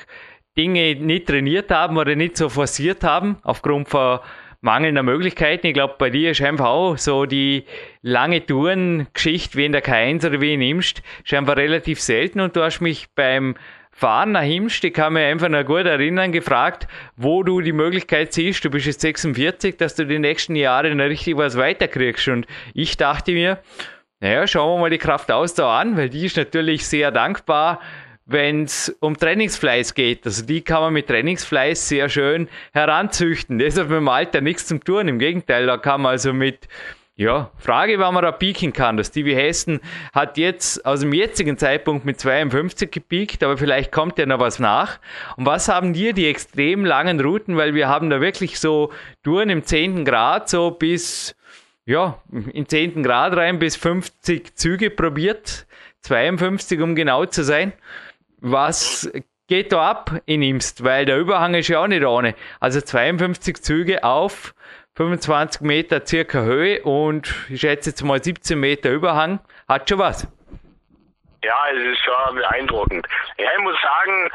Dinge 0.57 0.95
nicht 0.95 1.27
trainiert 1.27 1.69
haben 1.69 1.97
oder 1.97 2.15
nicht 2.15 2.37
so 2.37 2.47
forciert 2.47 3.03
haben, 3.03 3.39
aufgrund 3.43 3.89
von 3.89 4.19
mangelnder 4.61 5.03
Möglichkeiten. 5.03 5.67
Ich 5.67 5.73
glaube, 5.73 5.95
bei 5.97 6.09
dir 6.09 6.31
ist 6.31 6.41
einfach 6.41 6.67
auch 6.67 6.97
so 6.97 7.25
die 7.25 7.65
lange 8.01 8.45
Tourengeschichte 8.45 9.57
wie 9.57 9.65
in 9.65 9.71
der 9.71 9.83
K1 9.83 10.25
oder 10.25 10.39
wie 10.39 10.53
in 10.53 10.61
Imst, 10.61 11.01
ist 11.25 11.33
einfach 11.33 11.57
relativ 11.57 11.99
selten 11.99 12.39
und 12.39 12.55
du 12.55 12.63
hast 12.63 12.79
mich 12.79 13.07
beim 13.15 13.55
Fahren 13.93 14.31
nach 14.31 14.45
Imst, 14.45 14.83
ich 14.83 14.93
kann 14.93 15.13
mich 15.13 15.23
einfach 15.23 15.49
noch 15.49 15.65
gut 15.65 15.85
erinnern, 15.85 16.31
gefragt, 16.31 16.87
wo 17.17 17.43
du 17.43 17.59
die 17.59 17.73
Möglichkeit 17.73 18.31
siehst, 18.31 18.63
du 18.63 18.69
bist 18.69 18.85
jetzt 18.85 19.01
46, 19.01 19.77
dass 19.77 19.95
du 19.95 20.05
die 20.05 20.17
nächsten 20.17 20.55
Jahre 20.55 20.95
noch 20.95 21.05
richtig 21.05 21.37
was 21.37 21.57
weiterkriegst. 21.57 22.29
Und 22.29 22.47
ich 22.73 22.95
dachte 22.95 23.33
mir, 23.33 23.59
naja, 24.21 24.47
schauen 24.47 24.77
wir 24.77 24.81
mal 24.81 24.89
die 24.89 24.97
Kraftausdauer 24.97 25.73
an, 25.73 25.97
weil 25.97 26.09
die 26.09 26.25
ist 26.25 26.37
natürlich 26.37 26.87
sehr 26.87 27.11
dankbar 27.11 27.81
wenn 28.25 28.63
es 28.63 28.89
um 28.99 29.17
Trainingsfleiß 29.17 29.93
geht. 29.93 30.25
Also 30.25 30.45
die 30.45 30.61
kann 30.61 30.81
man 30.81 30.93
mit 30.93 31.07
Trainingsfleiß 31.07 31.87
sehr 31.87 32.09
schön 32.09 32.47
heranzüchten. 32.73 33.59
Das 33.59 33.77
hat 33.77 33.89
mit 33.89 33.97
dem 33.97 34.07
Alter 34.07 34.41
nichts 34.41 34.67
zu 34.67 34.77
tun. 34.79 35.07
Im 35.07 35.19
Gegenteil, 35.19 35.65
da 35.65 35.77
kann 35.77 36.01
man 36.01 36.11
also 36.11 36.33
mit 36.33 36.67
ja, 37.21 37.51
Frage, 37.57 37.99
wann 37.99 38.13
man 38.13 38.23
da 38.23 38.31
pieken 38.31 38.73
kann. 38.73 38.97
Das 38.97 39.07
Stevie 39.07 39.35
Hessen 39.35 39.79
hat 40.13 40.37
jetzt 40.37 40.85
aus 40.85 41.01
dem 41.01 41.13
jetzigen 41.13 41.57
Zeitpunkt 41.57 42.05
mit 42.05 42.19
52 42.19 42.89
gepiekt, 42.89 43.43
aber 43.43 43.57
vielleicht 43.57 43.91
kommt 43.91 44.17
ja 44.17 44.25
noch 44.25 44.39
was 44.39 44.59
nach. 44.59 44.99
Und 45.37 45.45
was 45.45 45.67
haben 45.67 45.93
dir 45.93 46.13
die 46.13 46.27
extrem 46.27 46.83
langen 46.83 47.19
Routen, 47.19 47.57
weil 47.57 47.75
wir 47.75 47.87
haben 47.87 48.09
da 48.09 48.21
wirklich 48.21 48.59
so 48.59 48.91
Touren 49.23 49.49
im 49.49 49.63
10. 49.63 50.03
Grad, 50.03 50.49
so 50.49 50.71
bis, 50.71 51.35
ja, 51.85 52.19
in 52.53 52.67
10. 52.67 53.03
Grad 53.03 53.35
rein, 53.35 53.59
bis 53.59 53.75
50 53.75 54.55
Züge 54.55 54.89
probiert. 54.89 55.67
52, 56.01 56.81
um 56.81 56.95
genau 56.95 57.25
zu 57.25 57.43
sein. 57.43 57.73
Was 58.41 59.09
geht 59.47 59.71
da 59.71 59.89
ab 59.89 60.11
in 60.25 60.41
Imst? 60.41 60.83
Weil 60.83 61.05
der 61.05 61.19
Überhang 61.19 61.53
ist 61.53 61.67
ja 61.67 61.83
auch 61.83 61.87
nicht 61.87 62.03
ohne. 62.03 62.35
Also 62.59 62.81
52 62.81 63.61
Züge 63.61 64.03
auf 64.03 64.55
25 64.95 65.61
Meter 65.61 66.05
circa 66.05 66.41
Höhe 66.41 66.81
und 66.81 67.33
ich 67.49 67.61
schätze 67.61 67.91
jetzt 67.91 68.03
mal 68.03 68.21
17 68.21 68.59
Meter 68.59 68.89
Überhang. 68.89 69.39
Hat 69.67 69.87
schon 69.87 69.99
was. 69.99 70.27
Ja, 71.43 71.57
es 71.71 71.83
ist 71.83 72.03
schon 72.03 72.35
beeindruckend. 72.35 73.07
Ja, 73.37 73.49
ich 73.55 73.63
muss 73.63 73.79
sagen, 73.81 74.29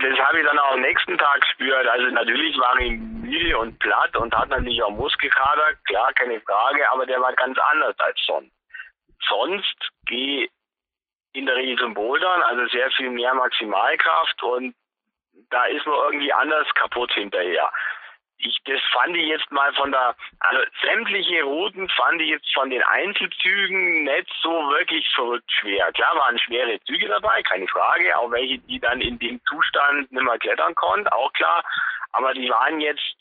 das 0.00 0.18
habe 0.18 0.40
ich 0.40 0.46
dann 0.46 0.58
auch 0.58 0.72
am 0.72 0.80
nächsten 0.80 1.16
Tag 1.16 1.40
gespürt. 1.40 1.86
Also 1.86 2.06
natürlich 2.10 2.58
war 2.58 2.78
ich 2.80 2.98
müde 2.98 3.56
und 3.58 3.78
platt 3.78 4.16
und 4.16 4.34
hatte 4.34 4.50
natürlich 4.50 4.82
auch 4.82 4.90
Muskelkater, 4.90 5.74
klar, 5.84 6.12
keine 6.14 6.40
Frage, 6.40 6.90
aber 6.92 7.06
der 7.06 7.20
war 7.20 7.32
ganz 7.34 7.56
anders 7.72 7.94
als 7.98 8.18
sonst. 8.26 8.52
Sonst 9.28 9.90
gehe 10.06 10.48
in 11.34 11.46
der 11.46 11.56
Regel 11.56 11.76
zum 11.78 11.94
Bouldern, 11.94 12.42
also 12.42 12.66
sehr 12.68 12.90
viel 12.92 13.10
mehr 13.10 13.34
Maximalkraft 13.34 14.42
und 14.42 14.74
da 15.50 15.64
ist 15.66 15.84
man 15.86 15.96
irgendwie 16.06 16.32
anders 16.32 16.66
kaputt 16.74 17.12
hinterher. 17.12 17.70
ich, 18.38 18.58
das 18.64 18.80
fand 18.92 19.16
ich 19.16 19.26
jetzt 19.26 19.50
mal 19.50 19.72
von 19.74 19.90
der, 19.90 20.14
also 20.40 20.62
sämtliche 20.82 21.42
Routen 21.42 21.88
fand 21.90 22.20
ich 22.20 22.28
jetzt 22.28 22.52
von 22.52 22.70
den 22.70 22.82
Einzelzügen 22.82 24.04
nicht 24.04 24.30
so 24.42 24.50
wirklich 24.70 25.08
verrückt 25.14 25.50
schwer. 25.50 25.92
Klar 25.92 26.16
waren 26.16 26.38
schwere 26.38 26.80
Züge 26.84 27.08
dabei, 27.08 27.42
keine 27.42 27.66
Frage, 27.68 28.16
auch 28.18 28.30
welche, 28.30 28.58
die 28.58 28.80
dann 28.80 29.00
in 29.00 29.18
dem 29.18 29.40
Zustand 29.48 30.10
nicht 30.10 30.22
mehr 30.22 30.38
klettern 30.38 30.74
konnten, 30.74 31.08
auch 31.08 31.32
klar. 31.32 31.64
Aber 32.12 32.34
die 32.34 32.48
waren 32.48 32.80
jetzt, 32.80 33.16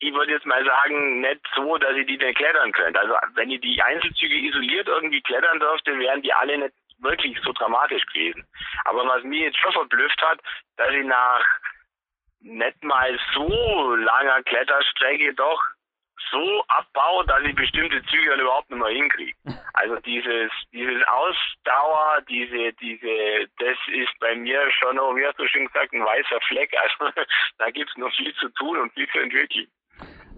ich 0.00 0.12
würde 0.12 0.32
jetzt 0.32 0.46
mal 0.46 0.64
sagen, 0.64 1.20
nicht 1.20 1.40
so, 1.54 1.76
dass 1.78 1.96
ich 1.96 2.06
die 2.06 2.18
nicht 2.18 2.36
klettern 2.36 2.72
könnte. 2.72 3.00
Also 3.00 3.14
wenn 3.34 3.50
ich 3.50 3.60
die 3.60 3.80
Einzelzüge 3.82 4.36
isoliert 4.36 4.88
irgendwie 4.88 5.22
klettern 5.22 5.60
dürfte, 5.60 5.98
wären 5.98 6.22
die 6.22 6.32
alle 6.32 6.58
nicht 6.58 6.74
wirklich 6.98 7.38
so 7.42 7.52
dramatisch 7.52 8.04
gewesen. 8.06 8.46
Aber 8.84 9.06
was 9.06 9.22
mich 9.24 9.40
jetzt 9.40 9.58
schon 9.58 9.72
verblüfft 9.72 10.20
hat, 10.22 10.40
dass 10.76 10.90
ich 10.90 11.04
nach 11.04 11.44
nicht 12.40 12.84
mal 12.84 13.18
so 13.34 13.94
langer 13.96 14.42
Kletterstrecke 14.42 15.34
doch 15.34 15.60
so 16.30 16.64
abbaut, 16.68 17.28
dass 17.28 17.42
ich 17.44 17.54
bestimmte 17.54 18.02
Züge 18.06 18.30
dann 18.30 18.40
überhaupt 18.40 18.70
nicht 18.70 18.78
mehr 18.78 18.90
hinkriege. 18.90 19.36
Also 19.78 19.96
dieses, 20.06 20.50
dieses 20.72 21.02
Ausdauer, 21.06 22.22
diese, 22.30 22.72
diese, 22.80 23.46
das 23.58 23.76
ist 23.88 24.18
bei 24.20 24.34
mir 24.34 24.58
schon 24.70 24.96
noch, 24.96 25.14
wie 25.14 25.26
hast 25.26 25.38
du 25.38 25.46
schon 25.48 25.66
gesagt, 25.66 25.92
ein 25.92 26.02
weißer 26.02 26.40
Fleck. 26.48 26.72
Also 26.82 27.12
da 27.58 27.70
gibt 27.70 27.90
es 27.90 27.96
noch 27.98 28.10
viel 28.16 28.34
zu 28.36 28.48
tun 28.54 28.78
und 28.78 28.94
viel 28.94 29.06
zu 29.08 29.18
entwickeln. 29.18 29.66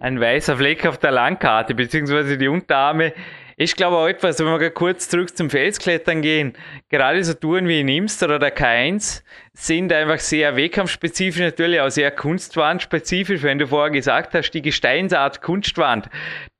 Ein 0.01 0.21
weißer 0.21 0.57
Fleck 0.57 0.85
auf 0.87 0.99
der 0.99 1.13
Landkarte, 1.13 1.77
beziehungsweise 1.77 2.37
die 2.37 2.49
Unterarme 2.49 3.15
ich 3.61 3.75
glaube 3.75 3.97
auch 3.97 4.07
etwas, 4.07 4.39
wenn 4.39 4.47
wir 4.47 4.71
kurz 4.71 5.09
zurück 5.09 5.37
zum 5.37 5.51
Felsklettern 5.51 6.23
gehen, 6.23 6.55
gerade 6.91 7.23
so 7.25 7.35
Touren 7.35 7.67
wie 7.67 7.81
in 7.81 7.89
Imster 7.89 8.27
oder 8.27 8.39
der 8.39 8.57
K1 8.57 9.23
sind 9.61 9.93
einfach 9.93 10.21
sehr 10.21 10.55
wettkampfspezifisch, 10.55 11.41
natürlich 11.41 11.81
auch 11.81 11.91
sehr 11.91 12.13
kunstwandspezifisch. 12.13 13.43
Wenn 13.43 13.59
du 13.59 13.67
vorher 13.67 13.91
gesagt 13.91 14.33
hast, 14.35 14.53
die 14.53 14.63
Gesteinsart 14.63 15.43
Kunstwand 15.43 16.09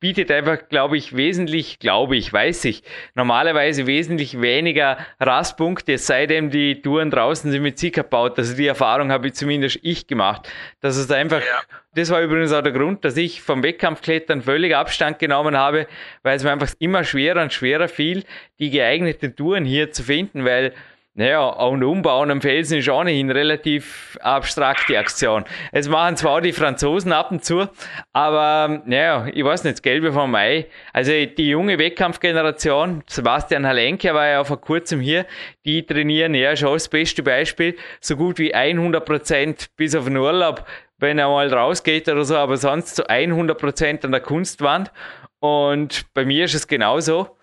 bietet 0.01 0.33
einfach, 0.33 0.69
glaube 0.69 0.97
ich, 0.97 1.17
wesentlich, 1.17 1.79
glaube 1.79 2.17
ich, 2.17 2.33
weiß 2.33 2.65
ich, 2.65 2.83
normalerweise 3.15 3.87
wesentlich 3.87 4.41
weniger 4.41 4.99
Rastpunkte, 5.21 5.93
es 5.93 6.09
sei 6.09 6.27
denn, 6.27 6.51
die 6.51 6.83
Touren 6.83 7.13
draußen 7.13 7.53
sind 7.53 7.63
mit 7.63 7.79
Zicker 7.79 8.03
baut. 8.03 8.37
Also 8.37 8.57
die 8.57 8.67
Erfahrung 8.67 9.13
habe 9.13 9.29
ich 9.29 9.35
zumindest 9.35 9.79
ich 9.83 10.09
gemacht. 10.09 10.51
Dass 10.81 10.97
es 10.97 11.09
einfach, 11.09 11.41
ja. 11.41 11.61
das 11.95 12.11
war 12.11 12.21
übrigens 12.21 12.53
auch 12.53 12.63
der 12.63 12.73
Grund, 12.73 13.05
dass 13.05 13.17
ich 13.17 13.41
vom 13.43 13.63
Wettkampfklettern 13.63 14.43
völlig 14.43 14.75
Abstand 14.75 15.21
genommen 15.21 15.57
habe, 15.57 15.87
weil 16.25 16.37
es 16.37 16.43
mir 16.43 16.51
einfach 16.51 16.75
immer 16.81 17.05
schwerer 17.05 17.43
und 17.43 17.53
schwerer 17.53 17.87
fiel, 17.87 18.25
die 18.59 18.71
geeigneten 18.71 19.37
Touren 19.37 19.65
hier 19.65 19.93
zu 19.93 20.03
finden, 20.03 20.45
weil 20.45 20.73
naja, 21.19 21.49
und 21.49 21.83
Umbauen 21.83 22.31
am 22.31 22.41
Felsen 22.41 22.79
ist 22.79 22.89
ohnehin 22.89 23.33
relativ 23.33 24.17
abstrakte 24.23 24.97
Aktion. 24.97 25.45
Es 25.73 25.89
machen 25.89 26.17
zwar 26.17 26.41
die 26.41 26.53
Franzosen 26.53 27.13
ab 27.13 27.33
und 27.33 27.45
zu, 27.45 27.67
aber 28.13 28.83
naja, 28.85 29.27
ich 29.35 29.43
weiß 29.43 29.65
nicht, 29.65 29.75
das 29.75 29.83
Gelbe 29.83 30.13
vom 30.13 30.31
Mai. 30.31 30.67
Also 30.93 31.11
die 31.11 31.49
junge 31.49 31.77
Wettkampfgeneration, 31.77 33.03
Sebastian 33.09 33.67
Halenke 33.67 34.15
war 34.15 34.29
ja 34.29 34.45
vor 34.45 34.61
kurzem 34.61 35.01
hier, 35.01 35.27
die 35.65 35.85
trainieren 35.85 36.37
ja 36.37 36.55
schon 36.55 36.75
das 36.75 36.89
beste 36.89 37.25
Beispiel, 37.25 37.77
so 38.01 38.15
gut 38.15 38.39
wie 38.39 38.55
100 38.55 39.05
Prozent 39.05 39.67
bis 39.75 39.97
auf 39.97 40.05
den 40.05 40.19
Urlaub, 40.19 40.69
wenn 40.99 41.19
er 41.19 41.27
mal 41.27 41.53
rausgeht 41.53 42.09
oder 42.09 42.25
so, 42.25 42.37
aber 42.37 42.57
sonst 42.59 42.95
zu 42.95 43.11
100 43.11 43.59
Prozent 43.59 44.05
an 44.05 44.13
der 44.13 44.21
Kunstwand. 44.21 44.93
Und 45.41 46.05
bei 46.15 46.25
mir 46.25 46.45
ist 46.45 46.55
es 46.55 46.69
genauso. 46.69 47.38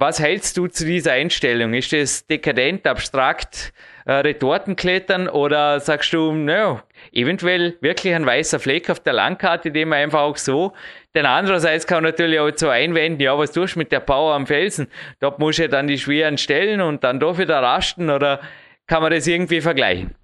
Was 0.00 0.20
hältst 0.20 0.56
du 0.56 0.68
zu 0.68 0.84
dieser 0.84 1.14
Einstellung? 1.14 1.74
Ist 1.74 1.92
das 1.92 2.24
dekadent, 2.24 2.86
abstrakt, 2.86 3.72
äh, 4.06 4.12
Retortenklettern 4.12 5.28
oder 5.28 5.80
sagst 5.80 6.12
du, 6.12 6.30
naja, 6.30 6.84
eventuell 7.10 7.76
wirklich 7.80 8.14
ein 8.14 8.24
weißer 8.24 8.60
Fleck 8.60 8.90
auf 8.90 9.00
der 9.00 9.14
Landkarte, 9.14 9.72
den 9.72 9.88
man 9.88 9.98
einfach 9.98 10.20
auch 10.20 10.36
so. 10.36 10.72
Denn 11.16 11.26
andererseits 11.26 11.84
kann 11.84 12.04
man 12.04 12.12
natürlich 12.12 12.38
auch 12.38 12.52
so 12.54 12.68
einwenden, 12.68 13.20
ja, 13.20 13.36
was 13.36 13.50
tust 13.50 13.74
du 13.74 13.80
mit 13.80 13.90
der 13.90 13.98
Power 13.98 14.36
am 14.36 14.46
Felsen? 14.46 14.86
Dort 15.18 15.40
musst 15.40 15.58
du 15.58 15.62
ja 15.62 15.68
dann 15.68 15.88
die 15.88 15.98
schweren 15.98 16.38
Stellen 16.38 16.80
und 16.80 17.02
dann 17.02 17.18
doch 17.18 17.36
wieder 17.36 17.60
rasten 17.60 18.08
oder 18.08 18.40
kann 18.86 19.02
man 19.02 19.10
das 19.10 19.26
irgendwie 19.26 19.60
vergleichen? 19.60 20.14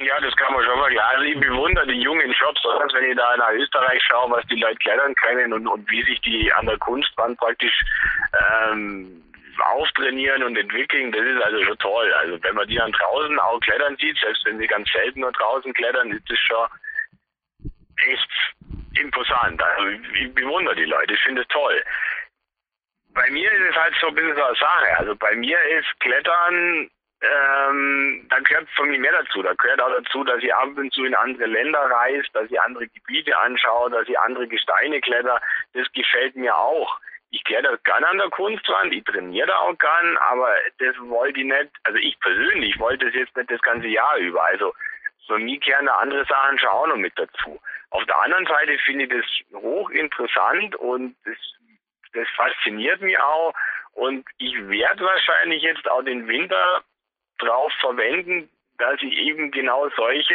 Ja, 0.00 0.20
das 0.20 0.34
kann 0.36 0.52
man 0.52 0.64
schon 0.64 0.78
mal. 0.78 0.92
Ja, 0.92 1.06
also 1.06 1.22
ich 1.22 1.38
bewundere 1.38 1.86
die 1.86 2.00
jungen 2.00 2.34
Shops, 2.34 2.60
wenn 2.64 3.10
ich 3.10 3.16
da 3.16 3.36
nach 3.36 3.50
Österreich 3.50 4.02
schaue, 4.02 4.30
was 4.30 4.44
die 4.46 4.56
Leute 4.60 4.76
klettern 4.76 5.14
können 5.14 5.52
und, 5.52 5.66
und 5.68 5.88
wie 5.90 6.02
sich 6.04 6.20
die 6.22 6.52
an 6.52 6.66
der 6.66 6.78
Kunstwand 6.78 7.38
praktisch 7.38 7.80
ähm, 8.60 9.22
auftrainieren 9.60 10.42
und 10.42 10.56
entwickeln, 10.56 11.12
das 11.12 11.22
ist 11.22 11.42
also 11.42 11.62
schon 11.62 11.78
toll. 11.78 12.12
Also 12.14 12.42
wenn 12.42 12.56
man 12.56 12.66
die 12.66 12.76
dann 12.76 12.90
draußen 12.90 13.38
auch 13.38 13.60
klettern 13.60 13.96
sieht, 13.96 14.18
selbst 14.18 14.44
wenn 14.44 14.58
sie 14.58 14.66
ganz 14.66 14.90
selten 14.90 15.20
nur 15.20 15.32
draußen 15.32 15.72
klettern, 15.72 16.10
ist 16.10 16.28
das 16.28 16.38
schon 16.40 16.68
echt 18.08 18.30
imposant. 19.00 19.62
Also 19.62 19.88
ich 20.14 20.34
bewundere 20.34 20.74
die 20.74 20.84
Leute, 20.84 21.14
ich 21.14 21.20
finde 21.20 21.42
es 21.42 21.48
toll. 21.48 21.82
Bei 23.14 23.30
mir 23.30 23.50
ist 23.50 23.70
es 23.70 23.76
halt 23.76 23.94
so 24.00 24.08
ein 24.08 24.14
bisschen 24.14 24.34
so 24.34 24.42
eine 24.42 24.56
Sache. 24.56 24.98
Also 24.98 25.14
bei 25.14 25.36
mir 25.36 25.56
ist 25.78 26.00
Klettern 26.00 26.90
ähm, 27.24 28.26
da 28.28 28.38
gehört 28.40 28.68
von 28.76 28.88
mir 28.88 28.98
mehr 28.98 29.12
dazu. 29.12 29.42
Da 29.42 29.54
gehört 29.54 29.80
auch 29.80 29.90
dazu, 29.90 30.24
dass 30.24 30.42
ich 30.42 30.54
ab 30.54 30.70
und 30.76 30.92
zu 30.92 31.04
in 31.04 31.14
andere 31.14 31.46
Länder 31.46 31.80
reise, 31.80 32.26
dass 32.32 32.50
ich 32.50 32.60
andere 32.60 32.88
Gebiete 32.88 33.36
anschaue, 33.38 33.90
dass 33.90 34.08
ich 34.08 34.18
andere 34.18 34.46
Gesteine 34.46 35.00
kletter. 35.00 35.40
Das 35.72 35.90
gefällt 35.92 36.36
mir 36.36 36.56
auch. 36.56 36.98
Ich 37.30 37.42
kletter 37.44 37.76
gern 37.78 38.04
an 38.04 38.18
der 38.18 38.30
Kunstwand, 38.30 38.92
ich 38.92 39.02
trainiere 39.04 39.48
da 39.48 39.58
auch 39.58 39.76
gern, 39.78 40.16
aber 40.18 40.54
das 40.78 40.94
wollte 41.00 41.40
ich 41.40 41.46
nicht, 41.46 41.70
also 41.82 41.98
ich 41.98 42.18
persönlich 42.20 42.78
wollte 42.78 43.06
das 43.06 43.14
jetzt 43.14 43.36
nicht 43.36 43.50
das 43.50 43.60
ganze 43.62 43.88
Jahr 43.88 44.16
über. 44.18 44.44
Also 44.44 44.72
für 45.26 45.38
mich 45.38 45.60
da 45.66 45.94
andere 45.96 46.24
Sachen 46.26 46.58
schon 46.58 46.68
auch 46.68 46.86
noch 46.86 46.96
mit 46.96 47.12
dazu. 47.16 47.60
Auf 47.90 48.04
der 48.04 48.20
anderen 48.20 48.46
Seite 48.46 48.78
finde 48.84 49.04
ich 49.04 49.10
das 49.10 49.60
hochinteressant 49.62 50.76
und 50.76 51.16
das, 51.24 51.36
das 52.12 52.28
fasziniert 52.36 53.00
mich 53.00 53.18
auch. 53.18 53.54
Und 53.94 54.26
ich 54.38 54.54
werde 54.68 55.04
wahrscheinlich 55.04 55.62
jetzt 55.62 55.88
auch 55.90 56.02
den 56.02 56.26
Winter 56.26 56.82
drauf 57.38 57.72
verwenden, 57.80 58.48
dass 58.78 59.00
ich 59.02 59.16
eben 59.18 59.50
genau 59.50 59.88
solche, 59.96 60.34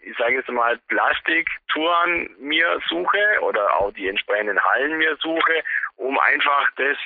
ich 0.00 0.16
sage 0.16 0.36
jetzt 0.36 0.48
mal, 0.48 0.78
Plastiktouren 0.88 2.34
mir 2.38 2.80
suche 2.88 3.40
oder 3.42 3.80
auch 3.80 3.92
die 3.92 4.08
entsprechenden 4.08 4.60
Hallen 4.60 4.98
mir 4.98 5.16
suche, 5.20 5.62
um 5.96 6.18
einfach 6.18 6.70
das 6.76 6.96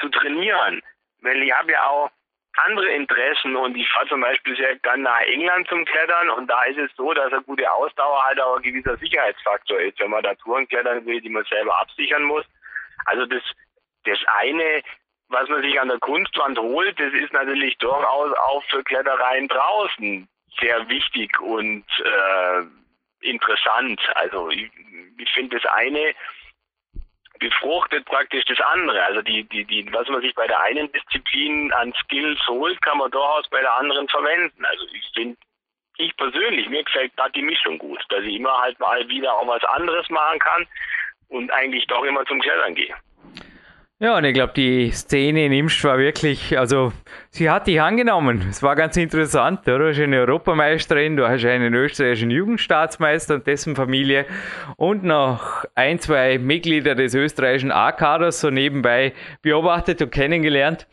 zu 0.00 0.08
trainieren. 0.08 0.82
Weil 1.20 1.42
ich 1.42 1.52
habe 1.52 1.72
ja 1.72 1.86
auch 1.86 2.10
andere 2.56 2.88
Interessen 2.90 3.54
und 3.56 3.76
ich 3.76 3.88
fahre 3.90 4.08
zum 4.08 4.20
Beispiel 4.20 4.56
sehr 4.56 4.76
gerne 4.76 5.02
nach 5.02 5.20
England 5.20 5.68
zum 5.68 5.84
Klettern 5.84 6.30
und 6.30 6.46
da 6.48 6.62
ist 6.64 6.78
es 6.78 6.90
so, 6.96 7.12
dass 7.12 7.32
eine 7.32 7.42
gute 7.42 7.70
Ausdauer 7.70 8.24
halt 8.24 8.40
auch 8.40 8.56
ein 8.56 8.62
gewisser 8.62 8.96
Sicherheitsfaktor 8.96 9.78
ist, 9.80 9.98
wenn 10.00 10.10
man 10.10 10.22
da 10.22 10.34
Touren 10.34 10.66
klettern 10.68 11.04
will, 11.04 11.20
die 11.20 11.28
man 11.28 11.44
selber 11.44 11.78
absichern 11.80 12.22
muss. 12.22 12.46
Also 13.04 13.26
das, 13.26 13.42
das 14.04 14.18
eine 14.38 14.82
was 15.28 15.48
man 15.48 15.62
sich 15.62 15.80
an 15.80 15.88
der 15.88 15.98
Kunstwand 15.98 16.58
holt, 16.58 16.98
das 17.00 17.12
ist 17.12 17.32
natürlich 17.32 17.76
durchaus 17.78 18.32
auch 18.36 18.62
für 18.64 18.82
Klettereien 18.84 19.48
draußen 19.48 20.28
sehr 20.60 20.88
wichtig 20.88 21.38
und 21.40 21.84
äh, 22.04 22.62
interessant. 23.20 24.00
Also 24.14 24.50
ich, 24.50 24.70
ich 25.18 25.30
finde 25.32 25.58
das 25.58 25.72
eine 25.72 26.14
befruchtet 27.38 28.04
praktisch 28.06 28.44
das 28.46 28.60
andere. 28.60 29.02
Also 29.04 29.22
die, 29.22 29.44
die, 29.44 29.64
die, 29.64 29.92
was 29.92 30.08
man 30.08 30.20
sich 30.22 30.34
bei 30.34 30.46
der 30.46 30.60
einen 30.60 30.90
Disziplin 30.92 31.72
an 31.72 31.92
Skills 32.04 32.40
holt, 32.46 32.80
kann 32.82 32.98
man 32.98 33.10
durchaus 33.10 33.48
bei 33.50 33.60
der 33.60 33.74
anderen 33.74 34.08
verwenden. 34.08 34.64
Also 34.64 34.86
ich 34.92 35.10
finde, 35.14 35.36
ich 35.98 36.16
persönlich, 36.16 36.68
mir 36.68 36.84
gefällt 36.84 37.16
gerade 37.16 37.32
die 37.32 37.42
Mischung 37.42 37.78
gut, 37.78 38.02
dass 38.08 38.22
ich 38.24 38.36
immer 38.36 38.56
halt 38.58 38.78
mal 38.80 39.06
wieder 39.08 39.34
auch 39.34 39.46
was 39.46 39.64
anderes 39.64 40.08
machen 40.10 40.38
kann 40.38 40.66
und 41.28 41.50
eigentlich 41.52 41.86
doch 41.86 42.04
immer 42.04 42.24
zum 42.26 42.40
Klettern 42.40 42.74
gehe. 42.74 42.94
Ja, 43.98 44.18
und 44.18 44.24
ich 44.24 44.34
glaube, 44.34 44.52
die 44.52 44.90
Szene 44.90 45.46
in 45.46 45.52
Imst 45.52 45.82
war 45.82 45.96
wirklich, 45.98 46.58
also 46.58 46.92
sie 47.30 47.48
hat 47.48 47.66
dich 47.66 47.80
angenommen. 47.80 48.44
Es 48.50 48.62
war 48.62 48.76
ganz 48.76 48.98
interessant. 48.98 49.60
Du 49.64 49.72
hast 49.88 49.98
eine 49.98 50.20
Europameisterin, 50.20 51.16
du 51.16 51.26
hast 51.26 51.46
einen 51.46 51.72
österreichischen 51.72 52.30
Jugendstaatsmeister 52.30 53.36
und 53.36 53.46
dessen 53.46 53.74
Familie 53.74 54.26
und 54.76 55.02
noch 55.02 55.64
ein, 55.74 55.98
zwei 55.98 56.36
Mitglieder 56.36 56.94
des 56.94 57.14
österreichischen 57.14 57.72
A-Kaders 57.72 58.40
so 58.40 58.50
nebenbei 58.50 59.14
beobachtet 59.40 60.02
und 60.02 60.10
kennengelernt. 60.10 60.86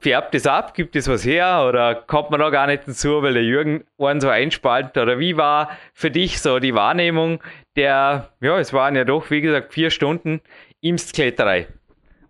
Färbt 0.00 0.34
es 0.34 0.44
ab? 0.44 0.74
Gibt 0.74 0.96
es 0.96 1.06
was 1.06 1.24
her? 1.24 1.64
Oder 1.68 1.94
kommt 1.94 2.32
man 2.32 2.40
da 2.40 2.50
gar 2.50 2.66
nicht 2.66 2.88
dazu, 2.88 3.22
weil 3.22 3.34
der 3.34 3.44
Jürgen 3.44 3.84
einen 3.96 4.20
so 4.20 4.28
einspaltet? 4.28 4.98
Oder 5.00 5.20
wie 5.20 5.36
war 5.36 5.70
für 5.94 6.10
dich 6.10 6.40
so 6.40 6.58
die 6.58 6.74
Wahrnehmung 6.74 7.40
der, 7.76 8.30
ja, 8.40 8.58
es 8.58 8.72
waren 8.72 8.96
ja 8.96 9.04
doch, 9.04 9.30
wie 9.30 9.40
gesagt, 9.40 9.72
vier 9.72 9.90
Stunden 9.90 10.40
Imstkletterei? 10.80 11.68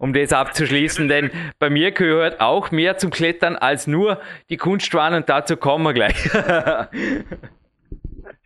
Um 0.00 0.14
das 0.14 0.32
abzuschließen, 0.32 1.08
denn 1.08 1.30
bei 1.58 1.70
mir 1.70 1.92
gehört 1.92 2.40
auch 2.40 2.70
mehr 2.70 2.96
zum 2.96 3.10
Klettern 3.10 3.56
als 3.56 3.86
nur 3.86 4.20
die 4.48 4.56
Kunstwand 4.56 5.14
und 5.14 5.28
dazu 5.28 5.56
kommen 5.56 5.84
wir 5.84 5.92
gleich. 5.92 6.28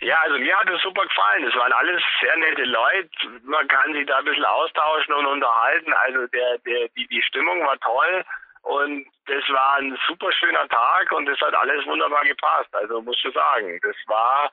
Ja, 0.00 0.20
also 0.20 0.36
mir 0.36 0.54
hat 0.54 0.68
es 0.68 0.82
super 0.82 1.02
gefallen. 1.02 1.44
Es 1.44 1.54
waren 1.54 1.72
alles 1.72 2.02
sehr 2.20 2.36
nette 2.36 2.64
Leute. 2.64 3.08
Man 3.44 3.66
kann 3.68 3.94
sich 3.94 4.06
da 4.06 4.18
ein 4.18 4.24
bisschen 4.26 4.44
austauschen 4.44 5.14
und 5.14 5.24
unterhalten. 5.24 5.94
Also 5.94 6.26
der, 6.26 6.58
der, 6.58 6.88
die, 6.88 7.06
die 7.06 7.22
Stimmung 7.22 7.64
war 7.64 7.78
toll 7.80 8.22
und 8.62 9.06
das 9.26 9.48
war 9.48 9.76
ein 9.76 9.96
super 10.06 10.30
schöner 10.32 10.68
Tag 10.68 11.10
und 11.12 11.26
es 11.28 11.40
hat 11.40 11.54
alles 11.54 11.86
wunderbar 11.86 12.22
gepasst. 12.24 12.74
Also 12.74 13.00
muss 13.00 13.16
ich 13.24 13.32
sagen, 13.32 13.78
das 13.82 13.96
war 14.06 14.52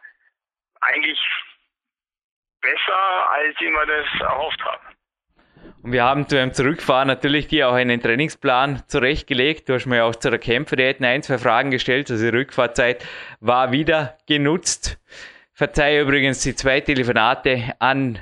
eigentlich 0.82 1.20
besser, 2.62 3.32
als 3.32 3.56
ich 3.60 3.70
mir 3.70 3.86
das 3.86 4.08
erhofft 4.22 4.64
habe. 4.64 4.82
Und 5.84 5.93
wir 5.93 6.04
haben 6.04 6.26
beim 6.30 6.54
Zurückfahren 6.54 7.08
natürlich 7.08 7.47
dir 7.47 7.69
auch 7.69 7.74
einen 7.74 8.02
Trainingsplan 8.02 8.84
zurechtgelegt. 8.88 9.67
Du 9.67 9.74
hast 9.74 9.88
mir 9.88 10.06
auch 10.06 10.15
zu 10.15 10.30
der 10.30 10.39
Kämpferdiät 10.39 11.02
ein, 11.02 11.24
zwei 11.24 11.38
Fragen 11.38 11.71
gestellt. 11.71 12.12
Also 12.12 12.24
die 12.24 12.38
Rückfahrzeit 12.38 13.04
war 13.39 13.71
wieder 13.71 14.17
genutzt. 14.28 15.00
Verzeihe 15.54 16.02
übrigens 16.02 16.41
die 16.41 16.56
zwei 16.56 16.82
Telefonate 16.82 17.74
an 17.80 18.19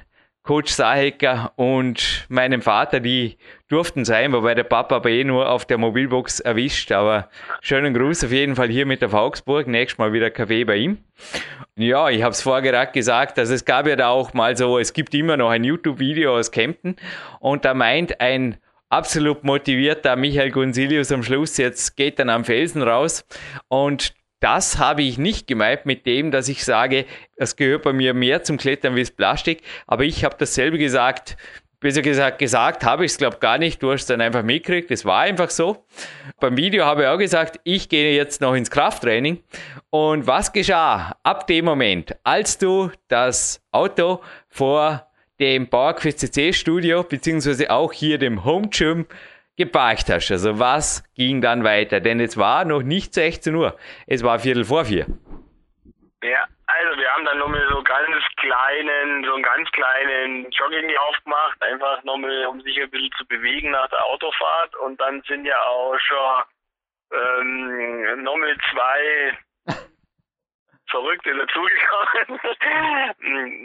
Coach 0.49 0.71
Sahecker 0.71 1.53
und 1.57 2.25
meinem 2.27 2.63
Vater, 2.63 2.99
die 2.99 3.37
durften 3.67 4.03
sein, 4.03 4.33
wobei 4.33 4.55
der 4.55 4.63
Papa 4.63 4.95
aber 4.95 5.11
eh 5.11 5.23
nur 5.23 5.47
auf 5.47 5.65
der 5.65 5.77
Mobilbox 5.77 6.39
erwischt. 6.39 6.91
Aber 6.91 7.29
schönen 7.61 7.93
Gruß 7.93 8.23
auf 8.23 8.31
jeden 8.31 8.55
Fall 8.55 8.67
hier 8.67 8.87
mit 8.87 9.03
auf 9.03 9.13
Augsburg. 9.13 9.67
Nächstes 9.67 9.99
Mal 9.99 10.11
wieder 10.11 10.31
Kaffee 10.31 10.63
bei 10.63 10.77
ihm. 10.77 10.97
Ja, 11.75 12.09
ich 12.09 12.23
habe 12.23 12.31
es 12.31 12.41
vorher 12.41 12.87
gesagt, 12.87 13.37
also 13.37 13.53
es 13.53 13.63
gab 13.63 13.85
ja 13.85 13.95
da 13.95 14.09
auch 14.09 14.33
mal 14.33 14.57
so, 14.57 14.79
es 14.79 14.91
gibt 14.91 15.13
immer 15.13 15.37
noch 15.37 15.51
ein 15.51 15.63
YouTube-Video 15.63 16.35
aus 16.35 16.49
Kempten 16.49 16.95
und 17.39 17.63
da 17.63 17.75
meint 17.75 18.19
ein 18.19 18.57
absolut 18.89 19.43
motivierter 19.43 20.15
Michael 20.15 20.49
Gonzilius 20.49 21.11
am 21.11 21.21
Schluss, 21.21 21.57
jetzt 21.57 21.95
geht 21.95 22.17
dann 22.17 22.31
am 22.31 22.43
Felsen 22.43 22.81
raus 22.81 23.23
und 23.67 24.15
das 24.39 24.77
habe 24.77 25.03
ich 25.03 25.17
nicht 25.17 25.47
gemeint 25.47 25.85
mit 25.85 26.05
dem, 26.05 26.31
dass 26.31 26.47
ich 26.47 26.63
sage, 26.63 27.05
es 27.35 27.55
gehört 27.55 27.83
bei 27.83 27.93
mir 27.93 28.13
mehr 28.13 28.43
zum 28.43 28.57
Klettern 28.57 28.95
wie 28.95 29.01
das 29.01 29.11
Plastik. 29.11 29.61
Aber 29.87 30.03
ich 30.03 30.23
habe 30.23 30.35
dasselbe 30.37 30.77
gesagt, 30.77 31.35
besser 31.79 32.01
gesagt, 32.01 32.39
gesagt 32.39 32.83
habe 32.83 33.05
ich 33.05 33.11
es, 33.11 33.17
glaube 33.17 33.37
gar 33.39 33.57
nicht. 33.57 33.81
Du 33.81 33.91
hast 33.91 34.01
es 34.01 34.07
dann 34.07 34.21
einfach 34.21 34.43
mitgekriegt. 34.43 34.91
Es 34.91 35.05
war 35.05 35.21
einfach 35.21 35.49
so. 35.49 35.85
Beim 36.39 36.57
Video 36.57 36.85
habe 36.85 37.03
ich 37.03 37.07
auch 37.07 37.17
gesagt, 37.17 37.59
ich 37.63 37.89
gehe 37.89 38.15
jetzt 38.15 38.41
noch 38.41 38.53
ins 38.53 38.71
Krafttraining. 38.71 39.43
Und 39.89 40.27
was 40.27 40.53
geschah 40.53 41.17
ab 41.23 41.47
dem 41.47 41.65
Moment, 41.65 42.15
als 42.23 42.57
du 42.57 42.91
das 43.07 43.61
Auto 43.71 44.21
vor 44.47 45.05
dem 45.39 45.69
PowerQuest 45.69 46.19
CC 46.19 46.53
Studio, 46.53 47.03
beziehungsweise 47.03 47.71
auch 47.71 47.93
hier 47.93 48.17
dem 48.17 48.43
Home 48.43 48.69
Gym 48.69 49.05
geparkt 49.59 50.09
hast. 50.09 50.31
Also 50.31 50.57
was 50.57 51.03
ging 51.15 51.41
dann 51.41 51.63
weiter? 51.63 51.99
Denn 51.99 52.19
es 52.19 52.37
war 52.37 52.65
noch 52.65 52.81
nicht 52.81 53.13
16 53.13 53.53
Uhr, 53.53 53.77
es 54.07 54.23
war 54.23 54.39
Viertel 54.39 54.63
vor 54.63 54.85
vier. 54.85 55.05
Ja, 56.23 56.47
also 56.65 56.99
wir 56.99 57.11
haben 57.11 57.25
dann 57.25 57.37
nochmal 57.37 57.67
so 57.69 57.83
ganz 57.83 58.23
kleinen, 58.37 59.23
so 59.25 59.33
einen 59.33 59.43
ganz 59.43 59.69
kleinen 59.71 60.49
Jogginglauf 60.51 61.15
gemacht, 61.23 61.61
einfach 61.61 62.03
nochmal, 62.03 62.45
um 62.47 62.61
sich 62.61 62.81
ein 62.81 62.89
bisschen 62.89 63.11
zu 63.17 63.25
bewegen 63.27 63.71
nach 63.71 63.89
der 63.89 64.03
Autofahrt. 64.05 64.75
Und 64.77 64.99
dann 64.99 65.21
sind 65.27 65.45
ja 65.45 65.61
auch 65.61 65.97
schon 65.99 66.43
ähm, 67.11 68.23
nochmal 68.23 68.55
zwei 68.71 69.37
Verrückte 70.89 71.31
dazugekommen. 71.31 72.39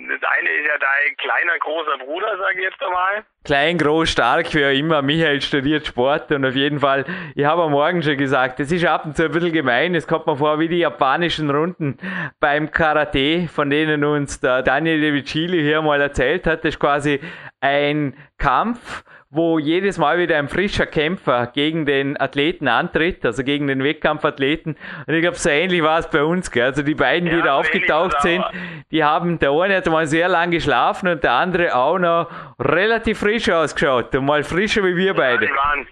Das 0.06 0.30
eine 0.38 0.50
ist 0.50 0.66
ja 0.66 0.78
dein 0.78 1.16
kleiner, 1.16 1.58
großer 1.58 1.98
Bruder, 2.04 2.36
sage 2.38 2.58
ich 2.58 2.64
jetzt 2.64 2.82
einmal. 2.82 3.24
Klein, 3.44 3.78
groß, 3.78 4.10
stark, 4.10 4.54
wie 4.54 4.64
auch 4.64 4.70
immer. 4.70 5.02
Michael 5.02 5.40
studiert 5.40 5.86
Sport 5.86 6.30
und 6.32 6.44
auf 6.44 6.54
jeden 6.54 6.80
Fall, 6.80 7.04
ich 7.34 7.44
habe 7.44 7.62
am 7.62 7.72
Morgen 7.72 8.02
schon 8.02 8.16
gesagt, 8.16 8.60
es 8.60 8.72
ist 8.72 8.84
ab 8.86 9.04
und 9.04 9.16
zu 9.16 9.24
ein 9.24 9.32
bisschen 9.32 9.52
gemein. 9.52 9.94
Es 9.94 10.06
kommt 10.06 10.26
mir 10.26 10.36
vor 10.36 10.58
wie 10.58 10.68
die 10.68 10.78
japanischen 10.78 11.50
Runden 11.50 11.98
beim 12.40 12.70
Karate, 12.70 13.48
von 13.48 13.70
denen 13.70 14.04
uns 14.04 14.40
der 14.40 14.62
Daniel 14.62 15.00
De 15.00 15.12
Vicili 15.12 15.62
hier 15.62 15.82
mal 15.82 16.00
erzählt 16.00 16.46
hat. 16.46 16.64
Das 16.64 16.74
ist 16.74 16.80
quasi 16.80 17.20
ein 17.60 18.16
Kampf, 18.38 19.04
wo 19.34 19.58
jedes 19.58 19.98
Mal 19.98 20.18
wieder 20.18 20.38
ein 20.38 20.48
frischer 20.48 20.86
Kämpfer 20.86 21.48
gegen 21.48 21.86
den 21.86 22.20
Athleten 22.20 22.68
antritt, 22.68 23.26
also 23.26 23.42
gegen 23.42 23.66
den 23.66 23.82
Wettkampfathleten. 23.82 24.76
Und 25.06 25.14
ich 25.14 25.22
glaube, 25.22 25.36
so 25.36 25.50
ähnlich 25.50 25.82
war 25.82 25.98
es 25.98 26.08
bei 26.08 26.22
uns. 26.22 26.52
Gell? 26.52 26.64
Also 26.64 26.82
die 26.82 26.94
beiden, 26.94 27.28
die 27.28 27.36
ja, 27.36 27.42
da 27.42 27.58
aufgetaucht 27.58 28.22
sind, 28.22 28.44
die 28.92 29.02
haben, 29.02 29.40
der 29.40 29.50
eine 29.50 29.76
hat 29.76 29.86
mal 29.86 30.06
sehr 30.06 30.28
lang 30.28 30.52
geschlafen 30.52 31.08
und 31.08 31.24
der 31.24 31.32
andere 31.32 31.74
auch 31.74 31.98
noch 31.98 32.30
relativ 32.60 33.18
frisch 33.18 33.50
ausgeschaut 33.50 34.14
und 34.14 34.24
mal 34.24 34.44
frischer 34.44 34.84
wie 34.84 34.96
wir 34.96 35.14
beide. 35.14 35.46
Ja, 35.46 35.50
die, 35.50 35.56
waren, 35.56 35.88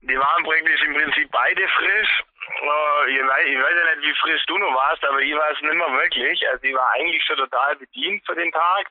die 0.00 0.18
waren 0.18 0.44
praktisch 0.44 0.82
im 0.86 0.94
Prinzip 0.94 1.30
beide 1.30 1.62
frisch. 1.68 2.24
Uh, 2.60 3.08
ich, 3.10 3.20
weiß, 3.20 3.44
ich 3.46 3.58
weiß 3.58 3.74
ja 3.76 3.96
nicht, 3.96 4.08
wie 4.08 4.14
frisch 4.20 4.42
du 4.46 4.56
noch 4.56 4.74
warst, 4.74 5.04
aber 5.04 5.20
ich 5.20 5.34
war 5.34 5.50
es 5.52 5.60
nicht 5.60 5.74
mehr 5.74 5.92
wirklich. 5.92 6.48
Also 6.48 6.64
ich 6.64 6.74
war 6.74 6.90
eigentlich 6.96 7.22
schon 7.24 7.36
total 7.36 7.76
bedient 7.76 8.24
für 8.26 8.34
den 8.34 8.50
Tag. 8.50 8.86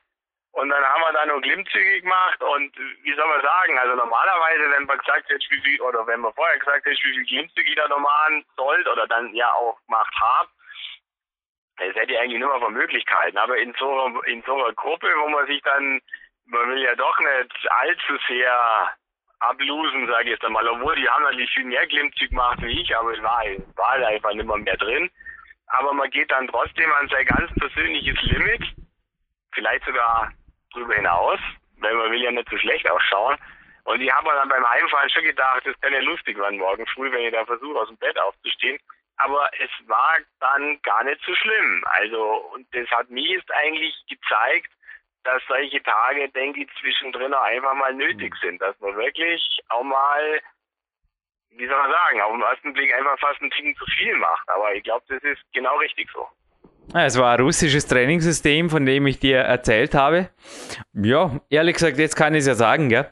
Und 0.52 0.70
dann 0.70 0.82
haben 0.84 1.02
wir 1.02 1.12
da 1.12 1.26
nur 1.26 1.40
Klimmzüge 1.40 2.00
gemacht 2.00 2.42
und 2.42 2.76
wie 3.02 3.14
soll 3.14 3.26
man 3.26 3.42
sagen, 3.42 3.78
also 3.78 3.94
normalerweise, 3.94 4.70
wenn 4.70 4.86
man 4.86 4.98
gesagt 4.98 5.28
hätte, 5.28 5.46
wie 5.50 5.60
viel, 5.60 5.80
oder 5.82 6.06
wenn 6.06 6.20
man 6.20 6.32
vorher 6.32 6.58
gesagt 6.58 6.84
hätte, 6.84 6.96
wie 7.04 7.14
viel 7.14 7.26
Klimmzüge 7.26 7.70
ich 7.70 7.76
da 7.76 7.86
noch 7.88 8.00
machen 8.00 8.44
sollt 8.56 8.88
oder 8.88 9.06
dann 9.06 9.34
ja 9.34 9.52
auch 9.52 9.78
gemacht 9.86 10.14
habe, 10.20 10.48
das 11.76 11.94
hätte 11.94 12.12
ich 12.12 12.18
eigentlich 12.18 12.40
nur 12.40 12.48
mal 12.48 12.60
von 12.60 12.72
Möglichkeiten. 12.72 13.38
Aber 13.38 13.56
in 13.56 13.72
so, 13.78 14.20
in 14.26 14.42
so 14.42 14.54
einer 14.54 14.72
Gruppe, 14.72 15.08
wo 15.18 15.28
man 15.28 15.46
sich 15.46 15.62
dann, 15.62 16.00
man 16.46 16.68
will 16.70 16.82
ja 16.82 16.94
doch 16.96 17.18
nicht 17.20 17.70
allzu 17.70 18.18
sehr 18.26 18.90
ablosen, 19.40 20.08
sage 20.08 20.24
ich 20.24 20.30
jetzt 20.30 20.44
einmal, 20.44 20.66
obwohl 20.66 20.96
die 20.96 21.08
haben 21.08 21.22
natürlich 21.22 21.52
viel 21.54 21.66
mehr 21.66 21.86
Klimmzüge 21.86 22.30
gemacht 22.30 22.58
wie 22.62 22.80
ich, 22.82 22.96
aber 22.96 23.12
es 23.12 23.22
war, 23.22 23.44
war 23.76 23.90
halt 23.90 24.04
einfach 24.04 24.32
nicht 24.32 24.46
mehr 24.46 24.76
drin. 24.76 25.10
Aber 25.68 25.92
man 25.92 26.10
geht 26.10 26.30
dann 26.32 26.48
trotzdem 26.48 26.90
an 26.94 27.08
sein 27.08 27.26
ganz 27.26 27.52
persönliches 27.60 28.20
Limit, 28.22 28.62
vielleicht 29.52 29.84
sogar 29.84 30.32
drüber 30.72 30.94
hinaus, 30.94 31.40
weil 31.78 31.94
man 31.94 32.10
will 32.10 32.22
ja 32.22 32.30
nicht 32.30 32.48
so 32.50 32.58
schlecht 32.58 32.88
ausschauen. 32.90 33.36
Und 33.84 34.02
ich 34.02 34.12
habe 34.12 34.28
mir 34.28 34.34
dann 34.34 34.48
beim 34.50 34.64
Einfallen 34.64 35.08
schon 35.08 35.24
gedacht, 35.24 35.62
das 35.64 35.80
kann 35.80 35.92
ja 35.92 36.00
lustig 36.00 36.36
werden 36.38 36.58
morgen 36.58 36.86
früh, 36.88 37.10
wenn 37.10 37.22
ich 37.22 37.32
da 37.32 37.44
versuche, 37.46 37.78
aus 37.78 37.88
dem 37.88 37.96
Bett 37.96 38.18
aufzustehen. 38.18 38.78
Aber 39.16 39.50
es 39.58 39.70
war 39.88 40.18
dann 40.40 40.80
gar 40.82 41.02
nicht 41.04 41.20
so 41.24 41.34
schlimm. 41.34 41.84
Also, 41.86 42.34
und 42.54 42.66
das 42.74 42.88
hat 42.90 43.08
mir 43.10 43.36
jetzt 43.36 43.50
eigentlich 43.52 43.94
gezeigt, 44.08 44.70
dass 45.24 45.42
solche 45.48 45.82
Tage, 45.82 46.28
denke 46.28 46.62
ich, 46.62 46.68
zwischendrin 46.80 47.34
auch 47.34 47.42
einfach 47.42 47.74
mal 47.74 47.94
nötig 47.94 48.34
mhm. 48.34 48.46
sind. 48.46 48.62
Dass 48.62 48.78
man 48.80 48.96
wirklich 48.96 49.42
auch 49.70 49.82
mal, 49.82 50.40
wie 51.50 51.66
soll 51.66 51.78
man 51.78 51.90
sagen, 51.90 52.20
auf 52.20 52.32
den 52.32 52.42
ersten 52.42 52.72
Blick 52.74 52.94
einfach 52.94 53.18
fast 53.18 53.40
ein 53.40 53.50
Ticken 53.50 53.74
zu 53.76 53.84
viel 53.86 54.14
macht. 54.16 54.48
Aber 54.48 54.74
ich 54.74 54.84
glaube, 54.84 55.04
das 55.08 55.22
ist 55.22 55.42
genau 55.52 55.76
richtig 55.78 56.08
so. 56.12 56.28
Es 56.94 57.18
war 57.18 57.34
ein 57.34 57.40
russisches 57.40 57.86
Trainingssystem, 57.86 58.70
von 58.70 58.86
dem 58.86 59.06
ich 59.06 59.18
dir 59.18 59.38
erzählt 59.38 59.94
habe. 59.94 60.30
Ja, 60.94 61.38
ehrlich 61.50 61.74
gesagt, 61.74 61.98
jetzt 61.98 62.16
kann 62.16 62.34
ich 62.34 62.40
es 62.40 62.46
ja 62.46 62.54
sagen, 62.54 62.88
gell? 62.88 63.06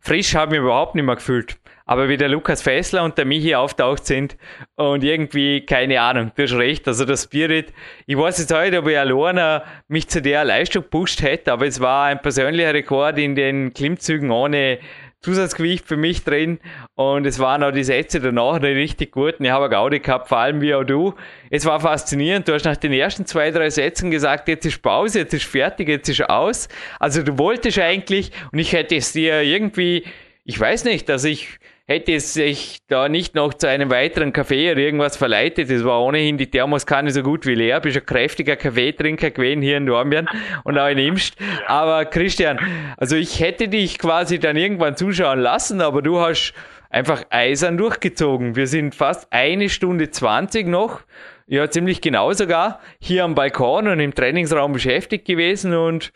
Frisch 0.00 0.34
habe 0.34 0.54
ich 0.54 0.60
mich 0.60 0.66
überhaupt 0.66 0.94
nicht 0.94 1.04
mehr 1.04 1.14
gefühlt. 1.14 1.56
Aber 1.86 2.08
wie 2.08 2.16
der 2.16 2.28
Lukas 2.28 2.62
Fessler 2.62 3.02
und 3.02 3.18
der 3.18 3.24
Michi 3.24 3.54
auftaucht 3.54 4.04
sind 4.06 4.36
und 4.76 5.02
irgendwie, 5.02 5.64
keine 5.64 6.00
Ahnung, 6.00 6.30
du 6.34 6.42
hast 6.42 6.54
recht, 6.54 6.86
also 6.86 7.04
der 7.04 7.16
Spirit, 7.16 7.72
ich 8.06 8.16
weiß 8.16 8.38
jetzt 8.38 8.54
heute, 8.54 8.78
ob 8.78 8.88
ich 8.88 8.98
alleine 8.98 9.62
mich 9.88 10.08
zu 10.08 10.22
der 10.22 10.44
Leistung 10.44 10.82
gepusht 10.82 11.22
hätte, 11.22 11.52
aber 11.52 11.66
es 11.66 11.80
war 11.80 12.06
ein 12.06 12.22
persönlicher 12.22 12.72
Rekord 12.72 13.18
in 13.18 13.34
den 13.34 13.72
Klimmzügen 13.72 14.30
ohne 14.30 14.78
Zusatzgewicht 15.22 15.86
für 15.86 15.96
mich 15.96 16.24
drin 16.24 16.58
und 16.94 17.26
es 17.26 17.38
waren 17.38 17.62
auch 17.62 17.70
die 17.70 17.84
Sätze 17.84 18.20
danach 18.20 18.60
richtig 18.60 19.12
gut 19.12 19.38
und 19.38 19.44
ich 19.44 19.52
habe 19.52 19.68
Gaudi 19.68 20.00
gehabt, 20.00 20.28
vor 20.28 20.38
allem 20.38 20.60
wie 20.60 20.74
auch 20.74 20.84
du. 20.84 21.14
Es 21.48 21.64
war 21.64 21.78
faszinierend, 21.78 22.48
du 22.48 22.54
hast 22.54 22.64
nach 22.64 22.76
den 22.76 22.92
ersten 22.92 23.24
zwei, 23.24 23.52
drei 23.52 23.70
Sätzen 23.70 24.10
gesagt, 24.10 24.48
jetzt 24.48 24.66
ist 24.66 24.82
Pause, 24.82 25.20
jetzt 25.20 25.32
ist 25.32 25.44
fertig, 25.44 25.88
jetzt 25.88 26.08
ist 26.08 26.28
aus. 26.28 26.68
Also 26.98 27.22
du 27.22 27.38
wolltest 27.38 27.78
eigentlich 27.78 28.32
und 28.50 28.58
ich 28.58 28.72
hätte 28.72 28.96
es 28.96 29.12
dir 29.12 29.42
irgendwie, 29.42 30.04
ich 30.44 30.58
weiß 30.58 30.84
nicht, 30.84 31.08
dass 31.08 31.22
ich 31.22 31.58
hätte 31.86 32.12
es 32.14 32.32
sich 32.32 32.78
da 32.88 33.08
nicht 33.08 33.34
noch 33.34 33.54
zu 33.54 33.68
einem 33.68 33.90
weiteren 33.90 34.32
Kaffee 34.32 34.70
oder 34.70 34.80
irgendwas 34.80 35.16
verleitet. 35.16 35.70
Es 35.70 35.84
war 35.84 36.02
ohnehin 36.02 36.38
die 36.38 36.50
Thermoskanne 36.50 37.10
so 37.10 37.22
gut 37.22 37.44
wie 37.44 37.54
leer. 37.54 37.80
Bist 37.80 37.96
ein 37.96 38.06
kräftiger 38.06 38.56
Kaffeetrinker 38.56 39.30
gewesen 39.30 39.62
hier 39.62 39.76
in 39.76 39.86
Dornbirn 39.86 40.28
und 40.64 40.78
auch 40.78 40.88
in 40.88 40.98
Imst. 40.98 41.36
Aber 41.66 42.04
Christian, 42.04 42.58
also 42.96 43.16
ich 43.16 43.40
hätte 43.40 43.68
dich 43.68 43.98
quasi 43.98 44.38
dann 44.38 44.56
irgendwann 44.56 44.96
zuschauen 44.96 45.40
lassen, 45.40 45.80
aber 45.80 46.02
du 46.02 46.20
hast 46.20 46.54
einfach 46.88 47.24
eisern 47.30 47.76
durchgezogen. 47.78 48.54
Wir 48.54 48.66
sind 48.66 48.94
fast 48.94 49.32
eine 49.32 49.68
Stunde 49.68 50.10
zwanzig 50.10 50.66
noch, 50.66 51.00
ja 51.46 51.68
ziemlich 51.70 52.00
genau 52.00 52.32
sogar, 52.32 52.80
hier 53.00 53.24
am 53.24 53.34
Balkon 53.34 53.88
und 53.88 53.98
im 53.98 54.14
Trainingsraum 54.14 54.72
beschäftigt 54.72 55.26
gewesen 55.26 55.74
und 55.74 56.12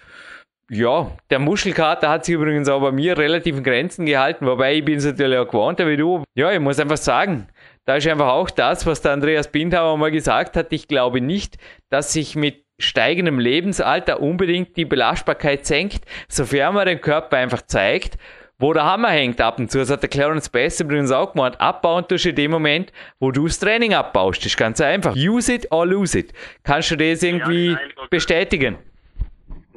ja, 0.71 1.13
der 1.31 1.39
Muschelkater 1.39 2.09
hat 2.09 2.25
sich 2.25 2.35
übrigens 2.35 2.69
auch 2.69 2.81
bei 2.81 2.91
mir 2.91 3.17
relativ 3.17 3.57
in 3.57 3.63
Grenzen 3.63 4.07
gehalten, 4.07 4.47
wobei 4.47 4.75
ich 4.75 4.85
bin 4.85 4.99
es 4.99 5.05
natürlich 5.05 5.39
auch 5.39 5.47
gewohnter 5.47 5.87
wie 5.87 5.97
du. 5.97 6.25
Ja, 6.35 6.51
ich 6.53 6.61
muss 6.61 6.81
einfach 6.81 6.97
sagen, 6.97 7.47
da 7.85 7.97
ist 7.97 8.09
einfach 8.09 8.29
auch 8.29 8.51
das, 8.51 8.85
was 8.85 9.01
der 9.01 9.13
Andreas 9.13 9.51
Bindhauer 9.51 9.97
mal 9.97 10.11
gesagt 10.11 10.57
hat. 10.57 10.73
Ich 10.73 10.89
glaube 10.89 11.21
nicht, 11.21 11.57
dass 11.89 12.13
sich 12.13 12.35
mit 12.35 12.65
steigendem 12.79 13.39
Lebensalter 13.39 14.21
unbedingt 14.21 14.77
die 14.77 14.85
Belastbarkeit 14.85 15.65
senkt, 15.67 16.05
sofern 16.29 16.75
man 16.75 16.87
den 16.87 17.01
Körper 17.01 17.37
einfach 17.37 17.63
zeigt, 17.63 18.19
wo 18.59 18.73
der 18.73 18.85
Hammer 18.85 19.11
hängt 19.11 19.41
ab 19.41 19.59
und 19.59 19.71
zu. 19.71 19.79
Das 19.79 19.91
hat 19.91 20.03
der 20.03 20.09
Clarence 20.09 20.49
Bass 20.49 20.81
übrigens 20.81 21.13
auch 21.13 21.33
gemacht. 21.33 21.61
Abbauen 21.61 22.09
tust 22.09 22.25
du 22.25 22.31
in 22.31 22.37
dem 22.37 22.51
Moment, 22.51 22.93
wo 23.21 23.31
du 23.31 23.47
das 23.47 23.59
Training 23.59 23.95
abbaust. 23.95 24.41
Das 24.41 24.47
ist 24.47 24.57
ganz 24.57 24.81
einfach. 24.81 25.15
Use 25.15 25.53
it 25.53 25.71
or 25.71 25.87
lose 25.87 26.19
it. 26.19 26.33
Kannst 26.65 26.91
du 26.91 26.97
das 26.97 27.23
irgendwie 27.23 27.77
bestätigen? 28.11 28.79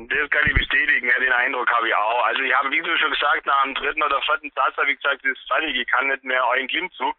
Das 0.07 0.29
kann 0.29 0.47
ich 0.47 0.53
bestätigen, 0.53 1.09
ja, 1.09 1.19
den 1.19 1.33
Eindruck 1.33 1.69
habe 1.71 1.89
ich 1.89 1.95
auch. 1.95 2.23
Also 2.25 2.41
ich 2.41 2.53
habe, 2.55 2.71
wie 2.71 2.81
du 2.81 2.97
schon 2.97 3.12
gesagt, 3.12 3.45
nach 3.45 3.63
dem 3.63 3.75
dritten 3.75 4.01
oder 4.01 4.21
vierten 4.21 4.49
Satz 4.55 4.77
habe 4.77 4.91
ich 4.91 4.97
gesagt, 5.01 5.25
das 5.25 5.31
ist 5.33 5.47
fertig, 5.47 5.75
ich 5.75 5.88
kann 5.88 6.07
nicht 6.07 6.23
mehr 6.23 6.45
euren 6.47 6.69
Klimmzug. 6.69 7.13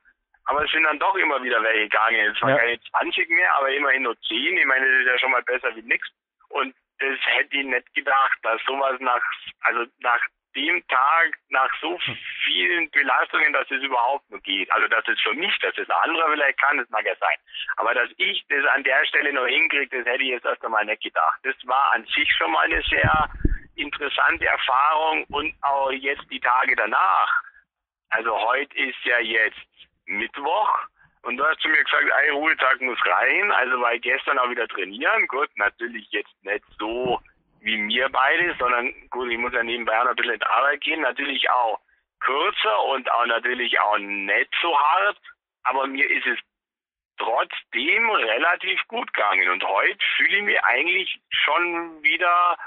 Aber 0.47 0.65
es 0.65 0.71
sind 0.71 0.85
dann 0.85 0.99
doch 0.99 1.15
immer 1.17 1.43
wieder 1.43 1.63
welche 1.63 1.89
gegangen. 1.91 2.33
Es 2.35 2.41
waren 2.41 2.51
ja. 2.51 2.59
keine 2.59 2.81
20 2.81 3.29
mehr, 3.29 3.55
aber 3.57 3.71
immerhin 3.71 4.05
nur 4.05 4.19
10. 4.23 4.57
Ich 4.57 4.65
meine, 4.65 4.87
das 4.87 5.01
ist 5.01 5.07
ja 5.07 5.19
schon 5.19 5.31
mal 5.31 5.43
besser 5.43 5.77
wie 5.77 5.83
nichts. 5.83 6.09
Und 6.49 6.75
das 6.99 7.19
hätte 7.27 7.57
ich 7.57 7.67
nicht 7.67 7.95
gedacht, 7.95 8.39
dass 8.43 8.63
sowas 8.65 8.99
nach, 9.01 9.23
also 9.61 9.85
nach 9.99 10.21
dem 10.55 10.87
Tag, 10.89 11.35
nach 11.49 11.71
so 11.81 11.99
vielen 12.45 12.91
Belastungen, 12.91 13.53
dass 13.53 13.71
es 13.71 13.83
überhaupt 13.83 14.29
nur 14.31 14.41
geht. 14.41 14.71
Also 14.73 14.89
dass 14.89 15.07
es 15.09 15.21
für 15.21 15.35
mich, 15.35 15.57
dass 15.61 15.77
es 15.77 15.89
ein 15.89 16.03
anderer 16.03 16.31
vielleicht 16.33 16.59
kann, 16.61 16.79
das 16.79 16.89
mag 16.91 17.05
ja 17.05 17.15
sein. 17.17 17.37
Aber 17.77 17.95
dass 17.95 18.11
ich 18.17 18.45
das 18.49 18.65
an 18.75 18.85
der 18.85 19.05
Stelle 19.07 19.33
noch 19.33 19.47
hinkriege, 19.47 19.99
das 19.99 20.07
hätte 20.07 20.23
ich 20.23 20.31
jetzt 20.31 20.47
erst 20.47 20.65
einmal 20.65 20.85
nicht 20.85 21.03
gedacht. 21.03 21.41
Das 21.43 21.57
war 21.65 21.93
an 21.93 22.05
sich 22.07 22.31
schon 22.37 22.53
mal 22.53 22.65
eine 22.65 22.83
sehr 22.83 23.31
interessante 23.77 24.47
Erfahrung 24.47 25.25
und 25.31 25.55
auch 25.63 25.91
jetzt 25.91 26.25
die 26.31 26.41
Tage 26.41 26.77
danach. 26.77 27.43
Also 28.11 28.39
heute 28.39 28.77
ist 28.77 28.99
ja 29.05 29.19
jetzt 29.21 29.59
Mittwoch 30.07 30.79
und 31.23 31.37
du 31.37 31.45
hast 31.45 31.61
zu 31.61 31.69
mir 31.69 31.83
gesagt, 31.83 32.11
ein 32.11 32.33
Ruhetag 32.33 32.81
muss 32.81 32.99
rein. 33.07 33.53
Also 33.53 33.87
ich 33.89 34.03
gestern 34.03 34.39
auch 34.39 34.51
wieder 34.51 34.67
trainieren. 34.69 35.27
Gut, 35.29 35.49
natürlich 35.57 36.09
jetzt 36.11 36.35
nicht 36.45 36.65
so 36.79 37.21
wie 37.61 37.77
mir 37.77 38.09
beide, 38.09 38.55
sondern 38.59 38.93
gut, 39.11 39.31
ich 39.31 39.39
muss 39.39 39.53
ja 39.53 39.63
nebenbei 39.63 40.01
auch 40.01 40.07
ein 40.07 40.17
bisschen 40.17 40.35
in 40.35 40.43
Arbeit 40.43 40.81
gehen. 40.81 41.01
Natürlich 41.01 41.49
auch 41.51 41.81
kürzer 42.21 42.85
und 42.85 43.11
auch 43.13 43.27
natürlich 43.27 43.79
auch 43.81 43.99
nicht 43.99 44.51
so 44.61 44.79
hart. 44.79 45.19
Aber 45.65 45.87
mir 45.87 46.09
ist 46.09 46.27
es 46.27 46.39
trotzdem 47.19 48.11
relativ 48.11 48.81
gut 48.89 49.13
gegangen. 49.13 49.49
Und 49.51 49.63
heute 49.65 49.99
fühle 50.17 50.39
ich 50.39 50.43
mich 50.43 50.65
eigentlich 50.65 51.21
schon 51.31 52.03
wieder 52.03 52.59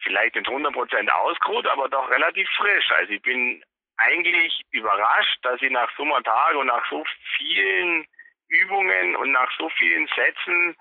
vielleicht 0.00 0.34
nicht 0.34 0.48
100% 0.48 1.08
ausgeruht, 1.10 1.66
aber 1.66 1.88
doch 1.88 2.10
relativ 2.10 2.48
frisch. 2.56 2.90
Also 2.92 3.12
ich 3.12 3.22
bin 3.22 3.62
eigentlich 3.98 4.62
überrascht, 4.70 5.38
dass 5.42 5.60
ich 5.60 5.70
nach 5.70 5.90
so 5.96 6.02
einem 6.02 6.24
Tag 6.24 6.54
und 6.54 6.66
nach 6.66 6.88
so 6.88 7.04
vielen 7.36 8.06
Übungen 8.48 9.16
und 9.16 9.32
nach 9.32 9.50
so 9.58 9.68
vielen 9.70 10.08
Sätzen 10.14 10.76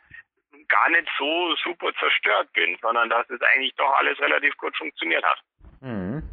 gar 0.69 0.89
nicht 0.89 1.08
so 1.17 1.56
super 1.63 1.91
zerstört 1.99 2.51
bin, 2.53 2.77
sondern 2.82 3.10
dass 3.10 3.30
es 3.30 3.39
eigentlich 3.41 3.73
doch 3.75 3.93
alles 3.99 4.19
relativ 4.19 4.56
gut 4.58 4.75
funktioniert 4.77 5.23
hat. 5.23 5.38
Mhm. 5.82 6.23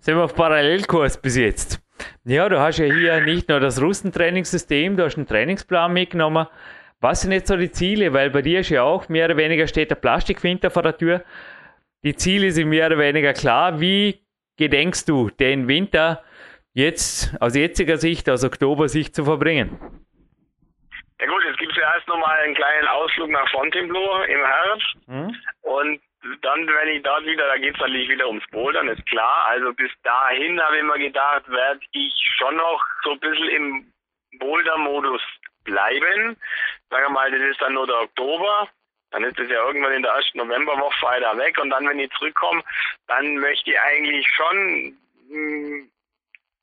Sind 0.00 0.16
wir 0.16 0.24
auf 0.24 0.34
Parallelkurs 0.34 1.20
bis 1.20 1.36
jetzt? 1.36 1.80
Ja, 2.24 2.48
du 2.48 2.58
hast 2.60 2.78
ja 2.78 2.86
hier 2.86 3.20
nicht 3.20 3.48
nur 3.48 3.60
das 3.60 3.80
Russentrainingssystem, 3.80 4.96
du 4.96 5.04
hast 5.04 5.16
einen 5.16 5.26
Trainingsplan 5.26 5.92
mitgenommen. 5.92 6.46
Was 7.00 7.22
sind 7.22 7.32
jetzt 7.32 7.48
so 7.48 7.56
die 7.56 7.70
Ziele? 7.70 8.12
Weil 8.12 8.30
bei 8.30 8.42
dir 8.42 8.60
ist 8.60 8.70
ja 8.70 8.82
auch 8.82 9.08
mehr 9.08 9.26
oder 9.26 9.36
weniger 9.36 9.66
steht 9.66 9.90
der 9.90 9.96
Plastikwinter 9.96 10.70
vor 10.70 10.82
der 10.82 10.96
Tür. 10.96 11.24
Die 12.04 12.14
Ziele 12.14 12.50
sind 12.52 12.68
mehr 12.68 12.86
oder 12.86 12.98
weniger 12.98 13.32
klar. 13.32 13.80
Wie 13.80 14.20
gedenkst 14.56 15.08
du, 15.08 15.30
den 15.30 15.66
Winter 15.68 16.22
jetzt 16.74 17.34
aus 17.40 17.56
jetziger 17.56 17.96
Sicht, 17.96 18.28
aus 18.30 18.44
Oktober-Sicht 18.44 19.14
zu 19.14 19.24
verbringen? 19.24 19.78
Ja 21.20 21.26
gut, 21.26 21.42
jetzt 21.44 21.58
gibt 21.58 21.71
es 21.82 21.88
ja 21.88 21.94
erst 21.94 22.08
nochmal 22.08 22.38
einen 22.38 22.54
kleinen 22.54 22.88
Ausflug 22.88 23.30
nach 23.30 23.50
Fontainebleau 23.50 24.22
im 24.22 24.44
Herbst. 24.44 24.94
Mhm. 25.06 25.36
Und 25.62 26.02
dann, 26.42 26.66
wenn 26.66 26.88
ich 26.88 27.02
dort 27.02 27.24
wieder, 27.24 27.46
da 27.48 27.56
geht 27.56 27.74
es 27.74 27.80
natürlich 27.80 28.08
wieder 28.08 28.28
ums 28.28 28.46
Bouldern, 28.50 28.88
ist 28.88 29.04
klar. 29.06 29.46
Also 29.46 29.72
bis 29.74 29.90
dahin 30.02 30.60
habe 30.62 30.76
ich 30.76 30.82
mir 30.84 30.98
gedacht, 30.98 31.48
werde 31.48 31.80
ich 31.92 32.14
schon 32.38 32.56
noch 32.56 32.82
so 33.02 33.12
ein 33.12 33.20
bisschen 33.20 33.48
im 33.48 33.92
Boulder-Modus 34.38 35.20
bleiben. 35.64 36.36
Sagen 36.90 37.04
wir 37.04 37.10
mal, 37.10 37.30
das 37.30 37.40
ist 37.40 37.60
dann 37.60 37.74
nur 37.74 37.86
der 37.86 38.02
Oktober. 38.02 38.68
Dann 39.10 39.24
ist 39.24 39.38
es 39.38 39.50
ja 39.50 39.66
irgendwann 39.66 39.92
in 39.92 40.02
der 40.02 40.12
ersten 40.12 40.38
Novemberwoche 40.38 41.02
weiter 41.02 41.36
weg 41.36 41.58
und 41.58 41.68
dann, 41.70 41.86
wenn 41.86 41.98
ich 41.98 42.10
zurückkomme, 42.12 42.62
dann 43.08 43.36
möchte 43.36 43.70
ich 43.70 43.78
eigentlich 43.78 44.26
schon 44.28 44.96
mh, 45.28 45.34
hm, 45.34 45.90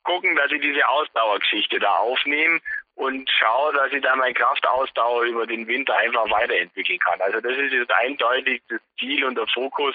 gucken, 0.02 0.34
dass 0.34 0.50
ich 0.50 0.60
diese 0.60 0.88
Ausdauergeschichte 0.88 1.78
da 1.78 1.98
aufnehme 1.98 2.60
und 3.00 3.30
schaue, 3.30 3.72
dass 3.72 3.92
ich 3.92 4.02
da 4.02 4.14
meine 4.14 4.34
Kraftausdauer 4.34 5.22
über 5.22 5.46
den 5.46 5.66
Winter 5.66 5.96
einfach 5.96 6.30
weiterentwickeln 6.30 6.98
kann. 6.98 7.18
Also 7.22 7.40
das 7.40 7.56
ist 7.56 7.72
jetzt 7.72 7.92
eindeutig 7.92 8.62
das 8.68 8.80
Ziel 8.98 9.24
und 9.24 9.36
der 9.36 9.46
Fokus, 9.46 9.94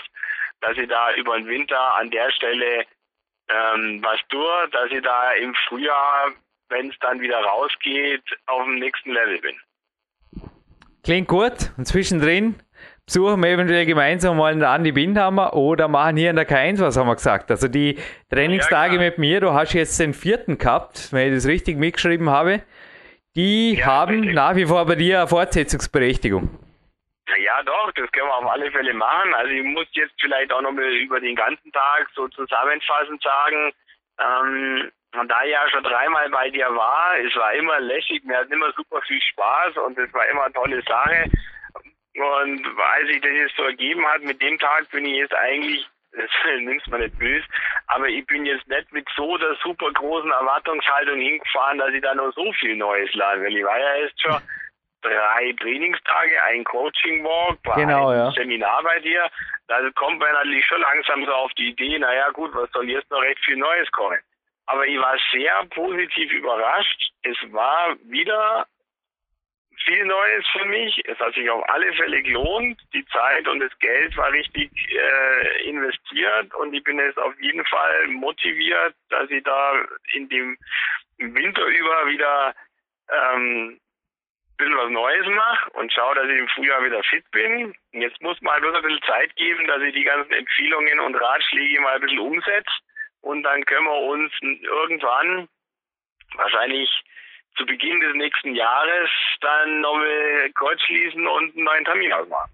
dass 0.61 0.75
ich 0.75 0.89
da 0.89 1.13
über 1.13 1.37
den 1.37 1.47
Winter 1.47 1.95
an 1.97 2.09
der 2.09 2.31
Stelle 2.31 2.85
ähm, 3.47 3.99
was 4.01 4.19
tue, 4.29 4.69
dass 4.71 4.89
ich 4.89 5.03
da 5.03 5.33
im 5.33 5.53
Frühjahr, 5.67 6.31
wenn 6.69 6.89
es 6.89 6.95
dann 6.99 7.19
wieder 7.21 7.39
rausgeht, 7.41 8.23
auf 8.47 8.63
dem 8.63 8.79
nächsten 8.79 9.11
Level 9.11 9.39
bin. 9.39 9.55
Klingt 11.03 11.27
gut. 11.27 11.71
Und 11.77 11.85
zwischendrin 11.85 12.55
besuchen 13.05 13.39
wir 13.43 13.51
eventuell 13.51 13.85
gemeinsam 13.85 14.37
mal 14.37 14.51
einen 14.51 14.63
Andi 14.63 14.91
Bindhammer 14.91 15.53
oder 15.53 15.87
machen 15.87 16.17
hier 16.17 16.31
in 16.31 16.37
der 16.37 16.49
K1, 16.49 16.79
was 16.79 16.97
haben 16.97 17.07
wir 17.07 17.15
gesagt. 17.15 17.51
Also 17.51 17.67
die 17.67 17.99
Trainingstage 18.31 18.95
ja, 18.95 18.99
mit 18.99 19.19
mir, 19.19 19.41
du 19.41 19.53
hast 19.53 19.73
jetzt 19.73 19.99
den 19.99 20.15
vierten 20.15 20.57
gehabt, 20.57 21.13
wenn 21.13 21.27
ich 21.27 21.35
das 21.35 21.45
richtig 21.45 21.77
mitgeschrieben 21.77 22.31
habe. 22.31 22.63
Die 23.35 23.75
ja, 23.75 23.85
haben 23.85 24.19
richtig. 24.19 24.33
nach 24.33 24.55
wie 24.55 24.65
vor 24.65 24.85
bei 24.85 24.95
dir 24.95 25.19
eine 25.19 25.27
Fortsetzungsberechtigung. 25.27 26.49
Ja, 27.37 27.61
doch, 27.63 27.91
das 27.91 28.09
können 28.11 28.27
wir 28.27 28.35
auf 28.35 28.49
alle 28.49 28.71
Fälle 28.71 28.93
machen. 28.93 29.33
Also 29.33 29.51
ich 29.51 29.63
muss 29.63 29.87
jetzt 29.91 30.13
vielleicht 30.21 30.53
auch 30.53 30.61
noch 30.61 30.71
mal 30.71 30.93
über 30.93 31.19
den 31.19 31.35
ganzen 31.35 31.71
Tag 31.71 32.07
so 32.15 32.27
zusammenfassend 32.29 33.21
sagen, 33.21 33.73
ähm, 34.19 34.91
da 35.11 35.43
ich 35.43 35.51
ja 35.51 35.69
schon 35.69 35.83
dreimal 35.83 36.29
bei 36.29 36.49
dir 36.49 36.67
war, 36.75 37.17
es 37.19 37.35
war 37.35 37.53
immer 37.53 37.79
lässig, 37.79 38.23
mir 38.23 38.37
hat 38.37 38.51
immer 38.51 38.71
super 38.73 39.01
viel 39.07 39.21
Spaß 39.21 39.77
und 39.77 39.97
es 39.97 40.13
war 40.13 40.27
immer 40.27 40.45
eine 40.45 40.53
tolle 40.53 40.81
Sache. 40.83 41.29
Und 42.15 42.65
als 42.65 43.07
sich 43.07 43.21
das 43.21 43.31
jetzt 43.31 43.55
so 43.57 43.63
ergeben 43.63 44.05
hat, 44.05 44.21
mit 44.23 44.41
dem 44.41 44.57
Tag 44.59 44.89
bin 44.91 45.05
ich 45.05 45.17
jetzt 45.17 45.35
eigentlich, 45.35 45.87
das 46.45 46.59
nimmst 46.59 46.87
man 46.87 47.01
nicht 47.01 47.17
böse, 47.17 47.45
aber 47.87 48.07
ich 48.07 48.25
bin 48.27 48.45
jetzt 48.45 48.67
nicht 48.67 48.91
mit 48.91 49.07
so 49.15 49.37
der 49.37 49.55
super 49.63 49.91
großen 49.91 50.31
Erwartungshaltung 50.31 51.19
hingefahren, 51.19 51.77
dass 51.77 51.93
ich 51.93 52.01
da 52.01 52.13
noch 52.15 52.31
so 52.33 52.51
viel 52.53 52.75
Neues 52.75 53.13
lerne. 53.13 53.43
Weil 53.43 53.57
ich 53.57 53.65
war 53.65 53.79
ja 53.79 53.95
jetzt 53.97 54.21
schon 54.21 54.41
drei 55.01 55.53
Trainingstage, 55.59 56.43
ein 56.43 56.63
Coaching-Walk, 56.63 57.59
genau, 57.75 58.09
ein 58.09 58.17
ja. 58.17 58.31
Seminar 58.31 58.83
bei 58.83 58.99
dir. 58.99 59.29
Da 59.67 59.77
kommt 59.95 60.19
man 60.19 60.31
natürlich 60.33 60.65
schon 60.65 60.81
langsam 60.81 61.25
so 61.25 61.31
auf 61.31 61.53
die 61.53 61.69
Idee, 61.69 61.99
naja 61.99 62.29
gut, 62.31 62.53
was 62.53 62.71
soll 62.71 62.89
jetzt 62.89 63.09
noch 63.11 63.21
recht 63.21 63.39
viel 63.45 63.57
Neues 63.57 63.91
kommen. 63.91 64.19
Aber 64.67 64.85
ich 64.85 64.97
war 64.97 65.15
sehr 65.31 65.63
positiv 65.69 66.31
überrascht. 66.31 67.11
Es 67.21 67.37
war 67.51 67.95
wieder 68.05 68.65
viel 69.83 70.05
Neues 70.05 70.45
für 70.51 70.65
mich. 70.65 71.01
Es 71.05 71.19
hat 71.19 71.33
sich 71.33 71.49
auf 71.49 71.67
alle 71.69 71.91
Fälle 71.93 72.21
gelohnt. 72.21 72.79
Die 72.93 73.05
Zeit 73.07 73.47
und 73.47 73.59
das 73.59 73.77
Geld 73.79 74.15
war 74.17 74.31
richtig 74.31 74.71
äh, 74.89 75.69
investiert 75.69 76.53
und 76.55 76.73
ich 76.73 76.83
bin 76.83 76.99
jetzt 76.99 77.17
auf 77.17 77.33
jeden 77.39 77.65
Fall 77.65 78.07
motiviert, 78.07 78.95
dass 79.09 79.29
ich 79.29 79.43
da 79.43 79.85
in 80.13 80.29
dem 80.29 80.57
Winter 81.17 81.65
über 81.65 82.07
wieder 82.07 82.55
ähm, 83.11 83.79
ein 83.79 84.57
bisschen 84.57 84.77
was 84.77 84.89
Neues 84.89 85.27
mache 85.27 85.69
und 85.71 85.91
schaue, 85.91 86.15
dass 86.15 86.29
ich 86.29 86.37
im 86.37 86.47
Frühjahr 86.49 86.83
wieder 86.83 87.03
fit 87.03 87.29
bin. 87.31 87.75
Und 87.93 88.01
jetzt 88.01 88.21
muss 88.21 88.41
man 88.41 88.53
halt 88.53 88.63
bloß 88.63 88.75
ein 88.75 88.83
bisschen 88.83 89.03
Zeit 89.03 89.35
geben, 89.35 89.67
dass 89.67 89.81
ich 89.81 89.93
die 89.93 90.03
ganzen 90.03 90.31
Empfehlungen 90.31 90.99
und 90.99 91.15
Ratschläge 91.15 91.81
mal 91.81 91.95
ein 91.95 92.01
bisschen 92.01 92.19
umsetze 92.19 92.71
und 93.25 93.41
dann 93.41 93.65
können 93.65 93.87
wir 93.87 94.01
uns 94.01 94.31
irgendwann, 94.41 95.49
wahrscheinlich 96.35 96.89
zu 97.57 97.65
Beginn 97.65 97.99
des 97.99 98.15
nächsten 98.15 98.55
Jahres, 98.55 99.09
dann 99.41 99.81
nochmal 99.81 100.51
kurz 100.55 100.81
schließen 100.81 101.27
und 101.27 101.55
einen 101.55 101.63
neuen 101.63 101.85
Termin 101.85 102.13
ausmachen. 102.13 102.51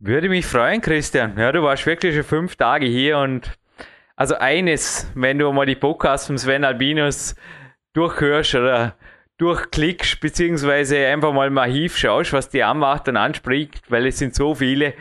Würde 0.00 0.28
mich 0.28 0.46
freuen, 0.46 0.80
Christian. 0.80 1.36
Ja, 1.38 1.50
du 1.50 1.62
warst 1.62 1.86
wirklich 1.86 2.14
schon 2.14 2.24
fünf 2.24 2.56
Tage 2.56 2.86
hier 2.86 3.18
und 3.18 3.50
also 4.16 4.36
eines, 4.36 5.10
wenn 5.14 5.38
du 5.38 5.50
mal 5.52 5.66
die 5.66 5.74
Podcasts 5.74 6.26
von 6.28 6.38
Sven 6.38 6.64
Albinus 6.64 7.34
durchhörst 7.94 8.54
oder 8.54 8.96
durchklickst, 9.38 10.20
beziehungsweise 10.20 11.06
einfach 11.06 11.32
mal 11.32 11.50
mal 11.50 11.62
Archiv 11.62 11.96
schaust, 11.96 12.32
was 12.32 12.48
die 12.48 12.62
anmacht 12.62 13.08
und 13.08 13.16
anspricht, 13.16 13.90
weil 13.90 14.06
es 14.06 14.18
sind 14.18 14.34
so 14.34 14.54
viele, 14.54 14.94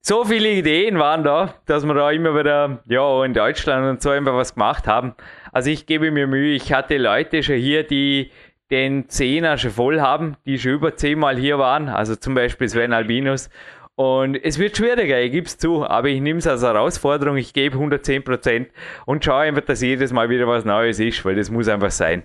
so 0.00 0.24
viele 0.24 0.48
Ideen 0.48 0.98
waren 0.98 1.22
da, 1.22 1.54
dass 1.66 1.84
wir 1.84 1.94
da 1.94 2.10
immer 2.10 2.34
wieder, 2.34 2.82
ja, 2.86 3.24
in 3.24 3.34
Deutschland 3.34 3.86
und 3.86 4.02
so 4.02 4.10
einfach 4.10 4.34
was 4.34 4.54
gemacht 4.54 4.86
haben. 4.86 5.14
Also 5.52 5.70
ich 5.70 5.86
gebe 5.86 6.10
mir 6.10 6.26
Mühe, 6.26 6.54
ich 6.54 6.72
hatte 6.72 6.96
Leute 6.96 7.42
schon 7.42 7.56
hier, 7.56 7.84
die 7.84 8.32
den 8.70 9.10
Zehner 9.10 9.58
schon 9.58 9.70
voll 9.70 10.00
haben, 10.00 10.36
die 10.46 10.58
schon 10.58 10.72
über 10.72 10.96
zehnmal 10.96 11.36
hier 11.36 11.58
waren, 11.58 11.90
also 11.90 12.16
zum 12.16 12.34
Beispiel 12.34 12.68
Sven 12.70 12.94
Albinus. 12.94 13.50
Und 13.94 14.34
es 14.34 14.58
wird 14.58 14.78
schwieriger, 14.78 15.20
ich 15.20 15.30
gebe 15.30 15.46
es 15.46 15.58
zu, 15.58 15.84
aber 15.84 16.08
ich 16.08 16.22
nehme 16.22 16.38
es 16.38 16.46
als 16.46 16.62
Herausforderung, 16.62 17.36
ich 17.36 17.52
gebe 17.52 17.76
110% 17.76 18.70
und 19.04 19.22
schaue 19.22 19.42
einfach, 19.42 19.60
dass 19.62 19.82
jedes 19.82 20.10
Mal 20.14 20.30
wieder 20.30 20.48
was 20.48 20.64
Neues 20.64 20.98
ist, 20.98 21.22
weil 21.26 21.36
das 21.36 21.50
muss 21.50 21.68
einfach 21.68 21.90
sein. 21.90 22.22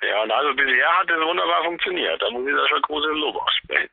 Ja, 0.00 0.22
und 0.22 0.30
also 0.30 0.54
bisher 0.54 0.98
hat 1.00 1.10
es 1.10 1.26
wunderbar 1.26 1.64
funktioniert, 1.64 2.22
da 2.22 2.30
muss 2.30 2.46
ich 2.46 2.54
da 2.54 2.68
schon 2.68 2.82
große 2.82 3.08
Lob 3.08 3.36
aussprechen. 3.36 3.90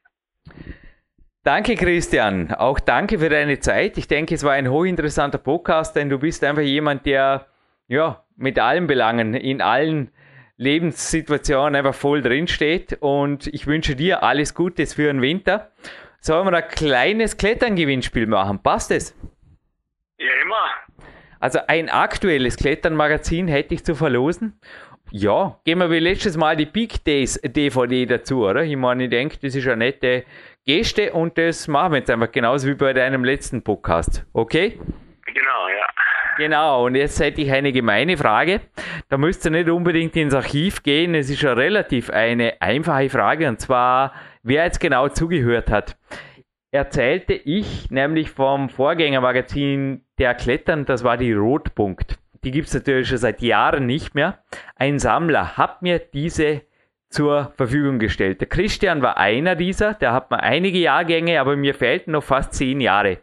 Danke, 1.44 1.76
Christian. 1.76 2.54
Auch 2.54 2.80
danke 2.80 3.18
für 3.18 3.30
deine 3.30 3.60
Zeit. 3.60 3.98
Ich 3.98 4.08
denke, 4.08 4.36
es 4.36 4.44
war 4.44 4.52
ein 4.52 4.70
hochinteressanter 4.70 5.40
Podcast, 5.40 5.96
denn 5.96 6.10
du 6.10 6.20
bist 6.20 6.44
einfach 6.44 6.62
jemand, 6.62 7.08
der 7.08 7.48
ja 7.90 8.24
mit 8.38 8.58
allen 8.58 8.88
Belangen, 8.88 9.34
in 9.34 9.62
allen 9.62 10.12
Lebenssituationen 10.56 11.76
einfach 11.76 11.94
voll 11.94 12.22
drinsteht. 12.22 12.98
Und 13.02 13.48
ich 13.48 13.68
wünsche 13.68 13.96
dir 13.96 14.24
alles 14.24 14.54
Gutes 14.56 14.94
für 14.94 15.08
den 15.08 15.22
Winter. 15.22 15.72
Sollen 16.22 16.50
wir 16.50 16.58
ein 16.58 16.68
kleines 16.70 17.38
Kletterngewinnspiel 17.38 18.28
machen? 18.28 18.64
Passt 18.64 18.92
es? 18.92 19.16
Ja, 20.18 20.28
immer. 20.44 21.06
Also 21.40 21.60
ein 21.68 21.90
aktuelles 21.90 22.58
Kletternmagazin 22.58 23.48
hätte 23.48 23.74
ich 23.74 23.84
zu 23.86 23.96
verlosen. 23.96 24.60
ja, 25.12 25.60
geben 25.64 25.80
wir 25.80 25.90
wie 25.90 26.00
letztes 26.00 26.38
Mal 26.38 26.56
die 26.56 26.66
Peak 26.66 27.04
Days 27.04 27.40
DVD 27.42 28.06
dazu, 28.06 28.46
oder? 28.46 28.64
Ich 28.64 28.76
meine, 28.76 29.06
ich 29.06 29.10
denke, 29.10 29.38
das 29.42 29.56
ist 29.56 29.66
eine 29.66 29.78
nette 29.78 30.26
Geste 30.66 31.14
und 31.14 31.38
das 31.38 31.68
machen 31.68 31.94
wir 31.94 32.00
jetzt 32.00 32.12
einfach 32.12 32.32
genauso 32.32 32.68
wie 32.68 32.76
bei 32.76 32.94
deinem 32.94 33.24
letzten 33.24 33.64
Podcast. 33.64 34.26
Okay? 34.34 34.78
Genau, 35.26 35.68
ja. 35.70 35.88
Genau, 36.40 36.86
und 36.86 36.96
jetzt 36.96 37.20
hätte 37.20 37.42
ich 37.42 37.52
eine 37.52 37.74
gemeine 37.74 38.16
Frage. 38.16 38.62
Da 39.10 39.18
müsst 39.18 39.44
ihr 39.44 39.52
nicht 39.52 39.70
unbedingt 39.70 40.16
ins 40.16 40.34
Archiv 40.34 40.84
gehen. 40.84 41.14
Es 41.14 41.30
ist 41.30 41.42
ja 41.42 41.52
relativ 41.52 42.10
eine 42.10 42.62
einfache 42.62 43.10
Frage 43.10 43.50
und 43.50 43.60
zwar, 43.60 44.14
wer 44.42 44.64
jetzt 44.64 44.80
genau 44.80 45.10
zugehört 45.10 45.70
hat. 45.70 45.98
Erzählte 46.72 47.34
ich 47.34 47.92
nämlich 47.92 48.32
vom 48.32 48.70
Vorgängermagazin 48.70 50.06
Der 50.18 50.34
Klettern, 50.34 50.86
das 50.86 51.04
war 51.04 51.18
die 51.18 51.34
Rotpunkt. 51.34 52.18
Die 52.46 52.52
gibt 52.52 52.70
es 52.70 52.74
natürlich 52.74 53.10
schon 53.10 53.18
seit 53.18 53.42
Jahren 53.42 53.86
nicht 53.86 54.16
mehr. 54.16 54.42
Ein 54.78 54.98
Sammler 54.98 55.58
hat 55.58 55.82
mir 55.82 56.00
diese 56.00 56.62
zur 57.10 57.52
Verfügung 57.58 58.00
gestellt. 58.00 58.40
Der 58.40 58.48
Christian 58.48 59.02
war 59.02 59.18
einer 59.18 59.58
dieser, 59.58 59.94
der 59.94 60.14
hat 60.14 60.32
mir 60.32 60.42
einige 60.42 60.78
Jahrgänge, 60.78 61.42
aber 61.42 61.58
mir 61.58 61.74
fehlten 61.74 62.12
noch 62.12 62.24
fast 62.24 62.54
zehn 62.54 62.80
Jahre. 62.80 63.18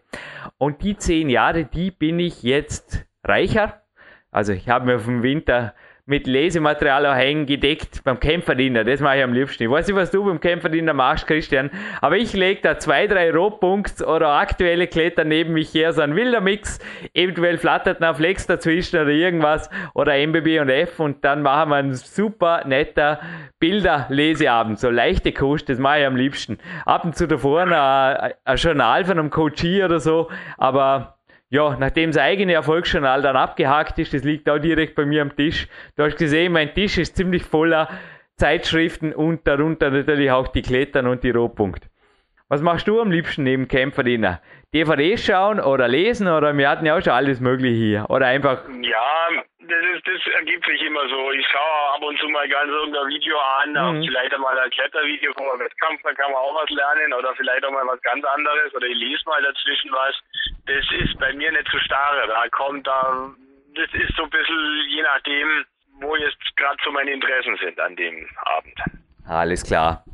Und 0.59 0.83
die 0.83 0.99
zehn 0.99 1.31
Jahre, 1.31 1.65
die 1.65 1.91
bin 1.91 2.19
ich 2.19 2.43
jetzt 2.43 3.06
reicher. 3.29 3.83
Also 4.31 4.53
ich 4.53 4.69
habe 4.69 4.87
mir 4.87 4.99
vom 4.99 5.23
Winter 5.23 5.75
mit 6.09 6.29
Lesematerial 6.29 7.05
auch 7.05 7.47
gedeckt 7.47 8.05
beim 8.05 8.21
Kämpferdiener. 8.21 8.85
Das 8.85 9.01
mache 9.01 9.19
ich 9.19 9.25
am 9.25 9.33
liebsten. 9.33 9.65
Ich 9.65 9.71
weiß 9.71 9.89
nicht, 9.89 9.97
was 9.97 10.13
du 10.13 10.25
beim 10.25 10.39
Kämpferdiener 10.39 10.95
machst, 10.95 11.27
Christian, 11.27 11.69
aber 12.01 12.17
ich 12.17 12.33
lege 12.33 12.61
da 12.63 12.79
zwei, 12.79 13.09
drei 13.09 13.33
Rohpunkts 13.33 14.05
oder 14.05 14.29
aktuelle 14.29 14.87
Kletter 14.87 15.25
neben 15.25 15.53
mich 15.53 15.75
her, 15.75 15.93
so 15.93 16.03
ein 16.03 16.15
wilder 16.15 16.41
Mix. 16.41 16.79
Eventuell 17.13 17.59
flattert 17.59 18.01
noch 18.01 18.17
Flex 18.17 18.47
dazwischen 18.47 19.01
oder 19.01 19.11
irgendwas 19.11 19.69
oder 19.95 20.15
MBB 20.15 20.61
und 20.61 20.69
F 20.69 21.01
und 21.01 21.25
dann 21.25 21.43
machen 21.43 21.71
wir 21.71 21.77
einen 21.77 21.95
super 21.95 22.65
netter 22.67 23.21
Bilderleseabend. 23.59 24.79
So 24.79 24.91
leichte 24.91 25.33
Kost, 25.33 25.69
das 25.69 25.81
mache 25.81 26.01
ich 26.01 26.07
am 26.07 26.15
liebsten. 26.15 26.59
Ab 26.85 27.05
und 27.05 27.17
zu 27.17 27.27
davor 27.27 27.63
ein, 27.63 28.33
ein 28.45 28.57
Journal 28.57 29.05
von 29.05 29.19
einem 29.19 29.31
Coachie 29.31 29.83
oder 29.83 29.99
so, 29.99 30.31
aber 30.57 31.16
ja, 31.49 31.77
nachdem 31.79 32.11
das 32.11 32.19
eigene 32.19 32.55
Erfolgsjournal 32.55 33.23
dann 33.23 33.37
abgehakt 33.37 33.99
ist, 33.99 34.13
das 34.13 34.25
liegt 34.25 34.49
auch 34.49 34.59
direkt 34.59 34.95
bei 34.97 35.05
mir 35.05 35.23
am 35.23 35.35
Tisch. 35.37 35.69
Du 35.97 36.03
hast 36.03 36.17
gesehen, 36.17 36.53
mein 36.53 36.75
Tisch 36.75 36.99
ist 36.99 37.17
ziemlich 37.17 37.45
voller 37.45 37.89
Zeitschriften 38.37 39.13
und 39.13 39.47
darunter 39.47 39.91
natürlich 39.91 40.31
auch 40.31 40.49
die 40.49 40.63
Klettern 40.63 41.07
und 41.07 41.23
die 41.23 41.31
Rohpunkt. 41.31 41.89
Was 42.49 42.63
machst 42.63 42.87
du 42.87 43.01
am 43.01 43.11
liebsten 43.11 43.45
neben 43.45 43.67
Kämpferdiener? 43.67 44.41
DVD 44.75 45.17
schauen 45.17 45.59
oder 45.59 45.89
lesen 45.89 46.29
oder 46.29 46.57
wir 46.57 46.69
hatten 46.69 46.87
ja 46.87 46.97
auch 46.97 47.03
schon 47.03 47.13
alles 47.13 47.41
mögliche 47.41 47.77
hier 47.77 48.07
oder 48.11 48.27
einfach. 48.27 48.63
Ja, 48.83 49.43
das 50.17 50.35
ergibt 50.35 50.65
sich 50.65 50.81
immer 50.83 51.09
so. 51.09 51.33
Ich 51.33 51.47
schaue 51.49 51.95
ab 51.95 52.03
und 52.03 52.19
zu 52.19 52.29
mal 52.29 52.49
ganz 52.49 52.71
irgendein 52.71 53.09
Video 53.09 53.39
an, 53.39 53.73
mhm. 53.73 54.05
vielleicht 54.07 54.35
einmal 54.35 54.59
ein 54.59 54.71
Klettervideo 54.71 55.33
vom 55.35 55.59
Wettkampf, 55.59 56.01
da 56.03 56.13
kann 56.15 56.33
man 56.33 56.41
auch 56.41 56.63
was 56.63 56.71
lernen 56.71 57.13
oder 57.13 57.35
vielleicht 57.35 57.65
auch 57.65 57.71
mal 57.71 57.87
was 57.87 58.01
ganz 58.03 58.25
anderes 58.25 58.75
oder 58.75 58.87
ich 58.87 58.97
lese 58.97 59.23
mal 59.27 59.43
dazwischen 59.43 59.93
was. 59.93 60.15
Das 60.67 60.85
ist 60.93 61.19
bei 61.19 61.33
mir 61.35 61.53
nicht 61.53 61.69
so 61.71 61.79
starre. 61.79 62.27
Da 62.27 62.49
kommt 62.49 62.87
da, 62.87 63.31
das 63.75 63.93
ist 63.93 64.17
so 64.17 64.25
ein 64.25 64.31
bisschen 64.31 64.87
je 64.89 65.03
nachdem, 65.03 65.65
wo 66.01 66.17
jetzt 66.17 66.57
gerade 66.57 66.79
so 66.85 66.91
meine 66.91 67.11
Interessen 67.11 67.57
sind 67.57 67.79
an 67.81 67.97
dem 67.97 68.29
Abend. 68.45 68.79
Alles 69.27 69.65
klar. 69.65 70.05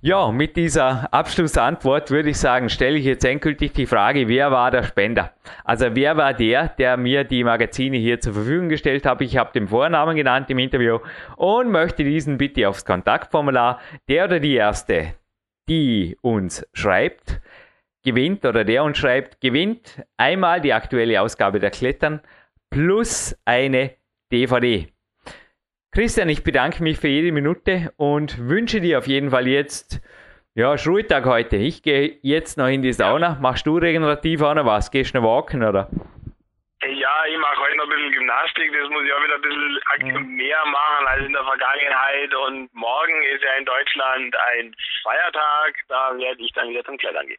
Ja, 0.00 0.30
mit 0.30 0.56
dieser 0.56 1.12
Abschlussantwort 1.12 2.10
würde 2.10 2.30
ich 2.30 2.38
sagen, 2.38 2.68
stelle 2.68 2.98
ich 2.98 3.04
jetzt 3.04 3.24
endgültig 3.24 3.72
die 3.72 3.86
Frage, 3.86 4.28
wer 4.28 4.50
war 4.50 4.70
der 4.70 4.82
Spender? 4.82 5.32
Also 5.64 5.86
wer 5.92 6.16
war 6.16 6.34
der, 6.34 6.68
der 6.68 6.96
mir 6.96 7.24
die 7.24 7.44
Magazine 7.44 7.96
hier 7.96 8.20
zur 8.20 8.34
Verfügung 8.34 8.68
gestellt 8.68 9.06
hat? 9.06 9.20
Ich 9.22 9.36
habe 9.36 9.52
den 9.52 9.68
Vornamen 9.68 10.16
genannt 10.16 10.50
im 10.50 10.58
Interview 10.58 10.98
und 11.36 11.70
möchte 11.70 12.04
diesen 12.04 12.36
bitte 12.36 12.68
aufs 12.68 12.84
Kontaktformular. 12.84 13.80
Der 14.08 14.24
oder 14.24 14.40
die 14.40 14.54
erste, 14.54 15.14
die 15.68 16.18
uns 16.20 16.66
schreibt, 16.74 17.40
gewinnt 18.04 18.44
oder 18.44 18.64
der 18.64 18.84
uns 18.84 18.98
schreibt, 18.98 19.40
gewinnt 19.40 20.02
einmal 20.18 20.60
die 20.60 20.74
aktuelle 20.74 21.20
Ausgabe 21.22 21.60
der 21.60 21.70
Klettern 21.70 22.20
plus 22.70 23.34
eine 23.46 23.92
DVD. 24.30 24.93
Christian, 25.94 26.28
ich 26.28 26.42
bedanke 26.42 26.82
mich 26.82 26.98
für 26.98 27.06
jede 27.06 27.30
Minute 27.30 27.92
und 27.96 28.48
wünsche 28.48 28.80
dir 28.80 28.98
auf 28.98 29.06
jeden 29.06 29.30
Fall 29.30 29.46
jetzt, 29.46 30.00
ja, 30.56 30.76
Schultag 30.76 31.24
heute. 31.24 31.54
Ich 31.54 31.84
gehe 31.84 32.18
jetzt 32.20 32.58
noch 32.58 32.66
in 32.66 32.82
die 32.82 32.92
Sauna. 32.92 33.38
Machst 33.40 33.64
du 33.64 33.78
regenerativ 33.78 34.42
auch 34.42 34.54
noch 34.54 34.66
was? 34.66 34.90
Gehst 34.90 35.14
du 35.14 35.20
noch 35.20 35.28
walken, 35.28 35.62
oder? 35.62 35.88
Ja, 36.82 37.14
ich 37.30 37.38
mache 37.38 37.60
heute 37.60 37.76
noch 37.76 37.84
ein 37.84 37.90
bisschen 37.90 38.10
Gymnastik. 38.10 38.72
Das 38.72 38.90
muss 38.90 39.04
ich 39.04 39.12
auch 39.12 39.22
wieder 39.22 39.34
ein 39.36 39.42
bisschen 40.02 40.30
mhm. 40.30 40.34
mehr 40.34 40.66
machen 40.66 41.06
als 41.06 41.26
in 41.26 41.32
der 41.32 41.44
Vergangenheit. 41.44 42.34
Und 42.34 42.74
morgen 42.74 43.22
ist 43.32 43.44
ja 43.44 43.54
in 43.56 43.64
Deutschland 43.64 44.34
ein 44.50 44.74
Feiertag. 45.04 45.76
Da 45.86 46.18
werde 46.18 46.42
ich 46.42 46.50
dann 46.54 46.70
wieder 46.70 46.82
zum 46.82 46.98
Klettern 46.98 47.28
gehen. 47.28 47.38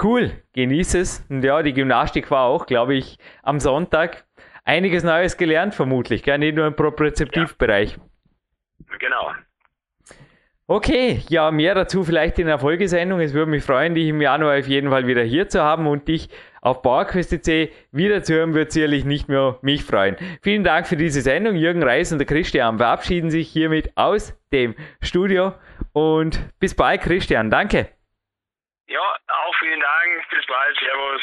Cool, 0.00 0.30
genieße 0.54 1.00
es. 1.00 1.26
Und 1.28 1.42
ja, 1.42 1.60
die 1.64 1.74
Gymnastik 1.74 2.30
war 2.30 2.44
auch, 2.44 2.66
glaube 2.66 2.94
ich, 2.94 3.18
am 3.42 3.58
Sonntag 3.58 4.27
einiges 4.68 5.02
Neues 5.02 5.36
gelernt, 5.36 5.74
vermutlich, 5.74 6.22
gell? 6.22 6.38
nicht 6.38 6.54
nur 6.54 6.66
im 6.66 6.76
Propriozeptivbereich. 6.76 7.96
Ja. 7.96 8.96
Genau. 8.98 9.32
Okay, 10.70 11.22
ja, 11.30 11.50
mehr 11.50 11.74
dazu 11.74 12.04
vielleicht 12.04 12.38
in 12.38 12.46
der 12.46 12.58
Folgesendung. 12.58 13.20
Es 13.20 13.32
würde 13.32 13.50
mich 13.50 13.64
freuen, 13.64 13.94
dich 13.94 14.08
im 14.08 14.20
Januar 14.20 14.58
auf 14.58 14.68
jeden 14.68 14.90
Fall 14.90 15.06
wieder 15.06 15.22
hier 15.22 15.48
zu 15.48 15.62
haben 15.62 15.86
und 15.86 16.06
dich 16.08 16.28
auf 16.60 16.82
PowerQuest.de 16.82 17.70
wieder 17.90 18.22
zu 18.22 18.34
hören, 18.34 18.52
wird 18.52 18.72
sicherlich 18.72 19.06
nicht 19.06 19.28
mehr 19.28 19.58
mich 19.62 19.82
freuen. 19.82 20.16
Vielen 20.42 20.64
Dank 20.64 20.86
für 20.86 20.96
diese 20.96 21.22
Sendung. 21.22 21.56
Jürgen 21.56 21.82
Reis 21.82 22.12
und 22.12 22.18
der 22.18 22.26
Christian 22.26 22.76
verabschieden 22.76 23.30
sich 23.30 23.48
hiermit 23.48 23.96
aus 23.96 24.38
dem 24.52 24.74
Studio 25.00 25.54
und 25.94 26.38
bis 26.60 26.76
bald, 26.76 27.00
Christian. 27.00 27.50
Danke. 27.50 27.88
Ja, 28.88 29.00
auch 29.00 29.54
vielen 29.58 29.80
Dank. 29.80 30.28
Bis 30.28 30.46
bald. 30.46 30.76
Servus. 30.78 31.22